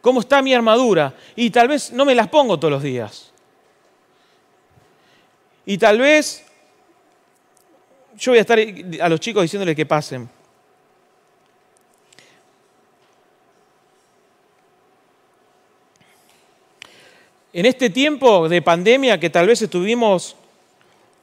¿Cómo 0.00 0.20
está 0.20 0.42
mi 0.42 0.54
armadura? 0.54 1.14
Y 1.36 1.50
tal 1.50 1.68
vez 1.68 1.92
no 1.92 2.04
me 2.04 2.14
las 2.14 2.28
pongo 2.28 2.58
todos 2.58 2.72
los 2.72 2.82
días. 2.82 3.30
Y 5.66 5.78
tal 5.78 5.98
vez 5.98 6.49
yo 8.20 8.32
voy 8.32 8.38
a 8.38 8.42
estar 8.42 8.58
a 8.58 9.08
los 9.08 9.18
chicos 9.18 9.42
diciéndoles 9.42 9.74
que 9.74 9.86
pasen. 9.86 10.28
En 17.52 17.66
este 17.66 17.88
tiempo 17.88 18.48
de 18.48 18.60
pandemia 18.60 19.18
que 19.18 19.30
tal 19.30 19.46
vez 19.46 19.62
estuvimos 19.62 20.36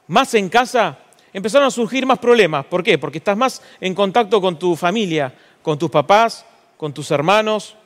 más 0.08 0.34
en 0.34 0.48
casa, 0.48 0.98
empezaron 1.32 1.68
a 1.68 1.70
surgir 1.70 2.04
más 2.04 2.18
problemas. 2.18 2.66
¿Por 2.66 2.82
qué? 2.82 2.98
Porque 2.98 3.18
estás 3.18 3.36
más 3.36 3.62
en 3.80 3.94
contacto 3.94 4.40
con 4.40 4.58
tu 4.58 4.74
familia, 4.74 5.32
con 5.62 5.78
tus 5.78 5.90
papás, 5.90 6.44
con 6.76 6.92
tus 6.92 7.10
hermanos, 7.12 7.76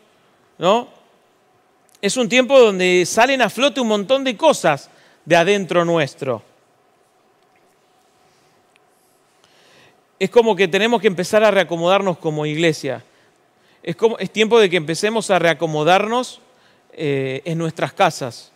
¿no? 0.57 0.89
Es 2.01 2.17
un 2.17 2.29
tiempo 2.29 2.59
donde 2.59 3.05
salen 3.07 3.43
a 3.43 3.51
flote 3.51 3.81
un 3.81 3.89
montón 3.89 4.25
de 4.25 4.37
cosas 4.37 4.91
de 5.25 5.37
adentro 5.37 5.85
nuestro. 5.85 6.43
Es 10.23 10.31
como 10.31 10.55
que 10.55 10.69
tenemos 10.69 11.01
que 11.01 11.09
empezar 11.09 11.43
a 11.43 11.51
reacomodarnos 11.51 12.17
como 12.17 12.47
iglesia. 12.47 13.03
Es, 13.83 13.97
como, 13.97 14.17
es 14.19 14.31
tiempo 14.31 14.61
de 14.61 14.71
que 14.71 14.77
empecemos 14.77 15.29
a 15.33 15.41
reacomodarnos 15.41 16.41
eh, 16.93 17.43
en 17.45 17.59
nuestras 17.59 17.93
casas. 17.93 18.53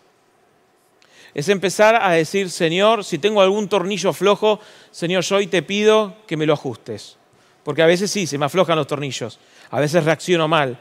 Es 1.34 1.48
empezar 1.48 1.96
a 2.00 2.12
decir, 2.12 2.50
Señor, 2.50 3.04
si 3.04 3.18
tengo 3.18 3.40
algún 3.40 3.68
tornillo 3.68 4.12
flojo, 4.12 4.60
Señor, 4.92 5.24
yo 5.24 5.38
hoy 5.38 5.48
te 5.48 5.60
pido 5.60 6.14
que 6.28 6.36
me 6.36 6.46
lo 6.46 6.52
ajustes. 6.52 7.16
Porque 7.64 7.82
a 7.82 7.86
veces 7.86 8.12
sí, 8.12 8.28
se 8.28 8.38
me 8.38 8.46
aflojan 8.46 8.78
los 8.78 8.86
tornillos. 8.86 9.40
A 9.72 9.80
veces 9.80 10.04
reacciono 10.04 10.46
mal. 10.46 10.78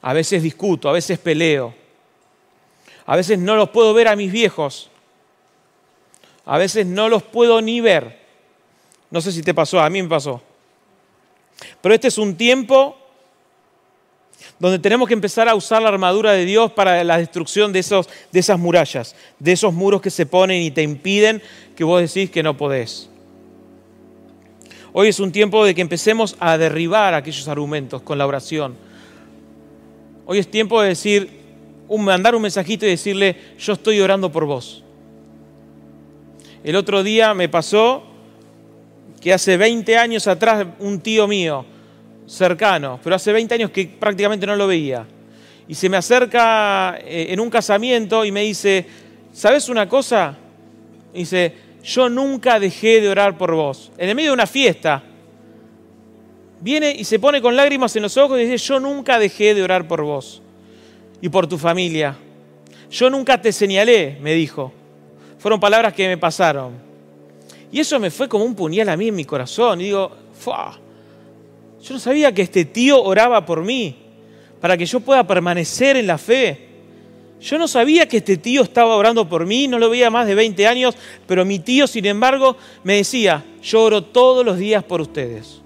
A 0.00 0.14
veces 0.14 0.42
discuto, 0.42 0.88
a 0.88 0.92
veces 0.92 1.18
peleo. 1.18 1.74
A 3.04 3.14
veces 3.14 3.38
no 3.38 3.56
los 3.56 3.68
puedo 3.68 3.92
ver 3.92 4.08
a 4.08 4.16
mis 4.16 4.32
viejos. 4.32 4.88
A 6.46 6.56
veces 6.56 6.86
no 6.86 7.10
los 7.10 7.22
puedo 7.22 7.60
ni 7.60 7.82
ver. 7.82 8.19
No 9.10 9.20
sé 9.20 9.32
si 9.32 9.42
te 9.42 9.54
pasó, 9.54 9.80
a 9.80 9.90
mí 9.90 10.02
me 10.02 10.08
pasó. 10.08 10.40
Pero 11.80 11.94
este 11.94 12.08
es 12.08 12.18
un 12.18 12.36
tiempo 12.36 12.96
donde 14.58 14.78
tenemos 14.78 15.08
que 15.08 15.14
empezar 15.14 15.48
a 15.48 15.54
usar 15.54 15.82
la 15.82 15.88
armadura 15.88 16.32
de 16.32 16.44
Dios 16.44 16.72
para 16.72 17.02
la 17.04 17.18
destrucción 17.18 17.72
de, 17.72 17.80
esos, 17.80 18.08
de 18.30 18.40
esas 18.40 18.58
murallas, 18.58 19.16
de 19.38 19.52
esos 19.52 19.72
muros 19.72 20.00
que 20.00 20.10
se 20.10 20.26
ponen 20.26 20.62
y 20.62 20.70
te 20.70 20.82
impiden 20.82 21.42
que 21.76 21.84
vos 21.84 22.00
decís 22.00 22.30
que 22.30 22.42
no 22.42 22.56
podés. 22.56 23.08
Hoy 24.92 25.08
es 25.08 25.20
un 25.20 25.32
tiempo 25.32 25.64
de 25.64 25.74
que 25.74 25.80
empecemos 25.80 26.36
a 26.40 26.58
derribar 26.58 27.14
aquellos 27.14 27.46
argumentos 27.48 28.02
con 28.02 28.18
la 28.18 28.26
oración. 28.26 28.76
Hoy 30.26 30.38
es 30.38 30.50
tiempo 30.50 30.80
de 30.80 30.88
decir, 30.88 31.40
mandar 31.88 32.34
un 32.34 32.42
mensajito 32.42 32.86
y 32.86 32.90
decirle, 32.90 33.36
yo 33.58 33.72
estoy 33.72 34.00
orando 34.00 34.30
por 34.30 34.44
vos. 34.44 34.82
El 36.62 36.76
otro 36.76 37.02
día 37.02 37.34
me 37.34 37.48
pasó 37.48 38.09
que 39.20 39.32
hace 39.32 39.56
20 39.56 39.96
años 39.96 40.26
atrás 40.26 40.66
un 40.78 41.00
tío 41.00 41.28
mío, 41.28 41.64
cercano, 42.26 42.98
pero 43.02 43.16
hace 43.16 43.32
20 43.32 43.54
años 43.54 43.70
que 43.70 43.86
prácticamente 43.86 44.46
no 44.46 44.56
lo 44.56 44.66
veía, 44.66 45.06
y 45.68 45.74
se 45.74 45.88
me 45.88 45.96
acerca 45.96 46.98
eh, 46.98 47.26
en 47.30 47.38
un 47.38 47.50
casamiento 47.50 48.24
y 48.24 48.32
me 48.32 48.42
dice, 48.42 48.86
¿sabes 49.32 49.68
una 49.68 49.88
cosa? 49.88 50.36
dice, 51.12 51.54
yo 51.82 52.08
nunca 52.08 52.58
dejé 52.58 53.00
de 53.00 53.08
orar 53.08 53.36
por 53.36 53.54
vos. 53.54 53.90
En 53.98 54.08
el 54.08 54.14
medio 54.14 54.30
de 54.30 54.34
una 54.34 54.46
fiesta, 54.46 55.02
viene 56.60 56.94
y 56.96 57.04
se 57.04 57.18
pone 57.18 57.40
con 57.40 57.56
lágrimas 57.56 57.94
en 57.96 58.02
los 58.02 58.16
ojos 58.16 58.38
y 58.38 58.44
dice, 58.44 58.58
yo 58.58 58.80
nunca 58.80 59.18
dejé 59.18 59.54
de 59.54 59.62
orar 59.62 59.88
por 59.88 60.02
vos 60.02 60.42
y 61.20 61.28
por 61.28 61.46
tu 61.46 61.58
familia. 61.58 62.16
Yo 62.90 63.08
nunca 63.08 63.40
te 63.40 63.52
señalé, 63.52 64.18
me 64.20 64.34
dijo. 64.34 64.72
Fueron 65.38 65.60
palabras 65.60 65.94
que 65.94 66.08
me 66.08 66.18
pasaron. 66.18 66.89
Y 67.72 67.80
eso 67.80 68.00
me 68.00 68.10
fue 68.10 68.28
como 68.28 68.44
un 68.44 68.54
puñal 68.54 68.88
a 68.88 68.96
mí 68.96 69.08
en 69.08 69.14
mi 69.14 69.24
corazón. 69.24 69.80
Y 69.80 69.84
digo, 69.84 70.10
yo 71.82 71.94
no 71.94 72.00
sabía 72.00 72.34
que 72.34 72.42
este 72.42 72.64
tío 72.64 73.02
oraba 73.02 73.44
por 73.46 73.62
mí, 73.62 73.96
para 74.60 74.76
que 74.76 74.86
yo 74.86 75.00
pueda 75.00 75.26
permanecer 75.26 75.96
en 75.96 76.06
la 76.06 76.18
fe. 76.18 76.68
Yo 77.40 77.56
no 77.56 77.66
sabía 77.66 78.06
que 78.06 78.18
este 78.18 78.36
tío 78.36 78.62
estaba 78.62 78.96
orando 78.96 79.26
por 79.26 79.46
mí, 79.46 79.66
no 79.66 79.78
lo 79.78 79.88
veía 79.88 80.10
más 80.10 80.26
de 80.26 80.34
20 80.34 80.66
años, 80.66 80.94
pero 81.26 81.44
mi 81.44 81.58
tío, 81.58 81.86
sin 81.86 82.04
embargo, 82.04 82.56
me 82.84 82.96
decía, 82.96 83.44
yo 83.62 83.82
oro 83.82 84.04
todos 84.04 84.44
los 84.44 84.58
días 84.58 84.84
por 84.84 85.00
ustedes. 85.00 85.62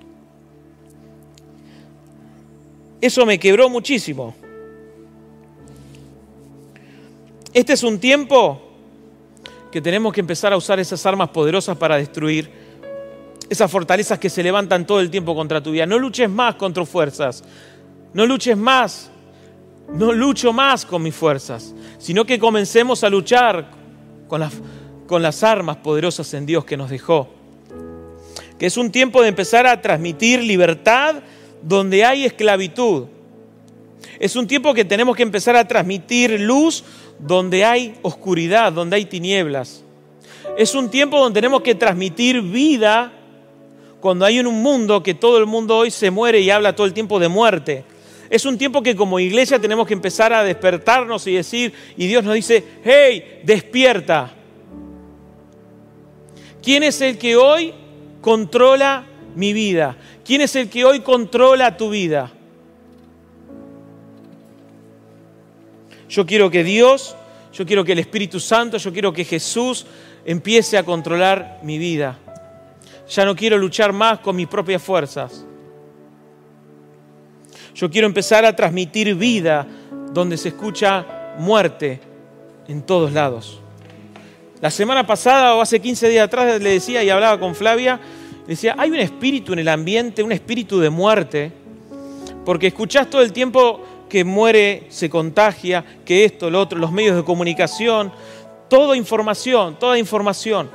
Eso 3.01 3.27
me 3.27 3.39
quebró 3.39 3.69
muchísimo. 3.69 4.35
Este 7.53 7.73
es 7.73 7.83
un 7.83 7.99
tiempo 7.99 8.64
que 9.75 9.83
tenemos 9.83 10.13
que 10.13 10.21
empezar 10.21 10.53
a 10.53 10.57
usar 10.57 10.79
esas 10.79 11.05
armas 11.05 11.31
poderosas 11.31 11.77
para 11.77 11.97
destruir 11.97 12.49
esas 13.51 13.69
fortalezas 13.69 14.21
que 14.21 14.31
se 14.31 14.41
levantan 14.41 14.87
todo 14.87 15.01
el 15.01 15.11
tiempo 15.11 15.35
contra 15.35 15.61
tu 15.61 15.73
vida. 15.73 15.85
No 15.85 15.99
luches 15.99 16.31
más 16.31 16.55
contra 16.55 16.87
fuerzas, 16.87 17.43
no 18.13 18.25
luches 18.25 18.57
más, 18.57 19.11
no 19.93 20.13
lucho 20.13 20.53
más 20.53 20.87
con 20.87 21.03
mis 21.03 21.13
fuerzas, 21.13 21.75
sino 21.99 22.25
que 22.25 22.39
comencemos 22.39 23.03
a 23.03 23.11
luchar 23.11 23.69
con 24.29 24.39
las, 24.39 24.53
con 25.09 25.23
las 25.23 25.43
armas 25.43 25.79
poderosas 25.79 26.33
en 26.35 26.47
Dios 26.47 26.65
que 26.65 26.77
nos 26.77 26.89
dejó. 26.89 27.29
Que 28.57 28.67
es 28.67 28.77
un 28.77 28.93
tiempo 28.93 29.23
de 29.23 29.29
empezar 29.31 29.67
a 29.67 29.83
transmitir 29.83 30.41
libertad 30.41 31.17
donde 31.63 32.05
hay 32.05 32.25
esclavitud. 32.25 33.07
Es 34.19 34.37
un 34.37 34.47
tiempo 34.47 34.75
que 34.75 34.85
tenemos 34.85 35.17
que 35.17 35.23
empezar 35.23 35.57
a 35.57 35.67
transmitir 35.67 36.41
luz 36.41 36.85
donde 37.19 37.65
hay 37.65 37.95
oscuridad, 38.03 38.73
donde 38.73 38.97
hay 38.97 39.05
tinieblas. 39.07 39.83
Es 40.57 40.75
un 40.75 40.91
tiempo 40.91 41.19
donde 41.19 41.39
tenemos 41.39 41.63
que 41.63 41.75
transmitir 41.75 42.41
vida 42.43 43.13
cuando 44.01 44.25
hay 44.25 44.39
un 44.39 44.63
mundo 44.63 45.03
que 45.03 45.15
todo 45.15 45.39
el 45.39 45.47
mundo 45.47 45.77
hoy 45.77 45.91
se 45.91 46.11
muere 46.11 46.41
y 46.41 46.51
habla 46.51 46.77
todo 46.77 46.87
el 46.87 46.93
tiempo 46.93 47.19
de 47.19 47.29
muerte. 47.29 47.85
Es 48.31 48.45
un 48.45 48.59
tiempo 48.59 48.83
que 48.83 48.97
como 48.97 49.21
iglesia 49.21 49.59
tenemos 49.59 49.87
que 49.87 49.95
empezar 49.95 50.33
a 50.33 50.45
despertarnos 50.45 51.27
y 51.27 51.35
decir, 51.35 51.73
y 51.97 52.07
Dios 52.07 52.25
nos 52.25 52.35
dice, 52.35 52.65
hey, 52.85 53.41
despierta. 53.45 54.33
¿Quién 56.63 56.83
es 56.83 57.01
el 57.01 57.19
que 57.19 57.37
hoy 57.37 57.73
controla 58.21 59.05
mi 59.35 59.53
vida? 59.53 59.97
¿Quién 60.25 60.41
es 60.41 60.57
el 60.57 60.71
que 60.71 60.85
hoy 60.85 61.01
controla 61.01 61.77
tu 61.77 61.91
vida? 61.91 62.33
Yo 66.15 66.25
quiero 66.25 66.49
que 66.49 66.63
Dios, 66.63 67.17
yo 67.53 67.67
quiero 67.67 67.85
que 67.85 67.91
el 67.91 67.99
Espíritu 67.99 68.39
Santo, 68.39 68.77
yo 68.77 68.93
quiero 68.93 69.13
que 69.13 69.25
Jesús 69.25 69.85
empiece 70.25 70.79
a 70.79 70.85
controlar 70.85 71.59
mi 71.65 71.77
vida. 71.77 72.17
Ya 73.09 73.25
no 73.25 73.35
quiero 73.35 73.59
luchar 73.59 73.93
más 73.93 74.21
con 74.21 74.37
mis 74.37 74.47
propias 74.47 74.81
fuerzas. 74.81 75.45
Yo 77.75 77.91
quiero 77.91 78.07
empezar 78.07 78.45
a 78.45 78.55
transmitir 78.55 79.13
vida 79.17 79.67
donde 80.13 80.37
se 80.37 80.51
escucha 80.51 81.35
muerte 81.37 81.99
en 82.69 82.83
todos 82.83 83.13
lados. 83.13 83.61
La 84.61 84.71
semana 84.71 85.05
pasada 85.05 85.57
o 85.57 85.61
hace 85.61 85.81
15 85.81 86.09
días 86.11 86.27
atrás 86.27 86.63
le 86.63 86.71
decía 86.71 87.03
y 87.03 87.11
hablaba 87.11 87.41
con 87.41 87.57
Flavia, 87.57 87.99
decía, 88.47 88.77
hay 88.79 88.91
un 88.91 89.01
espíritu 89.01 89.53
en 89.53 89.59
el 89.59 89.69
ambiente, 89.69 90.23
un 90.23 90.31
espíritu 90.31 90.79
de 90.79 90.91
muerte, 90.91 91.51
porque 92.45 92.69
escuchás 92.69 93.11
todo 93.11 93.21
el 93.21 93.33
tiempo 93.33 93.81
que 94.15 94.23
muere, 94.23 94.85
se 94.91 95.11
contagia, 95.11 95.85
que 96.05 96.25
esto, 96.25 96.49
lo 96.49 96.61
otro, 96.61 96.79
los 96.79 96.93
medios 96.93 97.17
de 97.17 97.25
comunicación, 97.25 98.13
toda 98.69 98.97
información, 98.97 99.77
toda 99.77 99.99
información. 99.99 100.71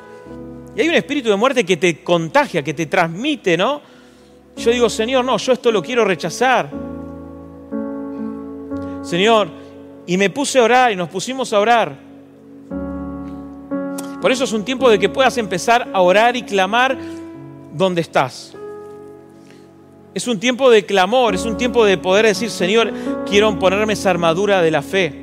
Y 0.76 0.82
hay 0.82 0.90
un 0.90 0.96
espíritu 0.96 1.30
de 1.30 1.38
muerte 1.38 1.64
que 1.64 1.78
te 1.78 2.04
contagia, 2.04 2.62
que 2.62 2.74
te 2.74 2.88
transmite, 2.88 3.56
¿no? 3.56 3.80
Yo 4.58 4.72
digo, 4.72 4.90
Señor, 4.90 5.24
no, 5.24 5.38
yo 5.38 5.54
esto 5.54 5.72
lo 5.72 5.82
quiero 5.82 6.04
rechazar. 6.04 6.70
Señor, 9.04 9.48
y 10.06 10.18
me 10.18 10.30
puse 10.30 10.60
a 10.60 10.64
orar 10.64 10.92
y 10.92 10.98
nos 10.98 11.08
pusimos 11.08 11.54
a 11.54 11.62
orar. 11.62 11.96
Por 14.22 14.34
eso 14.34 14.44
es 14.44 14.52
un 14.52 14.66
tiempo 14.66 14.90
de 14.90 15.00
que 15.00 15.08
puedas 15.08 15.38
empezar 15.38 15.88
a 15.94 16.02
orar 16.02 16.36
y 16.36 16.44
clamar 16.44 16.98
donde 17.74 18.02
estás. 18.02 18.54
Es 20.14 20.28
un 20.28 20.40
tiempo 20.40 20.72
de 20.72 20.86
clamor, 20.86 21.36
es 21.36 21.46
un 21.46 21.58
tiempo 21.58 21.86
de 21.86 21.98
poder 21.98 22.26
decir, 22.26 22.50
Señor, 22.50 22.92
quiero 23.28 23.58
ponerme 23.60 23.94
esa 23.94 24.10
armadura 24.10 24.62
de 24.62 24.72
la 24.72 24.82
fe 24.82 25.14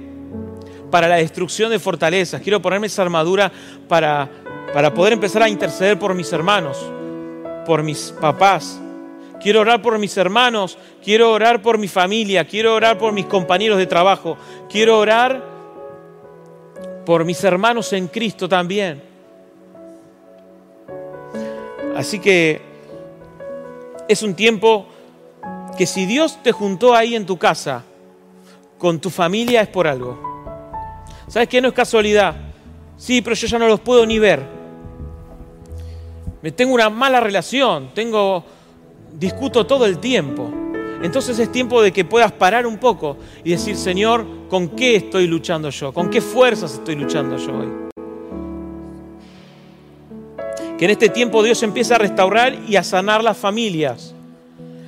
para 0.90 1.08
la 1.08 1.16
destrucción 1.16 1.70
de 1.70 1.78
fortalezas, 1.78 2.40
quiero 2.40 2.62
ponerme 2.62 2.86
esa 2.86 3.02
armadura 3.02 3.50
para, 3.88 4.28
para 4.72 4.94
poder 4.94 5.12
empezar 5.12 5.42
a 5.42 5.48
interceder 5.48 5.98
por 5.98 6.14
mis 6.14 6.32
hermanos, 6.32 6.78
por 7.66 7.82
mis 7.82 8.14
papás. 8.20 8.80
Quiero 9.40 9.60
orar 9.60 9.82
por 9.82 9.98
mis 9.98 10.16
hermanos, 10.16 10.78
quiero 11.04 11.32
orar 11.32 11.60
por 11.60 11.78
mi 11.78 11.88
familia, 11.88 12.46
quiero 12.46 12.74
orar 12.74 12.96
por 12.96 13.12
mis 13.12 13.26
compañeros 13.26 13.78
de 13.78 13.86
trabajo, 13.86 14.38
quiero 14.70 14.98
orar 14.98 15.42
por 17.04 17.24
mis 17.24 17.42
hermanos 17.44 17.92
en 17.92 18.08
Cristo 18.08 18.48
también. 18.48 19.02
Así 21.96 22.18
que 22.18 22.65
es 24.08 24.22
un 24.22 24.34
tiempo 24.34 24.86
que 25.76 25.86
si 25.86 26.06
Dios 26.06 26.42
te 26.42 26.52
juntó 26.52 26.94
ahí 26.94 27.14
en 27.14 27.26
tu 27.26 27.36
casa, 27.36 27.84
con 28.78 29.00
tu 29.00 29.10
familia, 29.10 29.62
es 29.62 29.68
por 29.68 29.86
algo. 29.86 30.18
¿Sabes 31.28 31.48
qué? 31.48 31.60
No 31.60 31.68
es 31.68 31.74
casualidad. 31.74 32.36
Sí, 32.96 33.20
pero 33.20 33.34
yo 33.34 33.46
ya 33.46 33.58
no 33.58 33.68
los 33.68 33.80
puedo 33.80 34.06
ni 34.06 34.18
ver. 34.18 34.42
Me 36.42 36.52
tengo 36.52 36.74
una 36.74 36.88
mala 36.88 37.20
relación, 37.20 37.90
tengo 37.94 38.44
discuto 39.12 39.66
todo 39.66 39.86
el 39.86 39.98
tiempo. 39.98 40.50
Entonces 41.02 41.38
es 41.38 41.52
tiempo 41.52 41.82
de 41.82 41.92
que 41.92 42.04
puedas 42.04 42.32
parar 42.32 42.66
un 42.66 42.78
poco 42.78 43.16
y 43.44 43.50
decir, 43.50 43.76
Señor, 43.76 44.24
¿con 44.48 44.68
qué 44.70 44.96
estoy 44.96 45.26
luchando 45.26 45.68
yo? 45.70 45.92
¿Con 45.92 46.08
qué 46.08 46.20
fuerzas 46.20 46.74
estoy 46.74 46.94
luchando 46.94 47.36
yo 47.36 47.58
hoy? 47.58 47.85
Que 50.78 50.84
en 50.84 50.90
este 50.90 51.08
tiempo 51.08 51.42
Dios 51.42 51.62
empieza 51.62 51.94
a 51.94 51.98
restaurar 51.98 52.54
y 52.68 52.76
a 52.76 52.82
sanar 52.82 53.24
las 53.24 53.36
familias. 53.36 54.14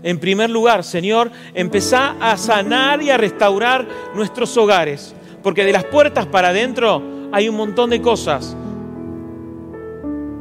En 0.03 0.19
primer 0.19 0.51
lugar, 0.51 0.85
Señor, 0.85 1.31
empezá 1.55 2.17
a 2.21 2.37
sanar 2.37 3.03
y 3.03 3.11
a 3.11 3.17
restaurar 3.17 3.87
nuestros 4.15 4.57
hogares. 4.57 5.15
Porque 5.43 5.65
de 5.65 5.73
las 5.73 5.85
puertas 5.85 6.27
para 6.27 6.49
adentro 6.49 7.03
hay 7.33 7.49
un 7.49 7.57
montón 7.57 7.91
de 7.91 8.03
cosas 8.03 8.57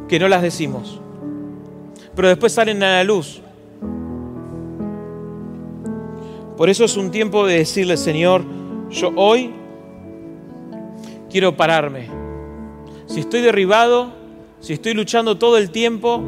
que 0.08 0.20
no 0.20 0.28
las 0.28 0.42
decimos. 0.42 1.00
Pero 2.16 2.28
después 2.28 2.54
salen 2.54 2.84
a 2.84 2.98
la 2.98 3.04
luz. 3.04 3.42
Por 6.58 6.70
eso 6.70 6.86
es 6.86 6.98
un 6.98 7.12
tiempo 7.12 7.46
de 7.46 7.60
decirle, 7.60 7.98
Señor, 7.98 8.44
yo 8.90 9.12
hoy 9.16 9.54
quiero 11.30 11.56
pararme. 11.56 12.10
Si 13.06 13.20
estoy 13.20 13.42
derribado, 13.42 14.17
si 14.60 14.74
estoy 14.74 14.94
luchando 14.94 15.38
todo 15.38 15.58
el 15.58 15.70
tiempo, 15.70 16.22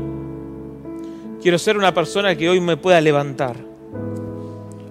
quiero 1.42 1.58
ser 1.58 1.78
una 1.78 1.94
persona 1.94 2.36
que 2.36 2.50
hoy 2.50 2.60
me 2.60 2.78
pueda 2.78 3.02
levantar. 3.02 3.56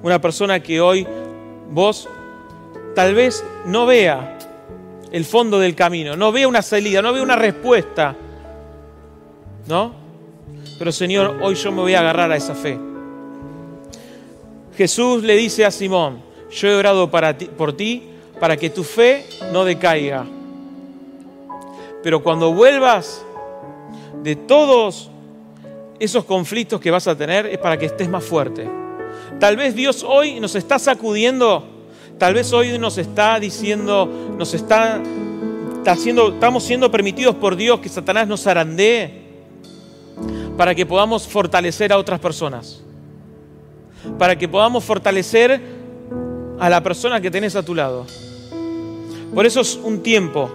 Una 0.03 0.21
persona 0.21 0.61
que 0.61 0.81
hoy 0.81 1.07
vos 1.71 2.09
tal 2.95 3.15
vez 3.15 3.45
no 3.67 3.87
vea 3.87 4.39
el 5.11 5.25
fondo 5.25 5.59
del 5.59 5.75
camino, 5.75 6.17
no 6.17 6.33
vea 6.33 6.49
una 6.49 6.63
salida, 6.63 7.01
no 7.03 7.13
vea 7.13 7.23
una 7.23 7.37
respuesta. 7.37 8.15
¿No? 9.67 9.93
Pero 10.79 10.93
Señor, 10.93 11.39
hoy 11.43 11.55
yo 11.55 11.73
me 11.73 11.81
voy 11.81 11.95
a 11.95 12.01
agarrar 12.01 12.31
a 12.33 12.37
esa 12.37 12.55
fe. 12.55 12.79
Jesús 14.77 15.23
le 15.25 15.37
dice 15.37 15.65
a 15.65 15.71
Simón, 15.71 16.21
yo 16.51 16.69
he 16.69 16.75
orado 16.75 17.11
para 17.11 17.37
ti, 17.37 17.47
por 17.47 17.73
ti 17.73 18.05
para 18.39 18.57
que 18.57 18.71
tu 18.71 18.85
fe 18.85 19.27
no 19.53 19.65
decaiga. 19.65 20.25
Pero 22.03 22.23
cuando 22.23 22.53
vuelvas 22.53 23.25
de 24.23 24.37
todos 24.37 25.11
esos 25.99 26.25
conflictos 26.25 26.81
que 26.81 26.91
vas 26.91 27.07
a 27.09 27.17
tener 27.17 27.47
es 27.47 27.59
para 27.59 27.77
que 27.77 27.87
estés 27.87 28.09
más 28.09 28.25
fuerte. 28.25 28.69
Tal 29.41 29.57
vez 29.57 29.75
Dios 29.75 30.05
hoy 30.07 30.41
nos 30.41 30.55
está 30.55 30.79
sacudiendo, 30.79 31.65
tal 32.19 32.35
vez 32.35 32.53
hoy 32.53 32.79
nos 32.79 32.99
está 32.99 33.39
diciendo, 33.41 34.09
nos 34.37 34.55
está, 34.55 35.01
haciendo, 35.87 36.29
estamos 36.35 36.65
siendo 36.65 36.91
permitidos 36.91 37.35
por 37.37 37.57
Dios 37.57 37.81
que 37.81 37.89
Satanás 37.89 38.29
nos 38.29 38.43
zarandee 38.43 39.27
para 40.57 40.75
que 40.75 40.87
podamos 40.87 41.27
fortalecer 41.27 41.93
a 41.93 41.99
otras 41.99 42.19
personas, 42.21 42.83
para 44.19 44.37
que 44.37 44.49
podamos 44.49 44.85
fortalecer 44.85 45.61
a 46.59 46.69
la 46.69 46.83
persona 46.83 47.21
que 47.21 47.31
tenés 47.31 47.55
a 47.55 47.63
tu 47.63 47.75
lado. 47.75 48.07
Por 49.35 49.47
eso 49.47 49.61
es 49.61 49.77
un 49.77 50.03
tiempo 50.03 50.51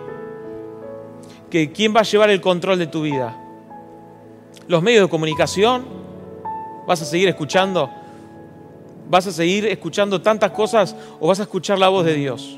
que 1.49 1.71
quién 1.71 1.95
va 1.95 2.01
a 2.01 2.03
llevar 2.03 2.29
el 2.29 2.41
control 2.41 2.79
de 2.79 2.87
tu 2.87 3.03
vida 3.03 3.42
los 4.67 4.81
medios 4.81 5.03
de 5.03 5.09
comunicación, 5.09 5.85
vas 6.87 7.01
a 7.01 7.05
seguir 7.05 7.27
escuchando, 7.27 7.89
vas 9.09 9.27
a 9.27 9.31
seguir 9.31 9.65
escuchando 9.65 10.21
tantas 10.21 10.51
cosas 10.51 10.95
o 11.19 11.27
vas 11.27 11.39
a 11.39 11.43
escuchar 11.43 11.79
la 11.79 11.89
voz 11.89 12.05
de 12.05 12.13
Dios. 12.13 12.57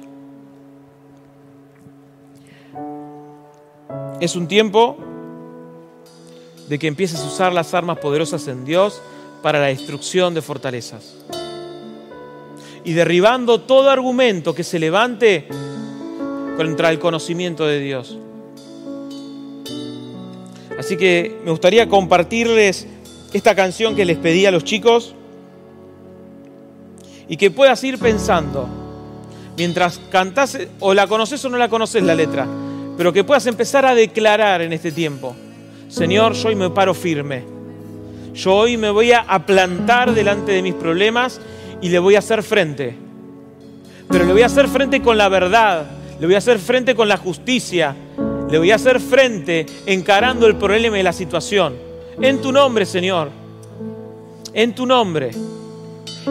Es 4.20 4.36
un 4.36 4.47
tiempo 4.47 4.97
de 6.70 6.80
que 6.80 6.88
empieces 6.88 7.20
a 7.20 7.28
usar 7.28 7.53
las 7.53 7.74
armas 7.74 7.99
poderosas 7.99 8.47
en 8.47 8.66
Dios 8.66 9.01
para 9.41 9.60
la 9.60 9.68
destrucción 9.68 10.34
de 10.34 10.41
fortalezas. 10.41 11.16
Y 12.84 12.93
derribando 12.93 13.62
todo 13.62 13.89
argumento 13.89 14.56
que 14.56 14.64
se 14.64 14.80
levante 14.80 15.47
contra 16.56 16.89
el 16.89 16.99
conocimiento 16.99 17.66
de 17.66 17.80
Dios. 17.80 18.18
Así 20.78 20.97
que 20.97 21.39
me 21.43 21.51
gustaría 21.51 21.88
compartirles 21.88 22.88
esta 23.34 23.55
canción 23.55 23.95
que 23.95 24.05
les 24.05 24.17
pedí 24.17 24.45
a 24.45 24.51
los 24.51 24.63
chicos 24.63 25.15
y 27.28 27.38
que 27.38 27.51
puedas 27.51 27.84
ir 27.84 27.97
pensando 27.97 28.67
mientras 29.57 29.99
cantás, 30.09 30.57
o 30.80 30.93
la 30.93 31.07
conoces 31.07 31.43
o 31.45 31.49
no 31.49 31.57
la 31.57 31.69
conoces 31.69 32.03
la 32.03 32.15
letra, 32.15 32.45
pero 32.97 33.13
que 33.13 33.23
puedas 33.23 33.45
empezar 33.47 33.86
a 33.86 33.95
declarar 33.95 34.61
en 34.61 34.73
este 34.73 34.91
tiempo, 34.91 35.36
Señor, 35.88 36.34
yo 36.34 36.49
hoy 36.49 36.55
me 36.55 36.69
paro 36.69 36.93
firme. 36.93 37.43
Yo 38.34 38.53
hoy 38.53 38.76
me 38.76 38.89
voy 38.89 39.13
a 39.13 39.45
plantar 39.45 40.13
delante 40.13 40.51
de 40.51 40.61
mis 40.61 40.73
problemas 40.73 41.39
y 41.82 41.88
le 41.88 41.99
voy 41.99 42.15
a 42.15 42.19
hacer 42.19 42.43
frente. 42.43 42.95
Pero 44.09 44.26
le 44.26 44.34
voy 44.34 44.41
a 44.41 44.47
hacer 44.47 44.67
frente 44.67 45.01
con 45.01 45.17
la 45.17 45.30
verdad, 45.30 45.86
le 46.19 46.26
voy 46.26 46.36
a 46.36 46.39
hacer 46.39 46.59
frente 46.59 46.95
con 46.95 47.07
la 47.07 47.15
justicia, 47.15 47.95
le 48.49 48.59
voy 48.59 48.71
a 48.71 48.75
hacer 48.75 48.99
frente 48.99 49.65
encarando 49.85 50.47
el 50.47 50.55
problema 50.55 50.99
y 50.99 51.03
la 51.03 51.13
situación. 51.13 51.75
En 52.21 52.41
tu 52.41 52.51
nombre, 52.51 52.85
Señor. 52.85 53.29
En 54.53 54.75
tu 54.75 54.85
nombre. 54.85 55.31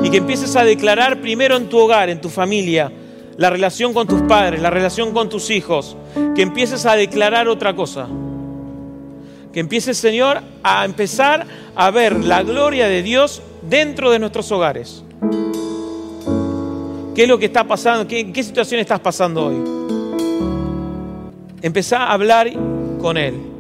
Y 0.02 0.10
que 0.10 0.18
empieces 0.18 0.54
a 0.56 0.64
declarar 0.64 1.20
primero 1.20 1.56
en 1.56 1.68
tu 1.68 1.78
hogar, 1.78 2.08
en 2.08 2.20
tu 2.20 2.28
familia, 2.28 2.90
la 3.36 3.50
relación 3.50 3.92
con 3.92 4.06
tus 4.06 4.22
padres, 4.22 4.62
la 4.62 4.70
relación 4.70 5.12
con 5.12 5.28
tus 5.28 5.50
hijos. 5.50 5.96
Que 6.34 6.42
empieces 6.42 6.86
a 6.86 6.94
declarar 6.94 7.48
otra 7.48 7.74
cosa. 7.74 8.08
Que 9.52 9.60
empieces, 9.60 9.98
Señor, 9.98 10.40
a 10.62 10.84
empezar 10.84 11.46
a 11.74 11.90
ver 11.90 12.24
la 12.24 12.42
gloria 12.42 12.86
de 12.86 13.02
Dios 13.02 13.42
dentro 13.68 14.10
de 14.10 14.18
nuestros 14.18 14.50
hogares. 14.52 15.04
¿Qué 17.14 17.22
es 17.22 17.28
lo 17.28 17.38
que 17.38 17.46
está 17.46 17.64
pasando? 17.64 18.08
¿Qué, 18.08 18.32
qué 18.32 18.42
situación 18.42 18.80
estás 18.80 18.98
pasando 18.98 19.46
hoy? 19.46 19.93
Empezá 21.64 22.02
a 22.02 22.12
hablar 22.12 22.52
con 23.00 23.16
Él. 23.16 23.53